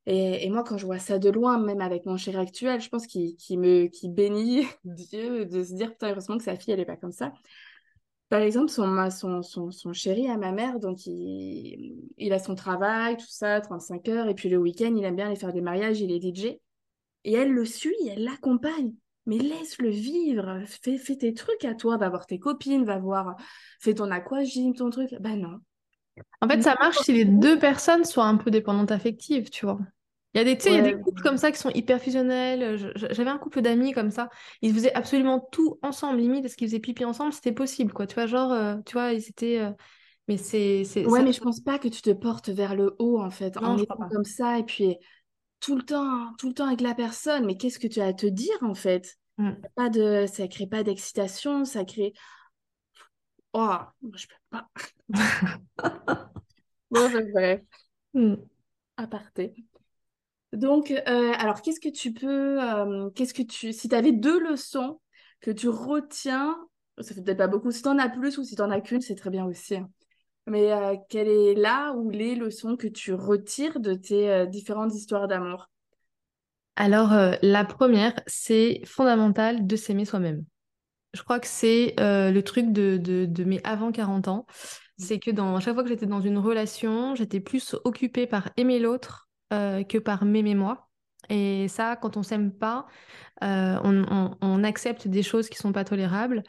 Et, 0.06 0.50
moi, 0.50 0.64
quand 0.64 0.78
je 0.78 0.86
vois 0.86 0.98
ça 0.98 1.18
de 1.18 1.30
loin, 1.30 1.58
même 1.58 1.80
avec 1.80 2.06
mon 2.06 2.16
chéri 2.16 2.36
actuel, 2.36 2.80
je 2.80 2.88
pense 2.88 3.06
qu'il 3.06 3.60
me 3.60 3.86
qui 3.86 4.08
bénit 4.08 4.66
Dieu 4.84 5.46
de 5.46 5.62
se 5.62 5.74
dire, 5.74 5.92
putain, 5.92 6.10
heureusement 6.10 6.38
que 6.38 6.44
sa 6.44 6.56
fille, 6.56 6.72
elle 6.72 6.80
n'est 6.80 6.84
pas 6.86 6.96
comme 6.96 7.12
ça. 7.12 7.32
Par 8.28 8.40
exemple, 8.40 8.70
son, 8.70 9.10
son, 9.10 9.42
son, 9.42 9.70
son 9.70 9.92
chéri 9.92 10.28
à 10.28 10.38
ma 10.38 10.52
mère, 10.52 10.80
donc 10.80 11.06
il, 11.06 12.10
il, 12.16 12.32
a 12.32 12.38
son 12.38 12.54
travail, 12.54 13.16
tout 13.16 13.26
ça, 13.28 13.60
35 13.60 14.08
heures, 14.08 14.28
et 14.28 14.34
puis 14.34 14.48
le 14.48 14.56
week-end, 14.56 14.92
il 14.96 15.04
aime 15.04 15.16
bien 15.16 15.26
aller 15.26 15.36
faire 15.36 15.52
des 15.52 15.60
mariages, 15.60 16.00
il 16.00 16.10
est 16.10 16.20
DJ. 16.20 16.58
Et 17.24 17.34
elle 17.34 17.52
le 17.52 17.64
suit, 17.64 17.94
elle 18.10 18.24
l'accompagne. 18.24 18.94
Mais 19.26 19.38
laisse-le 19.38 19.90
vivre, 19.90 20.60
fais, 20.66 20.98
tes 20.98 21.32
trucs 21.32 21.64
à 21.64 21.74
toi, 21.74 21.96
va 21.96 22.08
voir 22.08 22.26
tes 22.26 22.40
copines, 22.40 22.84
va 22.84 22.98
voir, 22.98 23.36
fais 23.80 23.94
ton 23.94 24.10
aquagym, 24.10 24.74
ton 24.74 24.90
truc. 24.90 25.14
Ben 25.20 25.36
non, 25.36 25.60
en 26.40 26.48
fait, 26.48 26.62
ça 26.62 26.76
marche 26.80 26.98
si 26.98 27.12
les 27.12 27.24
deux 27.24 27.58
personnes 27.58 28.04
sont 28.04 28.20
un 28.20 28.36
peu 28.36 28.50
dépendantes 28.50 28.90
affectives, 28.90 29.50
tu 29.50 29.66
vois. 29.66 29.78
Il 30.34 30.38
y 30.38 30.40
a 30.40 30.44
des, 30.44 30.70
y 30.70 30.78
a 30.78 30.80
des 30.80 30.98
couples 30.98 31.20
comme 31.22 31.36
ça 31.36 31.52
qui 31.52 31.58
sont 31.58 31.70
hyper 31.70 32.00
fusionnels. 32.00 32.92
J'avais 32.96 33.28
un 33.28 33.36
couple 33.36 33.60
d'amis 33.60 33.92
comme 33.92 34.10
ça. 34.10 34.30
Ils 34.62 34.72
faisaient 34.72 34.94
absolument 34.94 35.46
tout 35.52 35.78
ensemble. 35.82 36.18
Limite, 36.18 36.46
est-ce 36.46 36.56
qu'ils 36.56 36.68
faisaient 36.68 36.80
pipi 36.80 37.04
ensemble 37.04 37.34
C'était 37.34 37.52
possible, 37.52 37.92
quoi. 37.92 38.06
Tu 38.06 38.14
vois, 38.14 38.26
genre, 38.26 38.50
euh, 38.50 38.76
tu 38.86 38.94
vois, 38.94 39.12
ils 39.12 39.28
étaient. 39.28 39.60
Euh, 39.60 39.72
mais 40.28 40.38
c'est. 40.38 40.84
Ouais, 41.06 41.22
mais 41.22 41.32
je 41.32 41.40
pense 41.40 41.60
pas 41.60 41.78
que 41.78 41.88
tu 41.88 42.00
te 42.00 42.10
portes 42.10 42.48
vers 42.48 42.74
le 42.74 42.96
haut, 42.98 43.20
en 43.20 43.30
fait, 43.30 43.58
en 43.58 43.76
étant 43.76 44.08
comme 44.10 44.24
ça. 44.24 44.58
Et 44.58 44.64
puis, 44.64 44.96
tout 45.60 45.76
le 45.76 45.82
temps, 45.82 46.32
tout 46.38 46.48
le 46.48 46.54
temps 46.54 46.66
avec 46.66 46.80
la 46.80 46.94
personne. 46.94 47.44
Mais 47.44 47.56
qu'est-ce 47.56 47.78
que 47.78 47.88
tu 47.88 48.00
as 48.00 48.06
à 48.06 48.12
te 48.14 48.26
dire, 48.26 48.56
en 48.62 48.74
fait? 48.74 49.18
Mmh. 49.38 49.50
pas 49.76 49.88
de... 49.90 50.26
Ça 50.26 50.48
crée 50.48 50.66
pas 50.66 50.82
d'excitation, 50.82 51.66
ça 51.66 51.84
crée. 51.84 52.14
Oh, 53.54 53.78
je 54.14 54.26
peux 54.26 54.34
pas. 54.50 54.68
bon, 56.90 57.10
bref. 57.32 57.60
Hmm. 58.14 58.34
Aparté. 58.96 59.54
Donc, 60.52 60.90
euh, 60.90 61.32
alors, 61.38 61.62
qu'est-ce 61.62 61.80
que 61.80 61.88
tu 61.88 62.12
peux, 62.12 62.62
euh, 62.62 63.10
qu'est-ce 63.10 63.34
que 63.34 63.42
tu, 63.42 63.72
si 63.72 63.88
tu 63.88 63.94
avais 63.94 64.12
deux 64.12 64.38
leçons 64.38 65.00
que 65.40 65.50
tu 65.50 65.68
retiens, 65.68 66.56
ça 66.98 67.14
fait 67.14 67.22
peut-être 67.22 67.38
pas 67.38 67.46
beaucoup, 67.46 67.70
si 67.70 67.82
tu 67.82 67.88
en 67.88 67.98
as 67.98 68.08
plus 68.08 68.38
ou 68.38 68.44
si 68.44 68.54
tu 68.54 68.62
en 68.62 68.70
as 68.70 68.80
qu'une, 68.80 69.00
c'est 69.00 69.14
très 69.14 69.30
bien 69.30 69.46
aussi. 69.46 69.76
Hein. 69.76 69.90
Mais 70.46 70.72
euh, 70.72 70.96
quelle 71.08 71.28
est 71.28 71.54
là 71.54 71.92
ou 71.92 72.10
les 72.10 72.34
leçons 72.34 72.76
que 72.76 72.86
tu 72.88 73.14
retires 73.14 73.80
de 73.80 73.94
tes 73.94 74.46
différentes 74.48 74.94
histoires 74.94 75.28
d'amour? 75.28 75.70
Alors, 76.76 77.12
la 77.42 77.64
première, 77.64 78.14
c'est 78.26 78.82
fondamental 78.84 79.66
de 79.66 79.76
s'aimer 79.76 80.04
soi-même. 80.04 80.44
Je 81.14 81.22
crois 81.22 81.40
que 81.40 81.46
c'est 81.46 81.94
le 81.98 82.40
truc 82.40 82.72
de, 82.72 82.96
de, 82.96 83.26
de, 83.26 83.44
mes 83.44 83.60
avant 83.64 83.92
40 83.92 84.28
ans. 84.28 84.46
Mmh. 84.48 85.02
C'est 85.04 85.18
que 85.18 85.30
dans, 85.30 85.56
à 85.56 85.60
chaque 85.60 85.74
fois 85.74 85.82
que 85.82 85.88
j'étais 85.88 86.06
dans 86.06 86.20
une 86.20 86.38
relation, 86.38 87.14
j'étais 87.14 87.40
plus 87.40 87.74
occupée 87.84 88.26
par 88.26 88.50
aimer 88.56 88.78
l'autre 88.78 89.28
euh, 89.52 89.84
que 89.84 89.98
par 89.98 90.24
m'aimer 90.24 90.54
moi. 90.54 90.88
Et 91.28 91.68
ça, 91.68 91.96
quand 91.96 92.16
on 92.16 92.22
s'aime 92.22 92.50
pas, 92.52 92.86
euh, 93.44 93.78
on, 93.84 94.64
accepte 94.64 95.08
des 95.08 95.22
choses 95.22 95.48
qui 95.50 95.58
sont 95.58 95.72
pas 95.72 95.84
tolérables. 95.84 96.42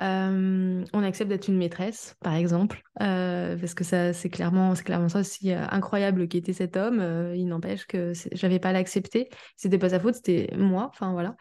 Euh, 0.00 0.82
on 0.92 1.02
accepte 1.02 1.28
d'être 1.28 1.48
une 1.48 1.58
maîtresse, 1.58 2.16
par 2.22 2.34
exemple, 2.34 2.82
parce 2.98 3.74
que 3.74 3.84
ça, 3.84 4.12
c'est 4.12 4.30
clairement, 4.30 4.74
c'est 4.74 4.84
clairement 4.84 5.08
ça 5.08 5.20
aussi 5.20 5.52
incroyable 5.52 6.28
qui 6.28 6.38
était 6.38 6.54
cet 6.54 6.76
homme. 6.76 7.00
il 7.34 7.46
n'empêche 7.46 7.86
que 7.86 8.12
j'avais 8.32 8.58
pas 8.58 8.72
l'accepter. 8.72 9.28
C'était 9.56 9.78
pas 9.78 9.90
sa 9.90 10.00
faute, 10.00 10.14
c'était 10.14 10.48
moi. 10.56 10.90
Enfin 10.92 11.12
voilà. 11.12 11.36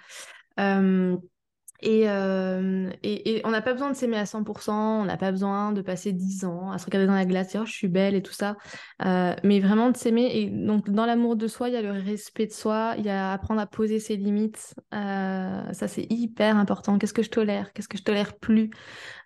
Et, 1.85 2.09
euh, 2.09 2.89
et, 3.03 3.35
et, 3.35 3.41
on 3.45 3.51
n'a 3.51 3.61
pas 3.61 3.73
besoin 3.73 3.91
de 3.91 3.95
s'aimer 3.95 4.17
à 4.17 4.25
100%, 4.25 4.71
on 4.71 5.05
n'a 5.05 5.17
pas 5.17 5.29
besoin 5.31 5.71
de 5.71 5.83
passer 5.83 6.13
10 6.13 6.43
ans 6.43 6.71
à 6.71 6.79
se 6.79 6.85
regarder 6.85 7.05
dans 7.05 7.13
la 7.13 7.25
glace, 7.25 7.49
dire 7.49 7.61
oh, 7.61 7.67
je 7.67 7.73
suis 7.73 7.87
belle 7.87 8.15
et 8.15 8.23
tout 8.23 8.33
ça. 8.33 8.57
Euh, 9.05 9.35
mais 9.43 9.59
vraiment 9.59 9.91
de 9.91 9.95
s'aimer. 9.95 10.31
Et 10.33 10.47
donc, 10.49 10.89
dans 10.89 11.05
l'amour 11.05 11.35
de 11.35 11.47
soi, 11.47 11.69
il 11.69 11.75
y 11.75 11.77
a 11.77 11.83
le 11.83 11.91
respect 11.91 12.47
de 12.47 12.51
soi, 12.51 12.95
il 12.97 13.05
y 13.05 13.09
a 13.09 13.31
apprendre 13.31 13.61
à 13.61 13.67
poser 13.67 13.99
ses 13.99 14.15
limites. 14.15 14.73
Euh, 14.95 15.61
ça, 15.73 15.87
c'est 15.87 16.07
hyper 16.09 16.57
important. 16.57 16.97
Qu'est-ce 16.97 17.13
que 17.13 17.21
je 17.21 17.29
tolère? 17.29 17.71
Qu'est-ce 17.71 17.87
que 17.87 17.99
je 17.99 18.03
tolère 18.03 18.33
plus? 18.39 18.71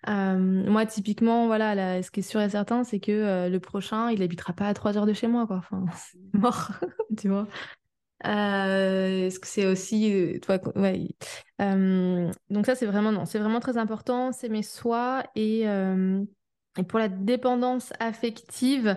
Moi, 0.06 0.84
typiquement, 0.84 1.46
voilà, 1.46 1.74
là, 1.74 2.02
ce 2.02 2.10
qui 2.10 2.20
est 2.20 2.22
sûr 2.22 2.42
et 2.42 2.50
certain, 2.50 2.84
c'est 2.84 3.00
que 3.00 3.48
le 3.48 3.58
prochain, 3.60 4.10
il 4.10 4.22
habitera 4.22 4.52
pas 4.52 4.66
à 4.66 4.74
3 4.74 4.98
heures 4.98 5.06
de 5.06 5.14
chez 5.14 5.28
moi, 5.28 5.46
quoi. 5.46 5.56
Enfin, 5.56 5.86
mort, 6.34 6.72
tu 7.18 7.28
vois. 7.28 7.46
Euh, 8.26 9.26
Est-ce 9.26 9.40
que 9.40 9.46
c'est 9.46 9.66
aussi 9.66 10.12
euh, 10.12 10.38
toi 10.40 10.58
ouais. 10.76 11.08
euh, 11.62 12.30
donc 12.50 12.66
ça 12.66 12.74
c'est 12.74 12.84
vraiment 12.86 13.12
non 13.12 13.24
c'est 13.24 13.38
vraiment 13.38 13.60
très 13.60 13.78
important 13.78 14.32
s'aimer 14.32 14.62
soi 14.62 15.24
et 15.36 15.66
euh, 15.68 16.22
et 16.78 16.82
pour 16.82 16.98
la 16.98 17.08
dépendance 17.08 17.92
affective 17.98 18.96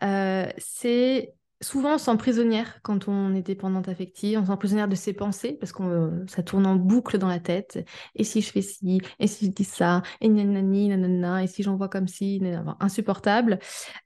c'est 0.00 1.34
souvent 1.62 1.94
on 1.94 1.98
se 1.98 2.06
sent 2.06 2.16
prisonnière 2.16 2.80
quand 2.82 3.08
on 3.08 3.34
est 3.34 3.42
dépendante 3.42 3.88
affective, 3.88 4.38
on 4.38 4.42
se 4.42 4.50
sent 4.50 4.56
prisonnière 4.58 4.88
de 4.88 4.94
ses 4.94 5.12
pensées 5.12 5.52
parce 5.52 5.72
que 5.72 5.82
euh, 5.82 6.26
ça 6.26 6.42
tourne 6.42 6.66
en 6.66 6.76
boucle 6.76 7.18
dans 7.18 7.28
la 7.28 7.40
tête. 7.40 7.84
Et 8.14 8.24
si 8.24 8.40
je 8.40 8.50
fais 8.50 8.62
ci, 8.62 9.00
et 9.18 9.26
si 9.26 9.46
je 9.46 9.50
dis 9.50 9.64
ça, 9.64 10.02
et 10.20 10.28
nanani, 10.28 10.88
nanana, 10.88 11.42
et 11.42 11.46
si 11.46 11.62
j'envoie 11.62 11.88
comme 11.88 12.08
si, 12.08 12.42
insupportable. 12.80 13.58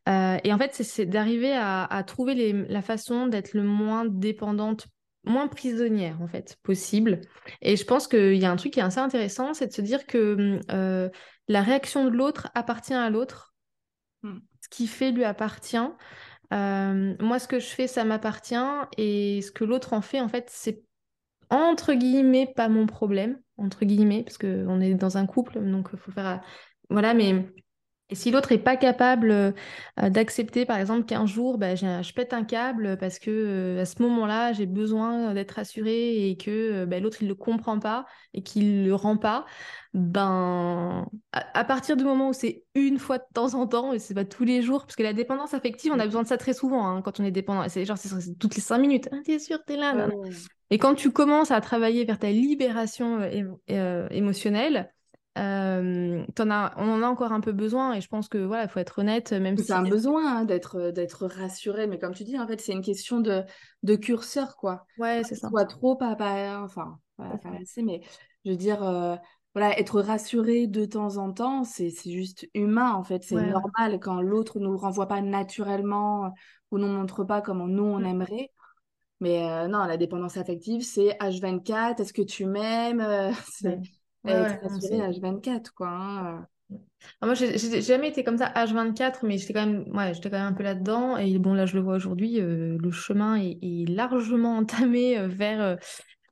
Euh, 0.08 0.38
et 0.42 0.52
en 0.52 0.58
fait, 0.58 0.74
c'est 0.74 1.06
d'arriver 1.06 1.52
à, 1.52 1.84
à, 1.84 2.02
trouver 2.02 2.34
les, 2.34 2.52
la 2.52 2.82
façon 2.82 3.26
d'être 3.26 3.54
le 3.54 3.62
moins 3.62 4.04
dépendante 4.04 4.88
moins 5.26 5.48
prisonnière 5.48 6.20
en 6.20 6.26
fait 6.26 6.58
possible 6.62 7.22
et 7.62 7.76
je 7.76 7.84
pense 7.86 8.08
qu'il 8.08 8.34
y 8.34 8.44
a 8.44 8.50
un 8.50 8.56
truc 8.56 8.74
qui 8.74 8.80
est 8.80 8.82
assez 8.82 8.98
intéressant 8.98 9.54
c'est 9.54 9.68
de 9.68 9.72
se 9.72 9.80
dire 9.80 10.06
que 10.06 10.60
euh, 10.70 11.08
la 11.48 11.62
réaction 11.62 12.04
de 12.04 12.10
l'autre 12.10 12.50
appartient 12.54 12.92
à 12.92 13.08
l'autre 13.08 13.54
hmm. 14.22 14.38
ce 14.60 14.68
qui 14.68 14.86
fait 14.86 15.12
lui 15.12 15.24
appartient 15.24 15.78
euh, 16.52 17.14
moi, 17.20 17.38
ce 17.38 17.48
que 17.48 17.58
je 17.58 17.66
fais, 17.66 17.86
ça 17.86 18.04
m'appartient. 18.04 18.54
Et 18.96 19.40
ce 19.42 19.50
que 19.50 19.64
l'autre 19.64 19.92
en 19.92 20.00
fait, 20.00 20.20
en 20.20 20.28
fait, 20.28 20.48
c'est 20.50 20.82
entre 21.50 21.94
guillemets 21.94 22.52
pas 22.54 22.68
mon 22.68 22.86
problème. 22.86 23.40
Entre 23.56 23.84
guillemets, 23.84 24.24
parce 24.24 24.38
qu'on 24.38 24.80
est 24.80 24.94
dans 24.94 25.16
un 25.16 25.26
couple, 25.26 25.60
donc 25.60 25.94
faut 25.96 26.10
faire. 26.10 26.42
Voilà, 26.90 27.14
mais 27.14 27.46
et 28.10 28.14
si 28.16 28.30
l'autre 28.30 28.52
n'est 28.52 28.58
pas 28.58 28.76
capable 28.76 29.30
euh, 29.30 29.52
d'accepter, 30.10 30.66
par 30.66 30.76
exemple, 30.78 31.06
qu'un 31.06 31.24
jour, 31.24 31.56
bah, 31.56 31.74
je 31.74 32.12
pète 32.12 32.34
un 32.34 32.44
câble 32.44 32.98
parce 32.98 33.18
que 33.18 33.30
euh, 33.30 33.80
à 33.80 33.86
ce 33.86 34.02
moment-là, 34.02 34.52
j'ai 34.52 34.66
besoin 34.66 35.32
d'être 35.32 35.52
rassurée 35.52 36.28
et 36.28 36.36
que 36.36 36.50
euh, 36.50 36.86
bah, 36.86 37.00
l'autre, 37.00 37.18
il 37.22 37.24
ne 37.24 37.30
le 37.30 37.34
comprend 37.34 37.78
pas 37.78 38.04
et 38.34 38.42
qu'il 38.42 38.82
ne 38.82 38.86
le 38.86 38.94
rend 38.94 39.16
pas, 39.16 39.46
ben, 39.94 41.06
à, 41.32 41.64
partir 41.64 41.96
du 41.96 42.04
moment 42.04 42.28
où 42.28 42.32
c'est 42.34 42.64
une 42.74 42.98
fois 42.98 43.16
de 43.16 43.24
temps 43.32 43.54
en 43.54 43.66
temps, 43.66 43.94
et 43.94 43.98
c'est 43.98 44.14
pas 44.14 44.26
tous 44.26 44.44
les 44.44 44.60
jours, 44.60 44.82
parce 44.82 44.96
que 44.96 45.02
la 45.02 45.14
dépendance 45.14 45.54
affective, 45.54 45.90
on 45.94 45.98
a 45.98 46.04
besoin 46.04 46.24
de 46.24 46.28
ça 46.28 46.36
très 46.36 46.52
souvent 46.52 46.86
hein, 46.86 47.00
quand 47.00 47.20
on 47.20 47.24
est 47.24 47.30
dépendant. 47.30 47.66
C'est 47.68 47.86
genre, 47.86 47.96
c'est 47.96 48.38
toutes 48.38 48.54
les 48.54 48.60
cinq 48.60 48.78
minutes. 48.78 49.08
Ah, 49.12 49.16
t'es 49.24 49.38
sûr, 49.38 49.58
t'es 49.66 49.76
là. 49.76 50.08
Et 50.70 50.76
quand 50.76 50.94
tu 50.94 51.10
commences 51.10 51.52
à 51.52 51.60
travailler 51.62 52.04
vers 52.04 52.18
ta 52.18 52.30
libération 52.30 53.20
émotionnelle, 54.10 54.93
euh, 55.36 56.24
en 56.38 56.70
on 56.76 56.88
en 56.88 57.02
a 57.02 57.06
encore 57.06 57.32
un 57.32 57.40
peu 57.40 57.52
besoin 57.52 57.94
et 57.94 58.00
je 58.00 58.08
pense 58.08 58.28
que 58.28 58.38
voilà, 58.38 58.64
il 58.64 58.68
faut 58.68 58.78
être 58.78 59.00
honnête, 59.00 59.32
même 59.32 59.56
si 59.56 59.64
c'est 59.64 59.72
un 59.72 59.82
besoin 59.82 60.38
hein, 60.38 60.44
d'être 60.44 60.90
d'être 60.90 61.26
rassuré, 61.26 61.86
mais 61.86 61.98
comme 61.98 62.14
tu 62.14 62.24
dis, 62.24 62.38
en 62.38 62.46
fait, 62.46 62.60
c'est 62.60 62.72
une 62.72 62.82
question 62.82 63.20
de, 63.20 63.42
de 63.82 63.96
curseur, 63.96 64.56
quoi. 64.56 64.86
Ouais, 64.98 65.22
c'est 65.24 65.34
ça. 65.34 65.48
Soit 65.48 65.64
trop, 65.64 65.96
pas, 65.96 66.14
pas 66.14 66.60
enfin, 66.62 66.98
assez, 67.60 67.82
mais 67.82 68.00
je 68.44 68.52
veux 68.52 68.56
dire, 68.56 68.84
euh, 68.84 69.16
voilà, 69.54 69.76
être 69.78 70.00
rassuré 70.00 70.68
de 70.68 70.84
temps 70.84 71.16
en 71.16 71.32
temps, 71.32 71.64
c'est 71.64 71.90
juste 72.04 72.48
humain, 72.54 72.92
en 72.92 73.02
fait, 73.02 73.24
c'est 73.24 73.34
normal 73.34 73.98
quand 73.98 74.20
l'autre 74.20 74.60
nous 74.60 74.76
renvoie 74.76 75.08
pas 75.08 75.20
naturellement 75.20 76.32
ou 76.70 76.78
nous 76.78 76.88
montre 76.88 77.24
pas 77.24 77.40
comment 77.40 77.66
nous 77.66 77.84
on 77.84 77.98
mmh. 77.98 78.06
aimerait. 78.06 78.50
Mais 79.20 79.48
euh, 79.48 79.68
non, 79.68 79.84
la 79.84 79.96
dépendance 79.96 80.36
affective, 80.36 80.82
c'est 80.82 81.16
H24, 81.18 82.00
est-ce 82.00 82.12
que 82.12 82.22
tu 82.22 82.46
m'aimes? 82.46 83.02
être 84.32 84.62
rassurée 84.62 84.98
H24, 84.98 85.72
quoi. 85.74 85.88
Hein. 85.88 86.46
moi, 87.22 87.34
j'ai 87.34 87.82
jamais 87.82 88.08
été 88.08 88.24
comme 88.24 88.38
ça 88.38 88.52
H24, 88.54 89.18
mais 89.22 89.38
j'étais 89.38 89.52
quand 89.52 89.66
même, 89.66 89.84
ouais, 89.94 90.14
j'étais 90.14 90.30
quand 90.30 90.38
même 90.38 90.52
un 90.52 90.52
peu 90.52 90.62
là-dedans. 90.62 91.16
Et 91.16 91.38
bon, 91.38 91.54
là, 91.54 91.66
je 91.66 91.74
le 91.76 91.82
vois 91.82 91.94
aujourd'hui, 91.94 92.40
euh, 92.40 92.78
le 92.80 92.90
chemin 92.90 93.36
est, 93.36 93.88
largement 93.88 94.56
entamé 94.58 95.18
euh, 95.18 95.28
vers 95.28 95.60
euh, 95.60 95.76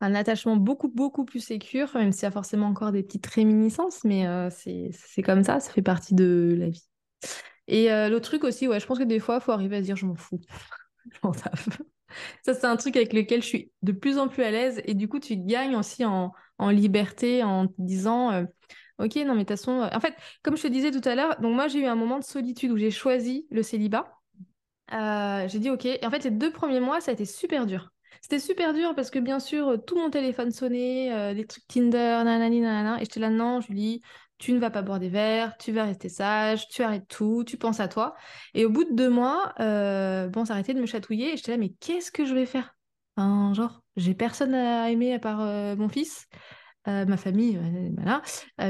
un 0.00 0.14
attachement 0.14 0.56
beaucoup, 0.56 0.88
beaucoup 0.88 1.24
plus 1.24 1.40
sécure, 1.40 1.90
même 1.94 2.12
s'il 2.12 2.24
y 2.24 2.26
a 2.26 2.30
forcément 2.30 2.66
encore 2.66 2.92
des 2.92 3.02
petites 3.02 3.26
réminiscences, 3.26 4.02
mais 4.04 4.26
c'est 4.50 5.22
comme 5.22 5.44
ça, 5.44 5.60
ça 5.60 5.70
fait 5.70 5.82
partie 5.82 6.14
de 6.14 6.56
la 6.58 6.68
vie. 6.70 6.84
Et 7.68 7.88
l'autre 8.08 8.28
truc 8.28 8.42
aussi, 8.42 8.66
ouais, 8.66 8.80
je 8.80 8.86
pense 8.86 8.98
que 8.98 9.04
des 9.04 9.20
fois, 9.20 9.36
il 9.36 9.44
faut 9.44 9.52
arriver 9.52 9.76
à 9.76 9.80
dire 9.80 9.94
je 9.94 10.06
m'en 10.06 10.16
fous. 10.16 10.40
je 11.12 11.18
m'en 11.22 11.32
Ça, 11.32 12.54
c'est 12.54 12.64
un 12.64 12.76
truc 12.76 12.96
avec 12.96 13.12
lequel 13.12 13.42
je 13.42 13.46
suis 13.46 13.72
de 13.82 13.92
plus 13.92 14.18
en 14.18 14.28
plus 14.28 14.42
à 14.42 14.50
l'aise. 14.50 14.82
Et 14.84 14.94
du 14.94 15.08
coup, 15.08 15.20
tu 15.20 15.36
gagnes 15.36 15.76
aussi 15.76 16.04
en, 16.04 16.32
en 16.62 16.70
liberté 16.70 17.42
en 17.42 17.66
disant 17.78 18.32
euh, 18.32 18.44
Ok, 18.98 19.16
non, 19.16 19.34
mais 19.34 19.44
de 19.44 19.48
toute 19.48 19.48
façon. 19.50 19.80
Euh, 19.80 19.88
en 19.92 20.00
fait, 20.00 20.14
comme 20.42 20.56
je 20.56 20.62
te 20.62 20.68
disais 20.68 20.90
tout 20.90 21.06
à 21.08 21.14
l'heure, 21.14 21.40
donc 21.40 21.54
moi, 21.54 21.68
j'ai 21.68 21.80
eu 21.80 21.86
un 21.86 21.96
moment 21.96 22.18
de 22.18 22.24
solitude 22.24 22.70
où 22.70 22.76
j'ai 22.76 22.90
choisi 22.90 23.46
le 23.50 23.62
célibat. 23.62 24.18
Euh, 24.92 25.48
j'ai 25.48 25.58
dit 25.58 25.70
Ok. 25.70 25.86
Et 25.86 26.04
en 26.04 26.10
fait, 26.10 26.24
les 26.24 26.30
deux 26.30 26.52
premiers 26.52 26.80
mois, 26.80 27.00
ça 27.00 27.10
a 27.10 27.14
été 27.14 27.24
super 27.24 27.66
dur. 27.66 27.90
C'était 28.20 28.38
super 28.38 28.72
dur 28.72 28.94
parce 28.94 29.10
que 29.10 29.18
bien 29.18 29.40
sûr, 29.40 29.84
tout 29.84 29.96
mon 29.96 30.10
téléphone 30.10 30.52
sonnait, 30.52 31.34
des 31.34 31.44
trucs 31.44 31.66
Tinder, 31.66 32.22
nanani, 32.24 32.60
nanana. 32.60 32.98
Et 32.98 33.04
j'étais 33.04 33.18
là, 33.18 33.30
non, 33.30 33.60
Julie, 33.60 34.00
tu 34.38 34.52
ne 34.52 34.60
vas 34.60 34.70
pas 34.70 34.82
boire 34.82 35.00
des 35.00 35.08
verres, 35.08 35.56
tu 35.58 35.72
vas 35.72 35.84
rester 35.84 36.08
sage, 36.08 36.68
tu 36.68 36.82
arrêtes 36.82 37.08
tout, 37.08 37.42
tu 37.44 37.56
penses 37.56 37.80
à 37.80 37.88
toi. 37.88 38.14
Et 38.54 38.64
au 38.64 38.70
bout 38.70 38.84
de 38.84 38.92
deux 38.94 39.08
mois, 39.10 39.52
bon, 39.58 40.44
ça 40.44 40.52
arrêtait 40.52 40.74
de 40.74 40.80
me 40.80 40.86
chatouiller 40.86 41.32
et 41.32 41.36
j'étais 41.36 41.50
là, 41.52 41.58
mais 41.58 41.70
qu'est-ce 41.80 42.12
que 42.12 42.24
je 42.24 42.34
vais 42.34 42.46
faire? 42.46 42.76
Genre, 43.16 43.82
j'ai 43.96 44.14
personne 44.14 44.54
à 44.54 44.90
aimer 44.90 45.14
à 45.14 45.18
part 45.18 45.40
euh, 45.40 45.76
mon 45.76 45.88
fils, 45.88 46.26
euh, 46.88 47.04
ma 47.04 47.16
famille, 47.16 47.56
euh, 47.56 47.90
voilà. 47.96 48.22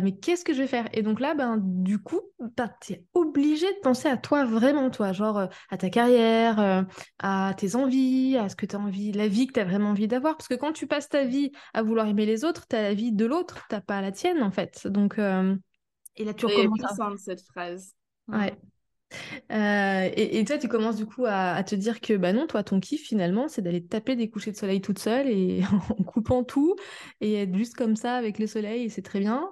mais 0.03 0.17
qu'est-ce 0.19 0.45
que 0.45 0.53
je 0.53 0.59
vais 0.61 0.67
faire? 0.67 0.87
Et 0.93 1.03
donc 1.03 1.21
là, 1.21 1.35
ben, 1.35 1.59
du 1.63 1.99
coup, 1.99 2.21
ben, 2.57 2.71
tu 2.81 2.93
es 2.95 3.05
obligé 3.15 3.67
de 3.67 3.79
penser 3.83 4.09
à 4.09 4.17
toi, 4.17 4.45
vraiment, 4.45 4.91
toi, 4.91 5.13
genre 5.13 5.49
à 5.71 5.77
ta 5.77 5.89
carrière, 5.89 6.87
à 7.19 7.55
tes 7.57 7.77
envies, 7.77 8.37
à 8.37 8.49
ce 8.49 8.57
que 8.57 8.67
tu 8.67 8.77
as 8.77 8.79
envie, 8.79 9.13
la 9.13 9.29
vie 9.29 9.47
que 9.47 9.55
tu 9.55 9.61
as 9.61 9.65
vraiment 9.65 9.91
envie 9.91 10.09
d'avoir. 10.09 10.37
Parce 10.37 10.49
que 10.49 10.55
quand 10.55 10.73
tu 10.73 10.87
passes 10.87 11.09
ta 11.09 11.25
vie 11.25 11.53
à 11.73 11.83
vouloir 11.83 12.07
aimer 12.07 12.27
les 12.27 12.45
autres, 12.45 12.67
tu 12.69 12.77
as 12.77 12.83
la 12.83 12.95
vie 12.95 13.13
de 13.13 13.25
l'autre, 13.25 13.67
tu 13.71 13.81
pas 13.81 14.01
la 14.01 14.13
tienne, 14.13 14.43
en 14.43 14.51
fait. 14.51 14.87
Donc, 14.87 15.19
et 15.19 16.25
là, 16.25 16.35
tu 16.35 16.47
recommences. 16.47 17.21
cette 17.21 17.43
phrase. 17.43 17.95
Ouais. 18.29 18.57
Euh, 19.51 20.11
et, 20.17 20.45
toi, 20.45 20.59
tu 20.59 20.69
commences 20.69 20.97
du 20.97 21.07
coup 21.07 21.25
à, 21.27 21.63
te 21.65 21.75
dire 21.75 22.01
que 22.01 22.15
bah 22.15 22.33
non, 22.33 22.47
toi, 22.47 22.63
ton 22.63 22.81
kiff 22.81 23.03
finalement, 23.03 23.49
c'est 23.49 23.63
d'aller 23.63 23.85
taper 23.85 24.17
des 24.17 24.31
couchers 24.31 24.53
de 24.53 24.57
soleil 24.57 24.81
toute 24.81 24.99
seule 24.99 25.29
et 25.29 25.63
en 25.91 26.03
coupant 26.03 26.45
tout 26.45 26.77
et 27.21 27.35
être 27.35 27.57
juste 27.57 27.75
comme 27.75 27.97
ça 27.97 28.15
avec 28.17 28.39
le 28.39 28.47
soleil, 28.47 28.85
et 28.85 28.89
c'est 28.89 29.03
très 29.03 29.21
bien. 29.21 29.51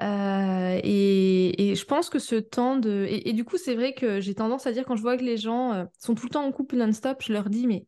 Euh, 0.00 0.80
et, 0.82 1.74
je 1.74 1.84
pense 1.84 2.10
que 2.10 2.18
ce 2.18 2.36
temps 2.36 2.76
de. 2.76 3.06
Et, 3.08 3.32
du 3.32 3.44
coup, 3.44 3.56
c'est 3.56 3.74
vrai 3.74 3.94
que 3.94 4.20
j'ai 4.20 4.34
tendance 4.34 4.66
à 4.66 4.72
dire 4.72 4.84
quand 4.84 4.96
je 4.96 5.02
vois 5.02 5.16
que 5.16 5.24
les 5.24 5.36
gens 5.36 5.72
euh, 5.72 5.84
sont 5.98 6.14
tout 6.14 6.26
le 6.26 6.30
temps 6.30 6.44
en 6.44 6.52
couple 6.52 6.76
non-stop, 6.76 7.22
je 7.22 7.32
leur 7.32 7.48
dis, 7.50 7.66
mais 7.66 7.86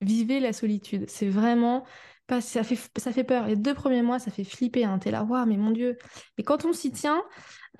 vivez 0.00 0.40
la 0.40 0.52
solitude. 0.52 1.04
C'est 1.08 1.28
vraiment. 1.28 1.84
Pas, 2.26 2.40
ça, 2.40 2.62
fait, 2.62 2.78
ça 2.96 3.10
fait 3.10 3.24
peur. 3.24 3.48
Les 3.48 3.56
deux 3.56 3.74
premiers 3.74 4.02
mois, 4.02 4.20
ça 4.20 4.30
fait 4.30 4.44
flipper. 4.44 4.84
Hein. 4.84 4.98
T'es 5.00 5.10
là, 5.10 5.24
waouh, 5.24 5.46
mais 5.46 5.56
mon 5.56 5.72
Dieu. 5.72 5.98
Mais 6.38 6.44
quand 6.44 6.64
on 6.64 6.72
s'y 6.72 6.92
tient, 6.92 7.22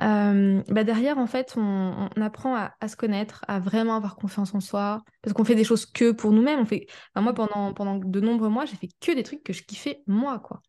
euh, 0.01 0.63
bah 0.69 0.85
derrière, 0.85 1.19
en 1.19 1.27
fait, 1.27 1.55
on, 1.57 2.09
apprend 2.21 2.57
à, 2.57 2.89
se 2.89 2.97
connaître, 2.97 3.45
à 3.49 3.61
vraiment 3.61 3.97
avoir 3.97 4.17
confiance 4.17 4.55
en 4.55 4.61
soi, 4.61 5.03
parce 5.23 5.35
qu'on 5.35 5.45
fait 5.45 5.55
des 5.55 5.65
choses 5.65 5.87
que 5.87 6.13
pour 6.13 6.33
nous-mêmes. 6.33 6.65
Fait, 6.67 6.87
moi, 7.17 7.35
pendant, 7.35 7.75
pendant 7.75 7.97
de 7.97 8.21
nombreux 8.21 8.49
mois, 8.49 8.65
j'ai 8.65 8.77
fait 8.77 8.89
que 9.01 9.13
des 9.13 9.23
trucs 9.23 9.43
que 9.43 9.53
je 9.53 9.63
kiffais 9.63 10.03
moi, 10.07 10.39
quoi. 10.39 10.63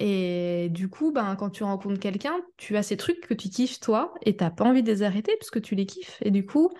Et 0.00 0.68
du 0.70 0.88
coup, 0.88 1.12
ben, 1.12 1.34
quand 1.36 1.50
tu 1.50 1.64
rencontres 1.64 1.98
quelqu'un, 1.98 2.40
tu 2.56 2.76
as 2.76 2.84
ces 2.84 2.96
trucs 2.96 3.20
que 3.20 3.34
tu 3.34 3.48
kiffes 3.48 3.80
toi, 3.80 4.14
et 4.24 4.36
t'as 4.36 4.50
pas 4.50 4.64
envie 4.64 4.82
de 4.82 4.92
les 4.92 5.02
arrêter 5.02 5.34
parce 5.38 5.50
que 5.50 5.58
tu 5.58 5.74
les 5.74 5.86
kiffes. 5.86 6.18
Et 6.22 6.30
du 6.30 6.46
coup, 6.46 6.70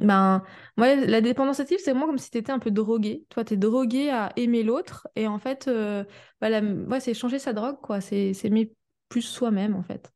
ben, 0.00 0.42
ouais, 0.76 1.06
la 1.06 1.20
dépendance 1.20 1.60
active, 1.60 1.78
c'est 1.82 1.94
moi 1.94 2.06
comme 2.06 2.18
si 2.18 2.30
tu 2.30 2.38
étais 2.38 2.50
un 2.52 2.58
peu 2.58 2.72
drogué. 2.72 3.24
Toi, 3.28 3.44
tu 3.44 3.54
es 3.54 3.56
drogué 3.56 4.10
à 4.10 4.32
aimer 4.36 4.64
l'autre, 4.64 5.06
et 5.14 5.28
en 5.28 5.38
fait, 5.38 5.68
euh, 5.68 6.04
ouais, 6.42 7.00
c'est 7.00 7.14
changer 7.14 7.38
sa 7.38 7.52
drogue, 7.52 7.80
quoi. 7.80 8.00
C'est 8.00 8.32
aimer 8.44 8.72
plus 9.08 9.22
soi-même, 9.22 9.76
en 9.76 9.82
fait. 9.84 10.13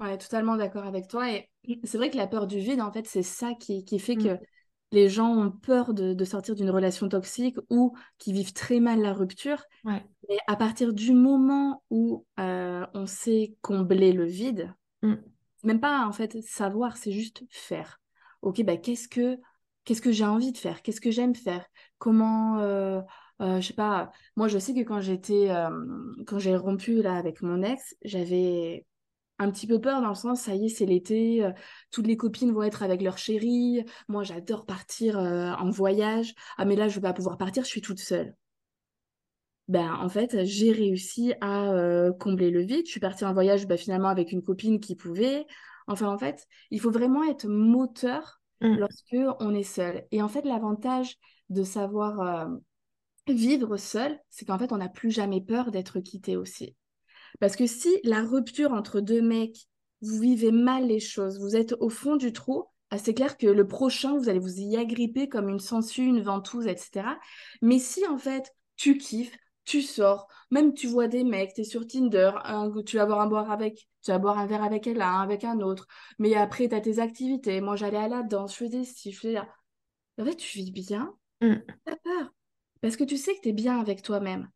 Ouais, 0.00 0.16
totalement 0.18 0.56
d'accord 0.56 0.84
avec 0.84 1.08
toi. 1.08 1.30
Et 1.30 1.48
c'est 1.84 1.98
vrai 1.98 2.10
que 2.10 2.16
la 2.16 2.26
peur 2.26 2.46
du 2.46 2.58
vide, 2.58 2.80
en 2.80 2.92
fait, 2.92 3.06
c'est 3.06 3.22
ça 3.22 3.54
qui, 3.54 3.84
qui 3.84 3.98
fait 3.98 4.16
que 4.16 4.34
mm. 4.34 4.40
les 4.92 5.08
gens 5.08 5.34
ont 5.34 5.50
peur 5.50 5.94
de, 5.94 6.14
de 6.14 6.24
sortir 6.24 6.54
d'une 6.54 6.70
relation 6.70 7.08
toxique 7.08 7.56
ou 7.70 7.96
qui 8.18 8.32
vivent 8.32 8.52
très 8.52 8.80
mal 8.80 9.00
la 9.00 9.12
rupture. 9.12 9.62
Ouais. 9.84 10.04
Et 10.28 10.38
à 10.46 10.56
partir 10.56 10.92
du 10.92 11.12
moment 11.12 11.82
où 11.90 12.24
euh, 12.38 12.86
on 12.94 13.06
sait 13.06 13.56
combler 13.60 14.12
le 14.12 14.24
vide, 14.24 14.72
mm. 15.02 15.14
même 15.64 15.80
pas 15.80 16.06
en 16.06 16.12
fait 16.12 16.40
savoir, 16.42 16.96
c'est 16.96 17.12
juste 17.12 17.42
faire. 17.50 18.00
Ok, 18.42 18.62
bah 18.62 18.76
qu'est-ce 18.76 19.08
que 19.08 19.36
qu'est-ce 19.84 20.02
que 20.02 20.12
j'ai 20.12 20.24
envie 20.24 20.52
de 20.52 20.58
faire? 20.58 20.82
Qu'est-ce 20.82 21.00
que 21.00 21.10
j'aime 21.10 21.34
faire? 21.34 21.66
Comment 21.98 22.58
euh, 22.60 23.00
euh, 23.40 23.60
je 23.60 23.68
sais 23.68 23.74
pas, 23.74 24.10
moi 24.36 24.48
je 24.48 24.58
sais 24.58 24.74
que 24.74 24.80
quand 24.80 25.00
j'étais, 25.00 25.50
euh, 25.50 25.70
quand 26.26 26.38
j'ai 26.38 26.56
rompu 26.56 27.02
là 27.02 27.16
avec 27.16 27.40
mon 27.40 27.62
ex, 27.62 27.96
j'avais 28.02 28.84
un 29.38 29.50
petit 29.50 29.66
peu 29.66 29.80
peur 29.80 30.00
dans 30.02 30.08
le 30.08 30.14
sens, 30.14 30.42
ça 30.42 30.54
y 30.54 30.66
est, 30.66 30.68
c'est 30.68 30.86
l'été, 30.86 31.44
euh, 31.44 31.52
toutes 31.90 32.06
les 32.06 32.16
copines 32.16 32.52
vont 32.52 32.62
être 32.62 32.82
avec 32.82 33.02
leur 33.02 33.18
chéri, 33.18 33.84
moi 34.08 34.24
j'adore 34.24 34.66
partir 34.66 35.18
en 35.18 35.70
voyage, 35.70 36.34
ah 36.56 36.64
mais 36.64 36.76
là 36.76 36.88
je 36.88 36.96
vais 36.96 37.02
pas 37.02 37.12
pouvoir 37.12 37.38
partir, 37.38 37.64
je 37.64 37.68
suis 37.68 37.80
toute 37.82 38.00
seule. 38.00 38.34
Ben, 39.68 39.94
en 40.00 40.08
fait, 40.08 40.44
j'ai 40.44 40.72
réussi 40.72 41.34
à 41.42 41.70
combler 42.18 42.50
le 42.50 42.62
vide. 42.62 42.86
Je 42.86 42.90
suis 42.90 43.00
partie 43.00 43.26
en 43.26 43.34
voyage 43.34 43.66
ben, 43.66 43.76
finalement 43.76 44.08
avec 44.08 44.32
une 44.32 44.42
copine 44.42 44.80
qui 44.80 44.96
pouvait. 44.96 45.46
Enfin, 45.86 46.08
en 46.08 46.16
fait, 46.16 46.46
il 46.70 46.80
faut 46.80 46.90
vraiment 46.90 47.22
être 47.24 47.46
moteur 47.46 48.38
Mm. 48.60 48.76
lorsque 48.78 49.16
on 49.40 49.54
est 49.54 49.62
seul. 49.62 50.04
Et 50.10 50.22
en 50.22 50.28
fait, 50.28 50.44
l'avantage 50.44 51.16
de 51.48 51.62
savoir 51.62 52.48
vivre 53.28 53.76
seul, 53.76 54.18
c'est 54.30 54.46
qu'en 54.46 54.58
fait, 54.58 54.72
on 54.72 54.78
n'a 54.78 54.88
plus 54.88 55.10
jamais 55.10 55.40
peur 55.40 55.70
d'être 55.70 56.00
quitté 56.00 56.36
aussi. 56.36 56.74
Parce 57.40 57.56
que 57.56 57.66
si 57.66 58.00
la 58.04 58.22
rupture 58.22 58.72
entre 58.72 59.00
deux 59.00 59.22
mecs, 59.22 59.66
vous 60.00 60.18
vivez 60.20 60.52
mal 60.52 60.86
les 60.86 61.00
choses, 61.00 61.38
vous 61.40 61.56
êtes 61.56 61.74
au 61.80 61.88
fond 61.90 62.16
du 62.16 62.32
trou, 62.32 62.64
ah, 62.90 62.98
c'est 62.98 63.14
clair 63.14 63.36
que 63.36 63.46
le 63.46 63.66
prochain, 63.66 64.16
vous 64.16 64.28
allez 64.28 64.38
vous 64.38 64.60
y 64.60 64.76
agripper 64.76 65.28
comme 65.28 65.48
une 65.48 65.60
sangsue, 65.60 66.04
une 66.06 66.22
ventouse, 66.22 66.66
etc. 66.66 67.18
Mais 67.62 67.78
si 67.78 68.06
en 68.06 68.18
fait, 68.18 68.54
tu 68.76 68.96
kiffes, 68.96 69.36
tu 69.64 69.82
sors, 69.82 70.28
même 70.50 70.72
tu 70.72 70.86
vois 70.86 71.08
des 71.08 71.24
mecs, 71.24 71.52
tu 71.54 71.60
es 71.60 71.64
sur 71.64 71.86
Tinder, 71.86 72.30
tu 72.86 72.96
vas 72.96 73.04
boire 73.06 73.20
un 73.20 73.26
boire 73.26 73.50
avec, 73.50 73.88
tu 74.02 74.10
vas 74.10 74.18
boire 74.18 74.38
un 74.38 74.46
verre 74.46 74.64
avec 74.64 74.86
elle, 74.86 75.02
un 75.02 75.20
avec 75.20 75.44
un 75.44 75.60
autre, 75.60 75.86
mais 76.18 76.34
après 76.34 76.68
tu 76.68 76.74
as 76.74 76.80
tes 76.80 76.98
activités, 77.00 77.60
moi 77.60 77.76
j'allais 77.76 77.98
à 77.98 78.08
la 78.08 78.22
danse, 78.22 78.52
je 78.54 78.64
faisais 78.64 78.84
ci, 78.84 79.12
je 79.12 79.18
faisais 79.20 79.32
là. 79.34 79.48
En 80.18 80.24
fait, 80.24 80.36
tu 80.36 80.58
vis 80.58 80.70
bien, 80.72 81.14
Mm. 81.40 81.54
t'as 81.84 81.96
peur, 81.96 82.32
parce 82.80 82.96
que 82.96 83.04
tu 83.04 83.16
sais 83.16 83.34
que 83.36 83.40
tu 83.42 83.48
es 83.50 83.52
bien 83.52 83.80
avec 83.80 84.02
toi-même. 84.02 84.50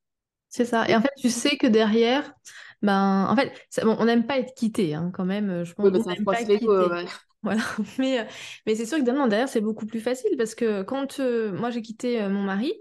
C'est 0.52 0.64
ça. 0.66 0.88
Et 0.88 0.94
en 0.96 1.00
fait, 1.00 1.10
tu 1.18 1.30
sais 1.30 1.56
que 1.56 1.66
derrière, 1.66 2.34
ben, 2.82 3.26
en 3.28 3.36
fait, 3.36 3.52
ça- 3.70 3.84
bon, 3.84 3.96
on 3.98 4.04
n'aime 4.04 4.26
pas 4.26 4.38
être 4.38 4.54
quitté, 4.54 4.94
hein, 4.94 5.10
quand 5.14 5.24
même. 5.24 5.64
Je 5.64 5.72
pense 5.74 5.86
Oui, 5.86 5.90
mais 5.92 6.00
on 6.06 6.24
pas 6.26 6.40
ouais. 6.90 7.06
Voilà. 7.42 7.62
Mais, 7.98 8.20
euh, 8.20 8.24
mais 8.66 8.74
c'est 8.76 8.86
sûr 8.86 8.98
que 8.98 9.10
non, 9.10 9.26
derrière, 9.28 9.48
c'est 9.48 9.60
beaucoup 9.62 9.86
plus 9.86 10.00
facile 10.00 10.36
parce 10.36 10.54
que 10.54 10.82
quand 10.82 11.20
euh, 11.20 11.52
moi 11.58 11.70
j'ai 11.70 11.82
quitté 11.82 12.22
euh, 12.22 12.28
mon 12.30 12.42
mari, 12.44 12.72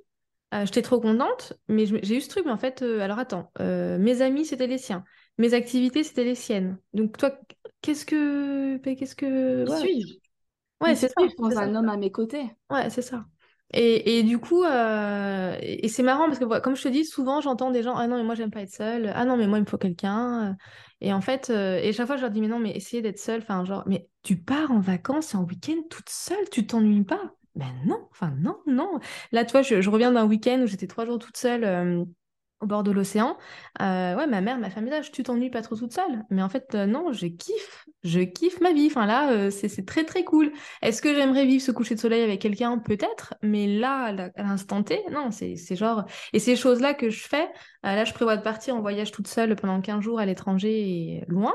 euh, 0.53 0.65
j'étais 0.67 0.83
trop 0.83 0.99
contente, 1.01 1.53
mais 1.69 1.85
je- 1.87 1.97
j'ai 2.03 2.17
eu 2.17 2.21
ce 2.21 2.29
truc, 2.29 2.45
mais 2.45 2.51
en 2.51 2.57
fait, 2.59 2.83
euh, 2.83 3.01
alors 3.01 3.19
attends, 3.19 3.51
euh, 3.61 3.99
mes 3.99 4.21
amis, 4.21 4.45
c'était 4.45 4.67
les 4.67 4.77
siens. 4.79 5.03
Mes 5.39 5.53
activités, 5.55 6.03
c'était 6.03 6.23
les 6.25 6.35
siennes. 6.35 6.77
Donc 6.93 7.17
toi, 7.17 7.31
qu'est-ce 7.81 8.05
que... 8.05 8.77
Qu'est-ce 8.77 9.15
que... 9.15 9.65
Ouais, 9.67 9.77
suis-je? 9.77 10.15
Ouais, 10.81 10.95
c'est 10.95 11.09
ça. 11.09 11.15
sans 11.37 11.57
ça. 11.57 11.69
un 11.69 11.75
homme 11.75 11.89
à 11.89 11.97
mes 11.97 12.11
côtés? 12.11 12.49
Ouais, 12.71 12.89
c'est 12.91 13.01
ça. 13.03 13.25
Et, 13.73 14.23
du 14.23 14.37
coup, 14.37 14.63
euh, 14.63 15.55
et, 15.61 15.87
c'est 15.87 16.03
marrant 16.03 16.25
parce 16.27 16.39
que 16.39 16.59
comme 16.59 16.75
je 16.75 16.83
te 16.83 16.89
dis, 16.89 17.05
souvent 17.05 17.39
j'entends 17.39 17.71
des 17.71 17.83
gens, 17.83 17.95
ah 17.95 18.07
non, 18.07 18.17
mais 18.17 18.23
moi 18.23 18.35
j'aime 18.35 18.51
pas 18.51 18.61
être 18.61 18.71
seule, 18.71 19.11
ah 19.15 19.23
non, 19.25 19.37
mais 19.37 19.47
moi 19.47 19.59
il 19.59 19.61
me 19.61 19.65
faut 19.65 19.77
quelqu'un. 19.77 20.57
Et 20.99 21.13
en 21.13 21.21
fait, 21.21 21.49
euh, 21.49 21.79
et 21.81 21.93
chaque 21.93 22.07
fois 22.07 22.17
je 22.17 22.21
leur 22.21 22.31
dis, 22.31 22.41
mais 22.41 22.49
non, 22.49 22.59
mais 22.59 22.71
essayez 22.75 23.01
d'être 23.01 23.19
seule, 23.19 23.41
enfin, 23.41 23.63
genre, 23.63 23.83
mais 23.87 24.09
tu 24.23 24.35
pars 24.37 24.71
en 24.71 24.79
vacances 24.79 25.35
en 25.35 25.43
week-end 25.45 25.81
toute 25.89 26.09
seule, 26.09 26.49
tu 26.51 26.67
t'ennuies 26.67 27.05
pas? 27.05 27.33
Ben 27.55 27.73
non, 27.85 28.07
enfin, 28.11 28.33
non, 28.39 28.57
non. 28.65 28.99
Là, 29.31 29.45
tu 29.45 29.51
vois, 29.51 29.61
je, 29.61 29.81
je 29.81 29.89
reviens 29.89 30.11
d'un 30.11 30.25
week-end 30.25 30.59
où 30.63 30.67
j'étais 30.67 30.87
trois 30.87 31.05
jours 31.05 31.19
toute 31.19 31.37
seule. 31.37 31.63
euh, 31.63 32.03
au 32.61 32.67
bord 32.67 32.83
de 32.83 32.91
l'océan, 32.91 33.37
euh, 33.81 34.15
ouais, 34.15 34.27
ma 34.27 34.41
mère 34.41 34.57
m'a 34.57 34.69
fait 34.69 34.79
un 34.79 34.83
message, 34.83 35.11
tu 35.11 35.23
t'ennuies 35.23 35.49
pas 35.49 35.61
trop 35.61 35.75
toute 35.75 35.93
seule? 35.93 36.23
Mais 36.29 36.41
en 36.41 36.49
fait, 36.49 36.75
euh, 36.75 36.85
non, 36.85 37.11
je 37.11 37.27
kiffe, 37.27 37.85
je 38.03 38.19
kiffe 38.21 38.61
ma 38.61 38.71
vie. 38.73 38.87
Enfin 38.87 39.05
là, 39.05 39.31
euh, 39.31 39.49
c'est 39.51 39.85
très 39.85 40.03
très 40.05 40.23
cool. 40.23 40.51
Est-ce 40.81 41.01
que 41.01 41.13
j'aimerais 41.13 41.45
vivre 41.45 41.63
ce 41.63 41.71
coucher 41.71 41.95
de 41.95 41.99
soleil 41.99 42.23
avec 42.23 42.41
quelqu'un? 42.41 42.77
Peut-être, 42.77 43.33
mais 43.41 43.67
là, 43.67 44.15
à 44.35 44.43
l'instant 44.43 44.83
T, 44.83 45.01
non, 45.11 45.31
c'est 45.31 45.75
genre... 45.75 46.05
Et 46.33 46.39
ces 46.39 46.55
choses-là 46.55 46.93
que 46.93 47.09
je 47.09 47.27
fais, 47.27 47.49
là, 47.83 48.05
je 48.05 48.13
prévois 48.13 48.37
de 48.37 48.43
partir 48.43 48.75
en 48.75 48.81
voyage 48.81 49.11
toute 49.11 49.27
seule 49.27 49.55
pendant 49.55 49.81
15 49.81 50.01
jours 50.01 50.19
à 50.19 50.25
l'étranger 50.25 50.81
et 50.81 51.23
loin. 51.27 51.53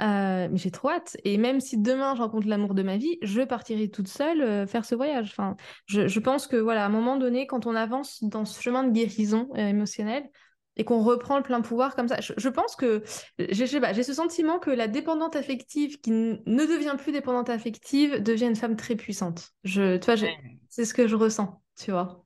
Euh, 0.00 0.48
mais 0.50 0.56
j'ai 0.56 0.70
trop 0.70 0.90
hâte. 0.90 1.16
Et 1.24 1.38
même 1.38 1.60
si 1.60 1.78
demain 1.78 2.14
je 2.14 2.22
rencontre 2.22 2.46
l'amour 2.46 2.74
de 2.74 2.82
ma 2.82 2.96
vie, 2.96 3.18
je 3.22 3.42
partirai 3.42 3.90
toute 3.90 4.08
seule 4.08 4.40
euh, 4.40 4.66
faire 4.66 4.84
ce 4.84 4.94
voyage. 4.94 5.28
Enfin, 5.30 5.56
je, 5.86 6.06
je 6.08 6.20
pense 6.20 6.46
que 6.46 6.56
voilà, 6.56 6.84
à 6.84 6.86
un 6.86 6.90
moment 6.90 7.16
donné, 7.16 7.46
quand 7.46 7.66
on 7.66 7.74
avance 7.74 8.22
dans 8.22 8.44
ce 8.44 8.62
chemin 8.62 8.84
de 8.84 8.90
guérison 8.92 9.48
euh, 9.56 9.68
émotionnelle 9.68 10.28
et 10.76 10.84
qu'on 10.84 11.02
reprend 11.02 11.36
le 11.36 11.42
plein 11.42 11.60
pouvoir 11.60 11.96
comme 11.96 12.06
ça, 12.06 12.20
je, 12.20 12.32
je 12.36 12.48
pense 12.48 12.76
que 12.76 13.02
j'ai 13.38 13.66
ce 13.66 14.14
sentiment 14.14 14.60
que 14.60 14.70
la 14.70 14.86
dépendante 14.86 15.34
affective 15.34 16.00
qui 16.00 16.12
ne 16.12 16.36
devient 16.46 16.94
plus 16.96 17.10
dépendante 17.10 17.50
affective 17.50 18.22
devient 18.22 18.46
une 18.46 18.56
femme 18.56 18.76
très 18.76 18.94
puissante. 18.94 19.50
Je, 19.64 19.96
tu 19.96 20.10
vois, 20.12 20.30
c'est 20.68 20.84
ce 20.84 20.94
que 20.94 21.08
je 21.08 21.16
ressens, 21.16 21.60
tu 21.76 21.90
vois. 21.90 22.24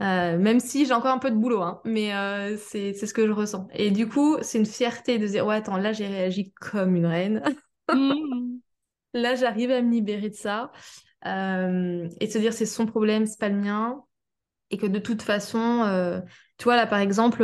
Euh, 0.00 0.38
même 0.38 0.60
si 0.60 0.86
j'ai 0.86 0.94
encore 0.94 1.12
un 1.12 1.18
peu 1.18 1.30
de 1.30 1.36
boulot, 1.36 1.60
hein, 1.60 1.80
mais 1.84 2.14
euh, 2.14 2.56
c'est 2.56 2.94
ce 2.94 3.12
que 3.12 3.26
je 3.26 3.32
ressens. 3.32 3.68
Et 3.74 3.90
du 3.90 4.08
coup, 4.08 4.38
c'est 4.40 4.58
une 4.58 4.66
fierté 4.66 5.18
de 5.18 5.26
dire, 5.26 5.46
ouais, 5.46 5.56
attends, 5.56 5.76
là, 5.76 5.92
j'ai 5.92 6.06
réagi 6.06 6.52
comme 6.52 6.96
une 6.96 7.06
reine. 7.06 7.42
Mhm. 7.92 8.60
Là, 9.14 9.34
j'arrive 9.34 9.72
à 9.72 9.82
me 9.82 9.90
libérer 9.90 10.28
de 10.28 10.34
ça. 10.36 10.70
Euh, 11.26 12.08
et 12.20 12.28
de 12.28 12.32
se 12.32 12.38
dire, 12.38 12.52
c'est 12.52 12.66
son 12.66 12.86
problème, 12.86 13.26
c'est 13.26 13.40
pas 13.40 13.48
le 13.48 13.56
mien. 13.56 14.04
Et 14.70 14.76
que 14.76 14.86
de 14.86 15.00
toute 15.00 15.22
façon, 15.22 15.82
euh, 15.88 16.20
tu 16.56 16.64
vois, 16.66 16.76
là, 16.76 16.86
par 16.86 17.00
exemple, 17.00 17.42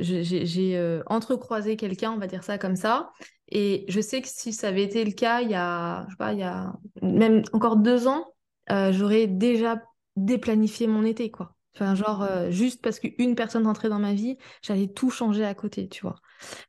j'ai 0.00 1.00
entrecroisé 1.06 1.76
quelqu'un, 1.76 2.10
on 2.10 2.18
va 2.18 2.26
dire 2.26 2.42
ça 2.42 2.58
comme 2.58 2.74
ça. 2.74 3.12
Et 3.52 3.84
je 3.86 4.00
sais 4.00 4.20
que 4.20 4.26
si 4.26 4.52
ça 4.52 4.66
avait 4.66 4.82
été 4.82 5.04
le 5.04 5.12
cas 5.12 5.42
il 5.42 5.50
y 5.50 5.54
a, 5.54 6.06
je 6.08 6.14
sais 6.14 6.16
pas, 6.18 6.32
il 6.32 6.40
y 6.40 6.42
a 6.42 6.72
même 7.00 7.44
encore 7.52 7.76
deux 7.76 8.08
ans, 8.08 8.26
j'aurais 8.68 9.28
déjà 9.28 9.80
déplanifié 10.16 10.88
mon 10.88 11.04
été, 11.04 11.30
quoi. 11.30 11.54
Enfin, 11.78 11.94
genre, 11.94 12.22
euh, 12.22 12.50
juste 12.50 12.82
parce 12.82 12.98
qu'une 12.98 13.36
personne 13.36 13.64
rentrait 13.64 13.88
dans 13.88 14.00
ma 14.00 14.12
vie, 14.12 14.36
j'allais 14.62 14.88
tout 14.88 15.10
changer 15.10 15.44
à 15.44 15.54
côté, 15.54 15.88
tu 15.88 16.02
vois. 16.02 16.16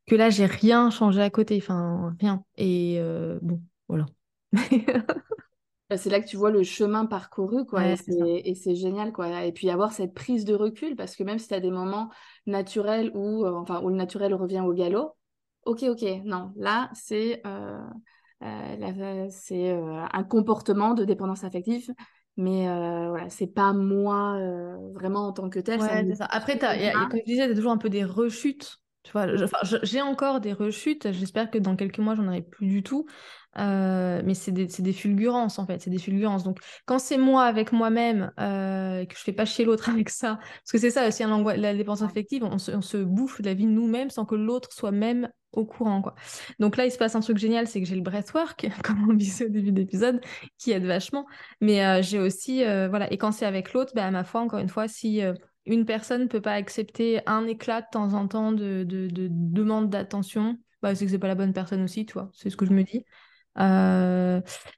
Que 0.06 0.14
là, 0.14 0.30
j'ai 0.30 0.46
rien 0.46 0.92
changé 0.92 1.20
à 1.20 1.32
côté, 1.32 1.58
enfin, 1.58 2.16
rien. 2.20 2.44
Et 2.58 2.98
euh, 3.00 3.40
bon, 3.42 3.60
voilà. 3.88 4.06
Bah, 5.90 5.98
C'est 5.98 6.12
là 6.12 6.22
que 6.22 6.28
tu 6.28 6.38
vois 6.38 6.52
le 6.52 6.62
chemin 6.62 7.08
parcouru, 7.08 7.66
quoi, 7.66 7.88
et 7.88 7.90
Ouais, 7.90 7.96
c'est 7.98 8.70
et 8.70 8.76
génial, 8.76 9.12
quoi. 9.12 9.44
Et 9.46 9.52
puis 9.52 9.72
avoir 9.72 9.92
cette 9.92 10.14
prise 10.14 10.46
de 10.46 10.54
recul, 10.54 10.96
parce 10.96 11.16
que 11.16 11.24
même 11.24 11.40
si 11.40 11.48
tu 11.48 11.56
as 11.56 11.60
des 11.60 11.72
moments 11.72 12.12
naturels 12.46 13.12
où, 13.16 13.44
euh, 13.44 13.54
enfin, 13.56 13.82
où 13.82 13.90
le 13.90 13.96
naturel 13.96 14.36
revient 14.36 14.60
au 14.62 14.74
galop, 14.74 15.16
ok, 15.66 15.84
ok, 15.90 16.04
non, 16.26 16.54
là, 16.56 16.92
c'est 16.94 17.42
euh, 17.48 17.80
euh, 18.44 19.28
euh, 19.52 20.06
un 20.14 20.24
comportement 20.24 20.94
de 20.94 21.06
dépendance 21.06 21.44
affective, 21.44 21.92
mais 22.40 22.68
euh, 22.70 23.10
voilà, 23.10 23.30
c'est 23.30 23.48
pas 23.48 23.74
moi 23.74 24.38
euh, 24.40 24.78
vraiment 24.94 25.28
en 25.28 25.34
tant 25.34 25.50
que 25.50 25.60
tel, 25.60 25.80
Ouais, 25.80 26.04
me. 26.04 26.16
Après, 26.30 26.58
t'as, 26.58 26.76
y 26.78 26.86
a- 26.88 26.96
y 26.98 27.04
a- 27.04 27.06
comme 27.06 27.20
je 27.20 27.26
disais, 27.26 27.48
t'as 27.48 27.54
toujours 27.56 27.72
un 27.72 27.78
peu 27.78 27.90
des 27.90 28.04
rechutes. 28.04 28.78
Tu 29.04 29.12
vois, 29.12 29.28
j'ai 29.84 30.02
encore 30.02 30.42
des 30.42 30.54
rechutes. 30.54 31.12
J'espère 31.12 31.50
que 31.52 31.58
dans 31.58 31.76
quelques 31.76 32.00
mois, 32.00 32.16
j'en 32.16 32.28
aurai 32.28 32.42
plus 32.42 32.68
du 32.68 32.84
tout. 32.84 33.06
Euh, 33.58 34.22
mais 34.26 34.34
c'est 34.34 34.52
des, 34.52 34.66
des 34.68 34.94
fulgurances, 34.94 35.60
en 35.60 35.66
fait. 35.66 35.80
C'est 35.82 35.90
des 35.90 36.00
fulgurances. 36.00 36.44
Donc, 36.44 36.60
quand 36.86 37.00
c'est 37.00 37.18
moi 37.18 37.44
avec 37.46 37.72
moi-même, 37.72 38.32
euh, 38.40 39.06
que 39.06 39.16
je 39.16 39.22
fais 39.22 39.34
pas 39.34 39.46
chier 39.46 39.64
l'autre 39.66 39.90
avec 39.90 40.10
ça, 40.10 40.38
parce 40.38 40.72
que 40.72 40.78
c'est 40.80 40.90
ça 40.92 41.08
aussi, 41.08 41.24
hein, 41.24 41.44
la 41.58 41.74
dépense 41.76 42.02
affective, 42.02 42.44
on 42.44 42.58
se, 42.58 42.72
on 42.72 42.82
se 42.82 42.98
bouffe 42.98 43.40
la 43.40 43.54
vie 43.54 43.66
nous-mêmes 43.68 44.10
sans 44.10 44.26
que 44.26 44.36
l'autre 44.36 44.72
soit 44.74 44.92
même 44.92 45.30
au 45.52 45.66
courant, 45.66 46.02
quoi. 46.02 46.16
Donc 46.60 46.78
là, 46.78 46.86
il 46.86 46.92
se 46.92 46.98
passe 46.98 47.16
un 47.16 47.22
truc 47.22 47.38
génial, 47.38 47.68
c'est 47.68 47.82
que 47.82 47.88
j'ai 47.88 47.96
le 47.96 48.02
breathwork, 48.02 48.68
comme 48.84 49.10
on 49.10 49.14
disait 49.14 49.46
au 49.46 49.50
début 49.50 49.72
de 49.72 49.80
l'épisode, 49.80 50.22
qui 50.58 50.72
aide 50.72 50.86
vachement. 50.86 51.26
Mais 51.62 51.86
euh, 51.86 52.02
j'ai 52.02 52.20
aussi, 52.20 52.64
euh, 52.64 52.88
voilà, 52.90 53.12
et 53.12 53.18
quand 53.18 53.32
c'est 53.32 53.46
avec 53.46 53.74
l'autre, 53.74 53.92
bah, 53.96 54.06
à 54.06 54.12
ma 54.12 54.24
foi, 54.24 54.42
encore 54.42 54.60
une 54.60 54.70
fois, 54.70 54.88
si 54.88 55.24
euh, 55.24 55.34
une 55.66 55.86
personne 55.86 56.22
ne 56.24 56.28
peut 56.28 56.42
pas 56.42 56.54
accepter 56.54 57.22
un 57.26 57.48
éclat 57.48 57.82
de 57.82 57.88
temps 57.92 58.14
en 58.14 58.28
temps 58.28 58.52
de, 58.52 58.84
de, 58.84 59.08
de 59.08 59.28
demande 59.30 59.90
d'attention, 59.90 60.58
bah, 60.82 60.96
c'est 60.96 61.06
que 61.06 61.12
c'est 61.12 61.20
pas 61.20 61.28
la 61.28 61.36
bonne 61.36 61.54
personne 61.54 61.82
aussi, 61.84 62.06
tu 62.06 62.14
vois, 62.14 62.30
c'est 62.34 62.50
ce 62.50 62.58
que 62.58 62.66
je 62.66 62.74
me 62.74 62.84
dis. 62.84 63.04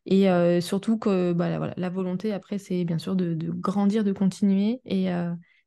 Et 0.06 0.62
surtout 0.62 0.98
que 0.98 1.34
bah, 1.34 1.58
voilà, 1.58 1.74
la 1.78 1.90
volonté, 1.90 2.34
après, 2.34 2.58
c'est 2.58 2.84
bien 2.86 2.98
sûr 2.98 3.16
de, 3.16 3.36
de 3.36 3.52
grandir, 3.52 4.04
de 4.04 4.12
continuer. 4.12 4.82
Et 4.86 5.10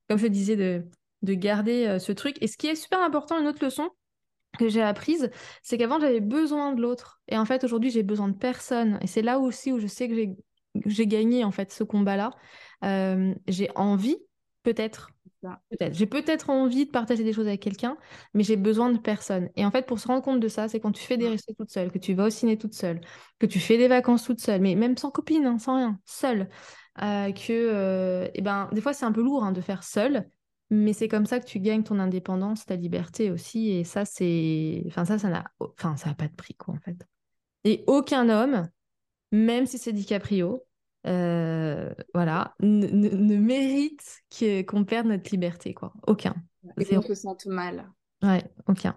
comme 0.09 0.19
je 0.19 0.27
disais, 0.27 0.57
de, 0.57 0.85
de 1.23 1.35
garder 1.35 1.99
ce 2.01 2.11
truc. 2.11 2.37
Et 2.41 2.49
ce 2.49 2.57
qui 2.57 2.67
est 2.67 2.75
super 2.75 3.01
important, 3.01 3.41
une 3.41 3.47
autre 3.47 3.65
leçon 3.65 3.89
que 4.59 4.69
j'ai 4.69 4.83
apprise, 4.83 5.31
c'est 5.63 5.79
qu'avant, 5.79 6.01
j'avais 6.01 6.21
besoin 6.21 6.73
de 6.73 6.81
l'autre. 6.83 7.21
Et 7.29 7.37
en 7.39 7.45
fait, 7.45 7.65
aujourd'hui, 7.65 7.91
j'ai 7.91 8.03
besoin 8.03 8.29
de 8.29 8.35
personne. 8.37 8.99
Et 9.03 9.07
c'est 9.07 9.23
là 9.23 9.39
aussi 9.39 9.73
où 9.73 9.79
je 9.79 9.87
sais 9.87 10.09
que 10.09 10.15
j'ai 10.15 10.37
j'ai 10.87 11.07
gagné, 11.07 11.45
en 11.45 11.53
fait, 11.53 11.73
ce 11.73 11.85
combat-là. 11.85 12.31
Euh, 12.85 13.35
j'ai 13.47 13.71
envie, 13.77 14.19
peut-être, 14.65 15.11
peut-être, 15.71 15.95
j'ai 15.95 16.07
peut-être 16.07 16.51
envie 16.51 16.87
de 16.87 16.91
partager 16.91 17.23
des 17.25 17.33
choses 17.33 17.47
avec 17.47 17.61
quelqu'un, 17.63 17.97
mais 18.35 18.43
j'ai 18.45 18.57
besoin 18.57 18.91
de 18.91 18.99
personne. 18.99 19.51
Et 19.57 19.65
en 19.65 19.71
fait, 19.71 19.87
pour 19.87 19.99
se 20.01 20.09
rendre 20.09 20.23
compte 20.23 20.41
de 20.41 20.49
ça, 20.49 20.69
c'est 20.69 20.81
quand 20.81 20.93
tu 20.93 21.03
fais 21.05 21.17
des 21.17 21.29
restos 21.29 21.53
toute 21.55 21.71
seule, 21.71 21.91
que 21.93 21.99
tu 21.99 22.15
vas 22.15 22.27
au 22.27 22.31
ciné 22.31 22.59
toute 22.59 22.75
seule, 22.75 23.01
que 23.39 23.47
tu 23.47 23.61
fais 23.61 23.79
des 23.79 23.89
vacances 23.89 24.25
toute 24.25 24.41
seule, 24.41 24.61
mais 24.61 24.75
même 24.75 24.97
sans 24.97 25.11
copine, 25.11 25.47
hein, 25.47 25.59
sans 25.59 25.77
rien, 25.77 26.01
seule, 26.07 26.49
euh, 27.03 27.33
que, 27.33 27.53
euh, 27.53 28.29
eh 28.35 28.43
ben, 28.43 28.69
des 28.73 28.81
fois, 28.81 28.93
c'est 28.95 29.05
un 29.05 29.13
peu 29.13 29.23
lourd 29.23 29.45
hein, 29.45 29.53
de 29.53 29.61
faire 29.61 29.83
seule. 29.85 30.29
Mais 30.75 30.93
c'est 30.93 31.09
comme 31.09 31.27
ça 31.27 31.41
que 31.41 31.47
tu 31.47 31.61
gagnes 31.61 31.83
ton 31.83 31.99
indépendance, 31.99 32.67
ta 32.67 32.77
liberté 32.77 33.31
aussi. 33.31 33.71
Et 33.71 33.85
ça, 33.85 34.05
c'est. 34.05 34.83
Enfin, 34.87 35.05
ça, 35.05 35.19
ça 35.19 35.29
n'a 35.29 35.45
enfin, 35.61 35.97
ça 35.97 36.09
n'a 36.09 36.15
pas 36.15 36.29
de 36.29 36.35
prix, 36.35 36.55
quoi, 36.55 36.75
en 36.75 36.79
fait. 36.79 37.07
Et 37.65 37.85
aucun 37.87 38.29
homme, 38.29 38.69
même 39.33 39.67
si 39.67 39.79
c'est 39.79 39.93
DiCaprio, 39.93 40.63
voilà, 41.05 42.55
ne, 42.61 43.37
mérite 43.37 44.23
qu'on 44.67 44.85
perde 44.85 45.07
notre 45.07 45.31
liberté, 45.31 45.75
quoi. 45.75 45.93
Aucun. 46.07 46.35
Et 46.79 46.85
qu'on 46.85 47.03
se 47.03 47.15
sente 47.15 47.47
mal. 47.47 47.91
Ouais, 48.23 48.43
aucun. 48.67 48.95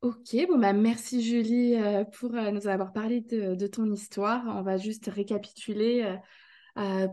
Ok, 0.00 0.36
bon 0.48 0.58
bah 0.58 0.72
merci 0.72 1.22
Julie 1.22 1.74
pour 2.12 2.30
nous 2.30 2.68
avoir 2.68 2.92
parlé 2.92 3.20
de, 3.20 3.56
de, 3.56 3.66
ton 3.66 3.90
histoire. 3.90 4.44
On 4.46 4.62
va 4.62 4.76
juste 4.76 5.10
récapituler 5.12 6.18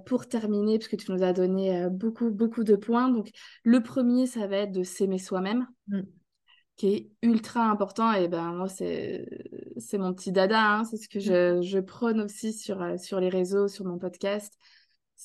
pour 0.06 0.28
terminer, 0.28 0.78
parce 0.78 0.88
que 0.88 0.96
tu 0.96 1.12
nous 1.12 1.24
as 1.24 1.34
donné 1.34 1.88
beaucoup, 1.90 2.30
beaucoup 2.30 2.64
de 2.64 2.76
points. 2.76 3.10
Donc, 3.10 3.30
le 3.64 3.82
premier, 3.82 4.28
ça 4.28 4.48
va 4.48 4.58
être 4.58 4.72
de 4.72 4.84
s'aimer 4.84 5.20
soi-même. 5.20 5.68
Mm 5.88 6.02
qui 6.78 6.88
est 6.88 7.12
ultra 7.22 7.70
important. 7.70 8.12
Et 8.14 8.28
ben 8.28 8.54
moi, 8.54 8.68
c'est, 8.68 9.28
mon 9.94 10.14
petit 10.14 10.32
dada, 10.32 10.78
hein. 10.78 10.84
c'est 10.84 10.98
ce 10.98 11.08
que 11.08 11.20
je, 11.20 11.62
je, 11.62 11.80
prône 11.80 12.22
aussi 12.22 12.54
sur, 12.54 12.82
euh, 12.82 12.98
sur 12.98 13.20
les 13.20 13.30
réseaux, 13.30 13.68
sur 13.68 13.86
mon 13.86 13.98
podcast. 13.98 14.54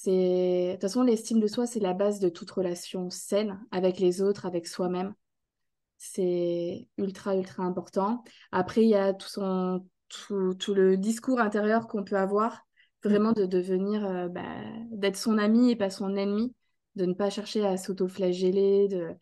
De 0.07 0.72
toute 0.72 0.80
façon, 0.80 1.03
l'estime 1.03 1.41
de 1.41 1.47
soi, 1.47 1.66
c'est 1.66 1.80
la 1.80 1.95
base 1.95 2.20
de 2.20 2.28
toute 2.28 2.51
relation 2.51 3.11
saine 3.11 3.61
avec 3.72 3.99
les 3.99 4.22
autres, 4.22 4.47
avec 4.47 4.66
soi-même. 4.66 5.14
C'est 5.99 6.88
ultra, 6.97 7.34
ultra 7.36 7.64
important. 7.64 8.22
Après, 8.53 8.82
il 8.82 8.88
y 8.88 8.95
a 8.95 9.12
tout, 9.12 9.28
son, 9.28 9.86
tout, 10.09 10.55
tout 10.55 10.74
le 10.74 10.97
discours 10.97 11.41
intérieur 11.41 11.88
qu'on 11.88 12.05
peut 12.05 12.16
avoir, 12.16 12.66
vraiment 13.03 13.32
de 13.32 13.46
devenir, 13.46 14.05
euh, 14.05 14.28
bah, 14.28 14.57
d'être 14.90 15.16
son 15.16 15.38
ami 15.38 15.70
et 15.70 15.76
pas 15.76 15.90
son 15.90 16.16
ennemi, 16.16 16.55
de 16.96 17.07
ne 17.07 17.14
pas 17.14 17.30
chercher 17.30 17.64
à 17.64 17.76
s'auto-flageller, 17.76 18.88
de, 18.88 19.14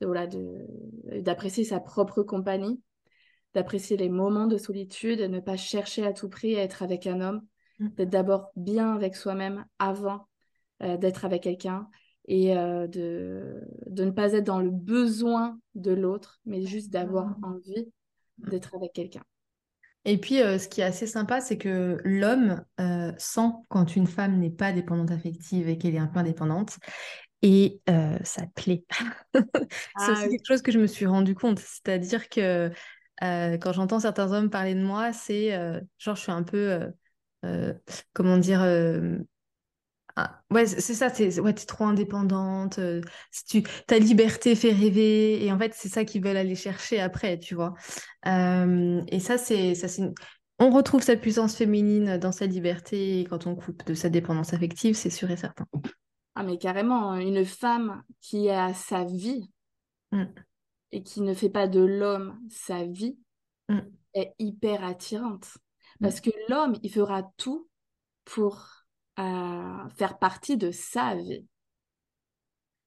voilà, 0.00 0.26
d'apprécier 0.26 1.64
sa 1.64 1.80
propre 1.80 2.22
compagnie, 2.22 2.80
d'apprécier 3.54 3.96
les 3.96 4.08
moments 4.08 4.46
de 4.46 4.58
solitude, 4.58 5.20
de 5.20 5.26
ne 5.26 5.40
pas 5.40 5.56
chercher 5.56 6.04
à 6.04 6.12
tout 6.12 6.28
prix 6.28 6.56
à 6.56 6.62
être 6.62 6.82
avec 6.82 7.06
un 7.06 7.20
homme, 7.20 7.42
mm. 7.78 7.88
d'être 7.96 8.10
d'abord 8.10 8.50
bien 8.56 8.94
avec 8.94 9.16
soi-même 9.16 9.64
avant 9.78 10.28
euh, 10.82 10.96
d'être 10.96 11.24
avec 11.24 11.44
quelqu'un 11.44 11.88
et 12.26 12.56
euh, 12.56 12.86
de, 12.86 13.60
de 13.86 14.04
ne 14.04 14.10
pas 14.10 14.32
être 14.32 14.44
dans 14.44 14.60
le 14.60 14.70
besoin 14.70 15.58
de 15.74 15.92
l'autre, 15.92 16.40
mais 16.44 16.62
juste 16.62 16.90
d'avoir 16.90 17.38
mm. 17.38 17.44
envie 17.44 17.92
d'être 18.38 18.74
avec 18.74 18.92
quelqu'un. 18.92 19.22
Et 20.04 20.18
puis, 20.18 20.42
euh, 20.42 20.58
ce 20.58 20.68
qui 20.68 20.80
est 20.80 20.84
assez 20.84 21.06
sympa, 21.06 21.40
c'est 21.40 21.56
que 21.56 21.98
l'homme 22.04 22.62
sent 23.18 23.50
quand 23.68 23.96
une 23.96 24.06
femme 24.06 24.38
n'est 24.38 24.50
pas 24.50 24.72
dépendante 24.72 25.10
affective 25.10 25.68
et 25.68 25.78
qu'elle 25.78 25.94
est 25.94 25.98
un 25.98 26.06
peu 26.06 26.18
indépendante. 26.18 26.78
Et 27.46 27.82
euh, 27.90 28.16
ça 28.24 28.46
plaît. 28.54 28.84
c'est 29.34 29.42
ah 29.96 30.12
aussi 30.12 30.30
quelque 30.30 30.46
chose 30.46 30.62
que 30.62 30.72
je 30.72 30.78
me 30.78 30.86
suis 30.86 31.04
rendu 31.04 31.34
compte, 31.34 31.58
c'est-à-dire 31.58 32.30
que 32.30 32.72
euh, 33.22 33.58
quand 33.58 33.74
j'entends 33.74 34.00
certains 34.00 34.32
hommes 34.32 34.48
parler 34.48 34.74
de 34.74 34.82
moi, 34.82 35.12
c'est 35.12 35.54
euh, 35.54 35.78
genre 35.98 36.16
je 36.16 36.22
suis 36.22 36.32
un 36.32 36.42
peu, 36.42 36.90
comment 38.14 38.38
dire, 38.38 38.60
ouais 40.50 40.66
c'est 40.66 40.94
ça, 40.94 41.10
c'est 41.10 41.40
ouais 41.40 41.52
t'es 41.52 41.64
trop 41.64 41.84
indépendante, 41.84 42.78
tu, 43.48 43.62
ta 43.86 43.98
liberté 43.98 44.54
fait 44.54 44.72
rêver 44.72 45.44
et 45.44 45.52
en 45.52 45.58
fait 45.58 45.72
c'est 45.74 45.88
ça 45.88 46.04
qu'ils 46.04 46.22
veulent 46.22 46.36
aller 46.36 46.54
chercher 46.54 47.00
après, 47.00 47.38
tu 47.38 47.54
vois. 47.54 47.74
et 48.24 49.20
ça 49.20 49.38
c'est 49.38 49.74
ça 49.74 49.88
c'est 49.88 50.02
on 50.58 50.70
retrouve 50.70 51.02
sa 51.02 51.16
puissance 51.16 51.56
féminine 51.56 52.18
dans 52.18 52.32
sa 52.32 52.46
liberté 52.46 53.26
quand 53.28 53.46
on 53.46 53.56
coupe 53.56 53.84
de 53.86 53.94
sa 53.94 54.08
dépendance 54.08 54.52
affective, 54.52 54.94
c'est 54.94 55.10
sûr 55.10 55.30
et 55.30 55.36
certain. 55.36 55.66
Ah, 56.36 56.42
mais 56.42 56.58
carrément, 56.58 57.10
hein, 57.10 57.18
une 57.18 57.44
femme 57.44 58.02
qui 58.20 58.50
a 58.50 58.72
sa 58.74 59.04
vie 59.04 59.50
mm. 60.12 60.24
et 60.92 61.02
qui 61.02 61.22
ne 61.22 61.34
fait 61.34 61.50
pas 61.50 61.66
de 61.66 61.80
l'homme 61.80 62.38
sa 62.50 62.84
vie 62.84 63.18
mm. 63.68 63.80
est 64.14 64.34
hyper 64.38 64.84
attirante. 64.84 65.58
Mm. 66.00 66.04
Parce 66.04 66.20
que 66.20 66.30
l'homme, 66.48 66.76
il 66.82 66.90
fera 66.90 67.24
tout 67.36 67.68
pour 68.24 68.83
euh, 69.18 69.88
faire 69.96 70.18
partie 70.18 70.56
de 70.56 70.70
sa 70.70 71.14
vie. 71.14 71.44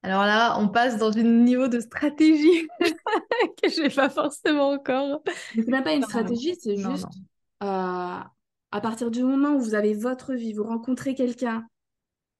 Alors 0.03 0.23
là, 0.25 0.57
on 0.59 0.67
passe 0.69 0.97
dans 0.97 1.17
un 1.17 1.23
niveau 1.23 1.67
de 1.67 1.79
stratégie 1.79 2.67
que 3.61 3.69
je 3.69 3.81
n'ai 3.81 3.89
pas 3.89 4.09
forcément 4.09 4.69
encore. 4.69 5.21
Ce 5.55 5.61
n'est 5.61 5.83
pas 5.83 5.93
une 5.93 6.03
stratégie, 6.03 6.55
c'est 6.59 6.77
juste 6.77 7.07
euh, 7.63 7.65
à 8.71 8.81
partir 8.81 9.09
du 9.11 9.23
moment 9.23 9.55
où 9.55 9.59
vous 9.59 9.75
avez 9.75 9.93
votre 9.93 10.33
vie, 10.33 10.53
vous 10.53 10.63
rencontrez 10.63 11.15
quelqu'un 11.15 11.65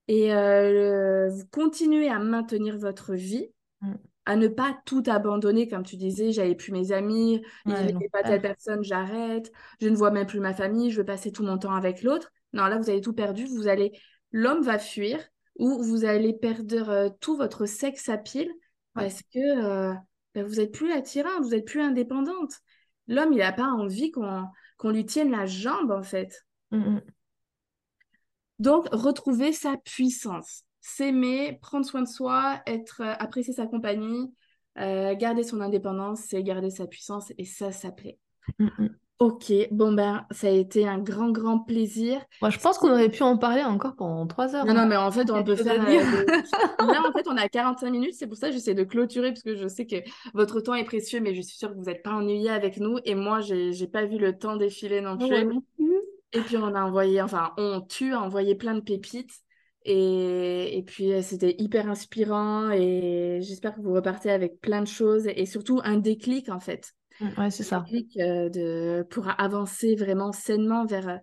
et 0.07 0.33
euh, 0.33 1.29
vous 1.29 1.45
continuez 1.51 2.09
à 2.09 2.19
maintenir 2.19 2.77
votre 2.77 3.13
vie, 3.13 3.47
mm. 3.81 3.93
à 4.25 4.35
ne 4.35 4.47
pas 4.47 4.77
tout 4.85 5.03
abandonner, 5.07 5.67
comme 5.67 5.83
tu 5.83 5.97
disais, 5.97 6.31
j'avais 6.31 6.55
plus 6.55 6.71
mes 6.71 6.91
amis, 6.91 7.41
il 7.65 7.97
n'y 7.97 8.09
pas 8.09 8.23
telle 8.23 8.41
personne, 8.41 8.83
j'arrête, 8.83 9.51
je 9.81 9.89
ne 9.89 9.95
vois 9.95 10.11
même 10.11 10.27
plus 10.27 10.39
ma 10.39 10.53
famille, 10.53 10.91
je 10.91 10.97
veux 10.97 11.05
passer 11.05 11.31
tout 11.31 11.43
mon 11.43 11.57
temps 11.57 11.73
avec 11.73 12.03
l'autre. 12.03 12.31
Non, 12.53 12.65
là, 12.67 12.77
vous 12.77 12.89
avez 12.89 13.01
tout 13.01 13.13
perdu, 13.13 13.45
vous 13.45 13.67
allez, 13.67 13.91
l'homme 14.31 14.61
va 14.61 14.79
fuir 14.79 15.19
ou 15.57 15.81
vous 15.81 16.05
allez 16.05 16.33
perdre 16.33 16.89
euh, 16.89 17.09
tout 17.19 17.35
votre 17.35 17.65
sexe 17.65 18.09
à 18.09 18.17
pile 18.17 18.51
parce 18.93 19.21
que 19.33 19.39
euh, 19.39 19.93
ben, 20.33 20.45
vous 20.45 20.55
n'êtes 20.55 20.73
plus 20.73 20.91
attirante, 20.91 21.43
vous 21.43 21.51
n'êtes 21.51 21.65
plus 21.65 21.81
indépendante. 21.81 22.53
L'homme, 23.07 23.31
il 23.31 23.39
n'a 23.39 23.53
pas 23.53 23.67
envie 23.67 24.11
qu'on 24.11 24.89
lui 24.89 25.05
tienne 25.05 25.31
la 25.31 25.45
jambe, 25.45 25.91
en 25.91 26.01
fait. 26.01 26.45
Mm, 26.71 26.95
mm. 26.95 27.01
Donc, 28.59 28.87
retrouver 28.91 29.53
sa 29.53 29.77
puissance, 29.77 30.63
s'aimer, 30.81 31.59
prendre 31.61 31.85
soin 31.85 32.01
de 32.01 32.07
soi, 32.07 32.61
être, 32.65 33.01
euh, 33.01 33.13
apprécier 33.19 33.53
sa 33.53 33.67
compagnie, 33.67 34.33
garder 34.75 35.43
son 35.43 35.59
indépendance, 35.61 36.21
c'est 36.27 36.43
garder 36.43 36.69
sa 36.69 36.85
puissance 36.85 37.33
et 37.39 37.45
ça, 37.45 37.71
ça 37.71 37.91
plaît. 37.91 38.19
Mm, 38.59 38.67
mm. 38.77 38.89
Ok, 39.19 39.51
bon 39.71 39.93
ben, 39.93 40.27
ça 40.29 40.47
a 40.47 40.51
été 40.51 40.87
un 40.87 40.99
grand, 40.99 41.31
grand 41.31 41.57
plaisir. 41.57 42.21
Moi, 42.39 42.51
je 42.51 42.59
pense 42.59 42.77
qu'on 42.77 42.91
aurait 42.91 43.09
pu 43.09 43.23
en 43.23 43.35
parler 43.35 43.63
encore 43.63 43.95
pendant 43.95 44.27
trois 44.27 44.55
heures. 44.55 44.65
Non, 44.65 44.75
non, 44.75 44.81
hein. 44.81 44.85
mais 44.85 44.95
en 44.95 45.09
fait, 45.09 45.31
on 45.31 45.43
peut 45.43 45.55
faire. 45.55 45.81
Euh, 45.81 46.25
Là, 46.85 47.01
en 47.07 47.11
fait, 47.11 47.27
on 47.27 47.35
a 47.35 47.49
45 47.49 47.89
minutes, 47.89 48.13
c'est 48.13 48.27
pour 48.27 48.37
ça 48.37 48.49
que 48.49 48.53
j'essaie 48.53 48.75
de 48.75 48.83
clôturer, 48.83 49.29
parce 49.29 49.41
que 49.41 49.55
je 49.55 49.67
sais 49.67 49.87
que 49.87 49.95
votre 50.35 50.61
temps 50.61 50.75
est 50.75 50.83
précieux, 50.83 51.19
mais 51.19 51.33
je 51.33 51.41
suis 51.41 51.57
sûre 51.57 51.71
que 51.71 51.75
vous 51.75 51.85
n'êtes 51.85 52.03
pas 52.03 52.11
ennuyé 52.11 52.51
avec 52.51 52.77
nous. 52.77 52.99
Et 53.05 53.15
moi, 53.15 53.39
j'ai 53.41 53.87
pas 53.87 54.05
vu 54.05 54.19
le 54.19 54.37
temps 54.37 54.55
défiler 54.55 55.01
non 55.01 55.17
plus. 55.17 55.61
Et 56.33 56.41
puis 56.41 56.57
on 56.57 56.75
a 56.75 56.83
envoyé, 56.83 57.21
enfin, 57.21 57.53
on 57.57 57.81
tue 57.81 58.13
a 58.13 58.21
envoyé 58.21 58.53
plein 58.53 58.75
de 58.75 58.81
pépites. 58.81 59.31
Et, 59.85 60.77
et 60.77 60.83
puis 60.83 61.13
euh, 61.13 61.21
c'était 61.21 61.55
hyper 61.57 61.89
inspirant 61.89 62.71
et 62.71 63.39
j'espère 63.41 63.73
que 63.73 63.79
vous 63.79 63.93
repartez 63.93 64.29
avec 64.29 64.59
plein 64.59 64.81
de 64.81 64.87
choses 64.87 65.27
et 65.27 65.45
surtout 65.45 65.79
un 65.85 65.95
déclic 65.95 66.49
en 66.49 66.59
fait. 66.59 66.93
Mmh, 67.19 67.27
ouais, 67.37 67.51
c'est 67.51 67.63
ça. 67.63 67.85
De, 67.89 69.03
pour 69.09 69.27
avancer 69.39 69.95
vraiment 69.95 70.31
sainement 70.31 70.85
vers, 70.85 71.19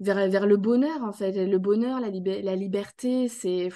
vers, 0.00 0.28
vers 0.28 0.46
le 0.46 0.56
bonheur 0.56 1.02
en 1.02 1.12
fait. 1.12 1.46
Le 1.46 1.58
bonheur, 1.58 2.00
la, 2.00 2.10
la 2.10 2.56
liberté, 2.56 3.28
c'est... 3.28 3.70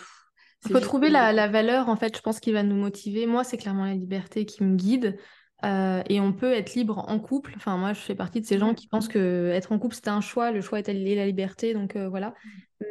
Il 0.65 0.73
faut 0.73 0.81
trouver 0.81 1.09
la, 1.09 1.33
la, 1.33 1.47
valeur 1.47 1.89
en 1.89 1.95
fait, 1.95 2.17
je 2.17 2.21
pense, 2.21 2.41
qui 2.41 2.51
va 2.51 2.65
nous 2.65 2.75
motiver. 2.75 3.27
Moi, 3.27 3.45
c'est 3.45 3.57
clairement 3.57 3.85
la 3.85 3.95
liberté 3.95 4.45
qui 4.45 4.65
me 4.65 4.75
guide. 4.75 5.17
Euh, 5.65 6.03
et 6.09 6.21
on 6.21 6.33
peut 6.33 6.53
être 6.53 6.75
libre 6.75 7.05
en 7.09 7.19
couple. 7.19 7.53
Enfin, 7.57 7.77
moi, 7.77 7.93
je 7.93 8.01
fais 8.01 8.15
partie 8.15 8.41
de 8.41 8.47
ces 8.47 8.59
gens 8.59 8.75
qui 8.75 8.87
pensent 8.87 9.09
que 9.09 9.51
être 9.53 9.73
en 9.73 9.79
couple, 9.79 9.95
c'est 9.95 10.09
un 10.09 10.21
choix. 10.21 10.51
Le 10.51 10.61
choix 10.61 10.79
est 10.79 10.89
la 10.89 11.27
liberté. 11.27 11.75
Donc, 11.75 11.97
euh, 11.97 12.09
voilà. 12.09 12.35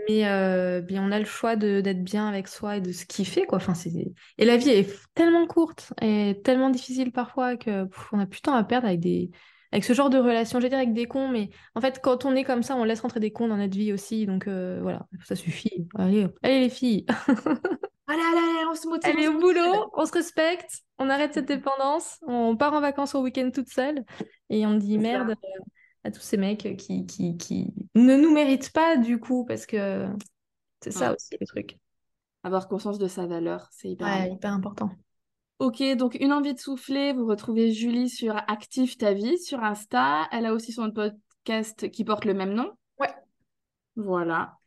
Mais 0.10 0.28
euh, 0.28 0.82
bien, 0.82 1.04
on 1.08 1.12
a 1.12 1.20
le 1.20 1.26
choix 1.26 1.56
d'être 1.56 2.04
bien 2.04 2.28
avec 2.28 2.48
soi 2.48 2.78
et 2.78 2.82
de 2.82 2.92
se 2.92 3.06
kiffer, 3.06 3.46
quoi. 3.46 3.58
Enfin, 3.58 3.74
et 4.38 4.46
la 4.46 4.58
vie 4.58 4.70
est 4.70 4.90
tellement 5.14 5.48
courte 5.48 5.94
et 6.02 6.40
tellement 6.44 6.70
difficile 6.70 7.12
parfois 7.12 7.56
que 7.56 7.88
on 8.12 8.20
a 8.20 8.26
plus 8.26 8.40
de 8.40 8.44
temps 8.44 8.56
à 8.56 8.64
perdre 8.64 8.88
avec 8.88 9.00
des 9.00 9.32
avec 9.72 9.84
ce 9.84 9.94
genre 9.94 10.10
de 10.10 10.18
relation. 10.18 10.60
J'allais 10.60 10.70
dire 10.70 10.78
avec 10.78 10.94
des 10.94 11.06
cons, 11.06 11.28
mais 11.28 11.50
en 11.76 11.82
fait, 11.82 12.00
quand 12.02 12.26
on 12.26 12.36
est 12.36 12.44
comme 12.44 12.64
ça, 12.64 12.76
on 12.76 12.84
laisse 12.84 13.02
rentrer 13.02 13.20
des 13.20 13.32
cons 13.32 13.48
dans 13.48 13.58
notre 13.58 13.78
vie 13.78 13.92
aussi. 13.92 14.26
Donc, 14.26 14.48
voilà, 14.48 15.08
ça 15.24 15.36
suffit. 15.36 15.88
Allez, 15.96 16.28
allez 16.42 16.62
les 16.62 16.70
filles. 16.70 17.06
Allez, 18.10 18.22
allez, 18.22 18.66
on 18.72 18.76
se 18.76 18.88
motive. 18.88 19.14
Allez 19.14 19.28
au 19.28 19.38
boulot, 19.38 19.92
on 19.94 20.06
se 20.06 20.14
respecte, 20.14 20.84
on 20.98 21.10
arrête 21.10 21.34
cette 21.34 21.48
dépendance, 21.48 22.20
on 22.26 22.56
part 22.56 22.74
en 22.74 22.80
vacances 22.80 23.16
au 23.16 23.22
week-end 23.22 23.50
toute 23.54 23.68
seule 23.68 24.06
et 24.50 24.66
on 24.66 24.76
dit 24.76 24.98
merde 24.98 25.36
à 26.08 26.12
tous 26.12 26.22
ces 26.22 26.38
mecs 26.38 26.76
qui, 26.78 27.06
qui, 27.06 27.38
qui 27.38 27.74
ne 27.96 28.16
nous 28.16 28.34
méritent 28.34 28.72
pas 28.72 28.98
du 28.98 29.20
coup 29.20 29.46
parce 29.46 29.66
que 29.66 30.08
c'est 30.82 30.92
ça 30.92 31.14
aussi 31.14 31.36
le 31.40 31.46
truc. 31.46 31.78
Avoir 32.44 32.68
conscience 32.68 32.98
de 32.98 33.08
sa 33.08 33.26
valeur, 33.26 33.68
c'est 33.72 33.90
hyper, 33.90 34.08
ouais, 34.08 34.32
hyper 34.32 34.54
important. 34.54 34.92
Ok, 35.60 35.84
donc 35.96 36.16
une 36.20 36.34
envie 36.34 36.54
de 36.54 36.60
souffler, 36.60 37.14
vous 37.14 37.26
retrouvez 37.26 37.72
Julie 37.72 38.10
sur 38.10 38.36
Active 38.48 38.96
ta 38.96 39.14
vie 39.14 39.40
sur 39.40 39.64
Insta. 39.64 40.28
Elle 40.32 40.46
a 40.46 40.54
aussi 40.54 40.72
son 40.72 40.92
podcast 40.92 41.90
qui 41.90 42.06
porte 42.06 42.26
le 42.26 42.34
même 42.34 42.54
nom. 42.54 42.72
Ouais. 43.00 43.14
Voilà. 43.96 44.58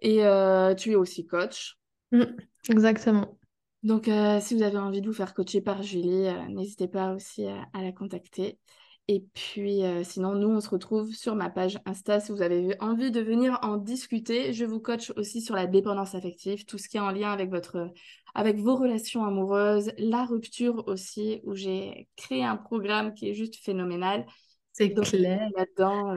Et 0.00 0.24
euh, 0.24 0.74
tu 0.74 0.92
es 0.92 0.94
aussi 0.96 1.24
coach. 1.24 1.78
Mm. 2.12 2.24
Exactement. 2.68 3.38
Donc, 3.84 4.08
euh, 4.08 4.40
si 4.40 4.54
vous 4.54 4.62
avez 4.62 4.78
envie 4.78 5.02
de 5.02 5.06
vous 5.06 5.12
faire 5.14 5.34
coacher 5.34 5.60
par 5.60 5.82
Julie, 5.82 6.26
euh, 6.26 6.48
n'hésitez 6.48 6.88
pas 6.88 7.12
aussi 7.12 7.46
à, 7.46 7.68
la 7.74 7.92
contacter. 7.92 8.58
Et 9.06 9.22
puis, 9.34 9.84
euh, 9.84 10.02
sinon, 10.02 10.34
nous, 10.34 10.48
on 10.48 10.60
se 10.60 10.70
retrouve 10.70 11.12
sur 11.12 11.34
ma 11.34 11.50
page 11.50 11.78
Insta 11.84 12.20
si 12.20 12.32
vous 12.32 12.40
avez 12.40 12.74
envie 12.80 13.10
de 13.10 13.20
venir 13.20 13.58
en 13.60 13.76
discuter. 13.76 14.54
Je 14.54 14.64
vous 14.64 14.80
coach 14.80 15.12
aussi 15.16 15.42
sur 15.42 15.54
la 15.54 15.66
dépendance 15.66 16.14
affective, 16.14 16.64
tout 16.64 16.78
ce 16.78 16.88
qui 16.88 16.96
est 16.96 17.00
en 17.00 17.10
lien 17.10 17.30
avec, 17.30 17.50
votre, 17.50 17.90
avec 18.34 18.56
vos 18.56 18.76
relations 18.76 19.24
amoureuses, 19.24 19.92
la 19.98 20.24
rupture 20.24 20.84
aussi, 20.86 21.40
où 21.44 21.54
j'ai 21.54 22.08
créé 22.16 22.44
un 22.44 22.56
programme 22.56 23.12
qui 23.12 23.28
est 23.28 23.34
juste 23.34 23.56
phénoménal. 23.56 24.24
C'est 24.72 24.94
clair. 24.94 25.50
Là-dedans, 25.54 26.16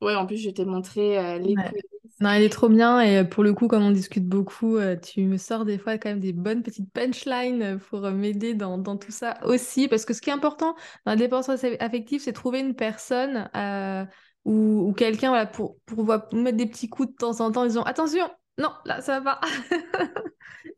ouais, 0.00 0.14
en 0.14 0.26
plus, 0.26 0.38
je 0.38 0.50
t'ai 0.50 0.64
montré 0.64 1.38
les 1.38 1.54
Non, 2.22 2.30
elle 2.30 2.44
est 2.44 2.50
trop 2.50 2.68
bien 2.68 3.00
et 3.00 3.28
pour 3.28 3.42
le 3.42 3.52
coup, 3.52 3.66
comme 3.66 3.82
on 3.82 3.90
discute 3.90 4.28
beaucoup, 4.28 4.76
euh, 4.76 4.94
tu 4.94 5.24
me 5.24 5.36
sors 5.36 5.64
des 5.64 5.76
fois 5.76 5.98
quand 5.98 6.08
même 6.08 6.20
des 6.20 6.32
bonnes 6.32 6.62
petites 6.62 6.88
punchlines 6.92 7.80
pour 7.90 8.04
euh, 8.04 8.12
m'aider 8.12 8.54
dans, 8.54 8.78
dans, 8.78 8.96
tout 8.96 9.10
ça 9.10 9.44
aussi. 9.44 9.88
Parce 9.88 10.04
que 10.04 10.14
ce 10.14 10.20
qui 10.20 10.30
est 10.30 10.32
important 10.32 10.76
dans 11.04 11.12
la 11.12 11.16
dépendance 11.16 11.48
affective, 11.48 12.20
c'est 12.20 12.32
trouver 12.32 12.60
une 12.60 12.76
personne 12.76 13.50
euh, 13.56 14.04
ou, 14.44 14.86
ou 14.88 14.92
quelqu'un 14.92 15.30
voilà, 15.30 15.46
pour, 15.46 15.78
pour, 15.84 16.04
mettre 16.32 16.56
des 16.56 16.66
petits 16.66 16.88
coups 16.88 17.10
de 17.10 17.16
temps 17.16 17.40
en 17.40 17.50
temps 17.50 17.62
en 17.62 17.66
disant 17.66 17.82
attention, 17.82 18.30
non, 18.56 18.70
là, 18.84 19.00
ça 19.00 19.18
va 19.18 19.40
pas. 19.40 19.48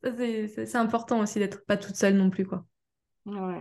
c'est 0.17 0.77
important 0.77 1.21
aussi 1.21 1.41
d'être 1.41 1.67
pas 1.67 1.77
toute 1.77 1.97
seule 1.97 2.15
non 2.15 2.31
plus. 2.31 2.47
quoi. 2.47 2.65
Ouais. 3.27 3.61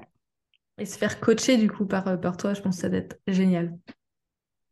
Et 0.78 0.86
se 0.86 0.98
faire 0.98 1.20
coacher 1.20 1.58
du 1.58 1.70
coup 1.70 1.86
par, 1.86 2.18
par 2.22 2.38
toi, 2.38 2.54
je 2.54 2.62
pense 2.62 2.78
que 2.78 2.82
ça 2.84 2.88
doit 2.88 3.00
être 3.00 3.20
génial. 3.28 3.78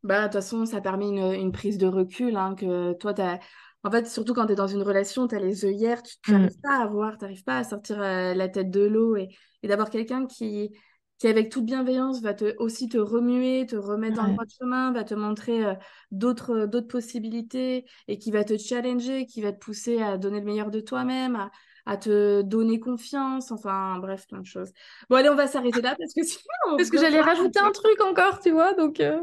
Bah, 0.04 0.22
de 0.22 0.26
toute 0.26 0.34
façon, 0.34 0.66
ça 0.66 0.82
permet 0.82 1.08
une, 1.10 1.34
une 1.34 1.52
prise 1.52 1.78
de 1.78 1.88
recul. 1.88 2.36
Hein, 2.36 2.56
que 2.56 2.94
toi, 2.94 3.14
as... 3.20 3.40
En 3.84 3.92
fait, 3.92 4.08
surtout 4.08 4.34
quand 4.34 4.46
tu 4.46 4.54
es 4.54 4.56
dans 4.56 4.68
une 4.68 4.84
relation, 4.84 5.28
tu 5.28 5.36
as 5.36 5.40
les 5.40 5.66
œillères, 5.66 6.04
tu 6.04 6.32
n'arrives 6.32 6.58
mm. 6.58 6.62
pas 6.62 6.84
à 6.84 6.88
voir, 6.88 7.18
tu 7.18 7.24
n'arrives 7.24 7.44
pas 7.44 7.58
à 7.58 7.64
sortir 7.64 8.02
euh, 8.02 8.34
la 8.34 8.48
tête 8.48 8.70
de 8.70 8.82
l'eau. 8.82 9.16
Et, 9.16 9.30
et 9.64 9.68
d'avoir 9.68 9.90
quelqu'un 9.90 10.26
qui, 10.26 10.72
qui, 11.18 11.28
avec 11.28 11.52
toute 11.52 11.66
bienveillance, 11.66 12.22
va 12.22 12.34
te, 12.34 12.56
aussi 12.58 12.90
te 12.90 12.98
remuer, 12.98 13.66
te 13.68 13.76
remettre 13.76 14.18
dans 14.18 14.28
le 14.28 14.34
droit 14.34 14.46
chemin, 14.60 14.92
va 14.92 15.04
te 15.04 15.14
montrer 15.14 15.66
euh, 15.66 15.74
d'autres, 16.12 16.66
d'autres 16.66 16.88
possibilités 16.88 17.86
et 18.08 18.18
qui 18.18 18.32
va 18.32 18.44
te 18.44 18.58
challenger, 18.58 19.26
qui 19.26 19.42
va 19.42 19.52
te 19.52 19.60
pousser 19.60 20.02
à 20.02 20.18
donner 20.18 20.40
le 20.40 20.46
meilleur 20.46 20.72
de 20.72 20.80
toi-même, 20.80 21.36
à, 21.36 21.52
à 21.86 21.98
te 21.98 22.42
donner 22.42 22.80
confiance, 22.80 23.52
enfin 23.52 23.98
bref, 24.00 24.28
plein 24.28 24.40
de 24.40 24.46
choses. 24.46 24.72
Bon, 25.10 25.16
allez, 25.16 25.30
on 25.30 25.36
va 25.36 25.48
s'arrêter 25.48 25.82
là 25.82 25.96
parce 25.98 26.14
que 26.14 26.24
sinon. 26.24 26.78
Parce 26.78 26.90
que 26.90 26.98
j'allais 27.00 27.22
rajouter 27.22 27.60
un 27.60 27.72
truc 27.72 28.02
encore, 28.02 28.40
tu 28.40 28.52
vois, 28.52 28.74
donc. 28.74 29.00
Euh, 29.00 29.20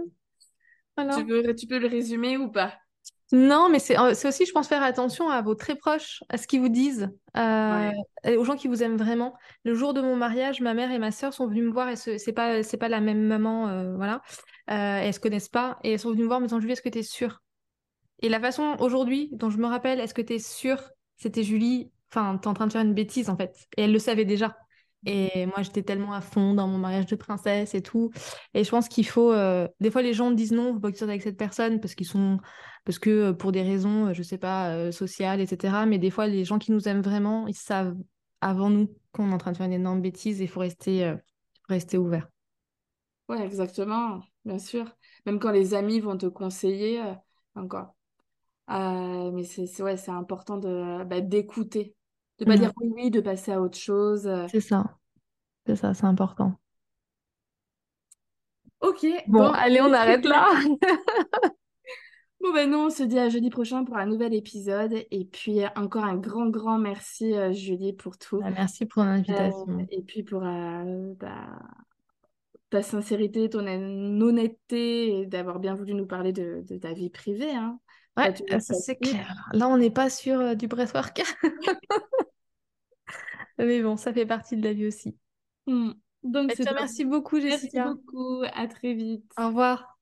tu, 1.07 1.24
veux, 1.24 1.55
tu 1.55 1.66
peux 1.66 1.78
le 1.78 1.88
résumer 1.88 2.36
ou 2.36 2.51
pas? 2.51 2.74
Non, 3.30 3.68
mais 3.68 3.78
c'est 3.78 3.99
aussi, 4.26 4.46
je 4.46 4.53
pense, 4.53 4.68
faire 4.68 4.82
attention 4.82 5.28
à 5.28 5.42
vos 5.42 5.55
très 5.55 5.74
proches, 5.74 6.22
à 6.30 6.38
ce 6.38 6.46
qu'ils 6.46 6.61
vous 6.61 6.70
disent, 6.70 7.11
euh, 7.36 7.90
aux 8.38 8.44
gens 8.44 8.57
qui 8.57 8.68
vous 8.68 8.82
aiment 8.82 8.96
vraiment. 8.96 9.34
Le 9.64 9.74
jour 9.74 9.92
de 9.92 10.01
mon 10.01 10.16
mariage, 10.16 10.62
ma 10.62 10.72
mère 10.72 10.90
et 10.90 10.99
ma 10.99 11.11
sœur 11.11 11.34
sont 11.34 11.46
venues 11.46 11.62
me 11.62 11.70
voir 11.70 11.90
et 11.90 11.96
c'est 11.96 12.32
pas, 12.32 12.62
c'est 12.62 12.78
pas 12.78 12.88
la 12.88 13.01
même 13.01 13.22
maman, 13.22 13.68
euh, 13.68 13.94
voilà. 13.96 14.22
Euh, 14.70 15.01
elles 15.03 15.12
se 15.12 15.20
connaissent 15.20 15.51
pas 15.51 15.78
et 15.84 15.92
elles 15.92 15.99
sont 15.99 16.11
venues 16.11 16.22
me 16.22 16.28
voir 16.28 16.38
en 16.38 16.40
me 16.40 16.46
disant 16.46 16.61
Julie, 16.61 16.72
est-ce 16.72 16.82
que 16.82 16.88
tu 16.88 17.01
es 17.01 17.03
sûre? 17.03 17.42
Et 18.20 18.30
la 18.30 18.40
façon 18.40 18.76
aujourd'hui 18.80 19.28
dont 19.32 19.51
je 19.51 19.59
me 19.59 19.66
rappelle, 19.66 20.01
est-ce 20.01 20.14
que 20.14 20.22
tu 20.22 20.34
es 20.34 20.38
sûre? 20.38 20.90
C'était 21.16 21.42
Julie, 21.42 21.90
enfin, 22.11 22.38
tu 22.38 22.44
es 22.44 22.49
en 22.49 22.55
train 22.55 22.66
de 22.66 22.72
faire 22.72 22.82
une 22.82 22.94
bêtise 22.94 23.28
en 23.28 23.36
fait. 23.36 23.55
Et 23.76 23.82
elle 23.82 23.92
le 23.92 23.99
savait 23.99 24.24
déjà. 24.24 24.57
Et 25.07 25.46
moi, 25.46 25.62
j'étais 25.62 25.82
tellement 25.82 26.12
à 26.12 26.20
fond 26.20 26.55
dans 26.55 26.66
mon 26.66 26.78
mariage 26.78 27.07
de 27.07 27.16
princesse 27.16 27.74
et 27.74 27.82
tout. 27.82 28.11
Et 28.55 28.64
je 28.64 28.70
pense 28.70 28.88
qu'il 28.88 29.07
faut. 29.07 29.32
Euh, 29.32 29.68
des 29.80 29.90
fois, 29.90 30.03
les 30.03 30.12
gens 30.12 30.30
disent 30.30 30.53
non, 30.53 30.74
faut 30.74 30.80
pas 30.80 30.88
que 30.88 30.94
tu 30.94 30.99
sortes 30.99 31.11
avec 31.11 31.22
cette 31.22 31.36
personne 31.36 31.80
parce 31.80 31.94
qu'ils 31.94 32.07
sont. 32.07 32.38
Parce 32.84 32.99
que 32.99 33.11
euh, 33.11 33.32
pour 33.32 33.53
des 33.53 33.62
raisons, 33.62 34.12
je 34.12 34.22
sais 34.22 34.38
pas, 34.38 34.70
euh, 34.70 34.90
sociales, 34.90 35.40
etc. 35.40 35.86
Mais 35.86 35.99
des 35.99 36.11
fois, 36.11 36.26
les 36.26 36.44
gens 36.44 36.59
qui 36.59 36.72
nous 36.72 36.88
aiment 36.88 37.03
vraiment, 37.03 37.46
ils 37.46 37.55
savent 37.55 37.96
avant 38.40 38.70
nous 38.70 38.92
qu'on 39.12 39.30
est 39.30 39.34
en 39.34 39.38
train 39.38 39.53
de 39.53 39.57
faire 39.57 39.66
une 39.66 39.72
énorme 39.72 40.01
bêtise 40.01 40.40
et 40.40 40.44
il 40.44 40.51
faut 40.51 40.61
rester, 40.61 41.14
rester 41.68 41.99
ouvert. 41.99 42.28
Ouais, 43.28 43.44
exactement, 43.44 44.20
bien 44.44 44.59
sûr. 44.59 44.84
Même 45.26 45.38
quand 45.38 45.51
les 45.51 45.74
amis 45.74 46.01
vont 46.01 46.16
te 46.16 46.26
conseiller, 46.26 47.03
encore. 47.55 47.94
mais 48.68 49.44
c'est 49.44 49.82
ouais, 49.82 49.96
c'est 49.96 50.12
important 50.12 50.57
de 50.57 51.05
bah, 51.05 51.20
d'écouter 51.20 51.96
de 52.39 52.45
pas 52.45 52.57
dire 52.57 52.72
oui, 52.80 52.93
oui, 52.95 53.11
de 53.11 53.20
passer 53.20 53.53
à 53.53 53.61
autre 53.61 53.78
chose. 53.78 54.26
Euh. 54.26 54.47
C'est 54.51 54.61
ça. 54.61 54.97
C'est 55.66 55.76
ça, 55.76 55.95
c'est 55.95 56.07
important. 56.07 56.55
Ok. 58.80 59.07
Bon, 59.26 59.51
allez, 59.51 59.80
on 59.80 59.93
arrête 59.93 60.24
là. 60.24 60.49
bon, 62.41 62.53
ben 62.53 62.70
non, 62.70 62.86
on 62.86 62.91
se 62.91 63.03
dit 63.03 63.18
à 63.18 63.28
jeudi 63.28 63.51
prochain 63.51 63.84
pour 63.84 63.97
un 63.97 64.07
nouvel 64.07 64.34
épisode. 64.34 64.95
Et 65.11 65.24
puis, 65.24 65.61
encore 65.76 66.05
un 66.05 66.16
grand, 66.16 66.49
grand 66.49 66.78
merci, 66.78 67.34
euh, 67.34 67.53
Julie, 67.53 67.93
pour 67.93 68.16
tout. 68.18 68.41
Bah, 68.41 68.51
merci 68.51 68.86
pour 68.86 69.03
l'invitation. 69.03 69.66
Euh, 69.68 69.84
et 69.91 70.03
puis, 70.03 70.22
pour 70.22 70.41
bah, 70.41 71.59
ta 72.70 72.82
sincérité, 72.82 73.51
ton 73.51 73.66
honnêteté 73.66 75.20
et 75.20 75.26
d'avoir 75.26 75.59
bien 75.59 75.74
voulu 75.74 75.95
nous 75.95 76.07
parler 76.07 76.32
de, 76.32 76.62
ta 76.80 76.93
vie 76.93 77.11
privée. 77.11 77.51
Hein. 77.51 77.80
Ouais, 78.18 78.34
c'est 78.60 78.96
clair. 78.96 79.48
Là, 79.52 79.68
on 79.68 79.78
n'est 79.78 79.90
pas 79.90 80.10
sur 80.10 80.56
du 80.56 80.66
breathwork. 80.68 81.22
Mais 83.58 83.82
bon, 83.82 83.96
ça 83.96 84.12
fait 84.12 84.26
partie 84.26 84.56
de 84.56 84.64
la 84.64 84.72
vie 84.72 84.86
aussi. 84.86 85.16
Hmm. 85.66 85.92
Donc, 86.22 86.52
merci 86.74 87.04
beaucoup, 87.04 87.40
Jessica. 87.40 87.84
Merci 87.84 88.00
beaucoup. 88.00 88.42
À 88.52 88.66
très 88.66 88.94
vite. 88.94 89.30
Au 89.38 89.48
revoir. 89.48 89.97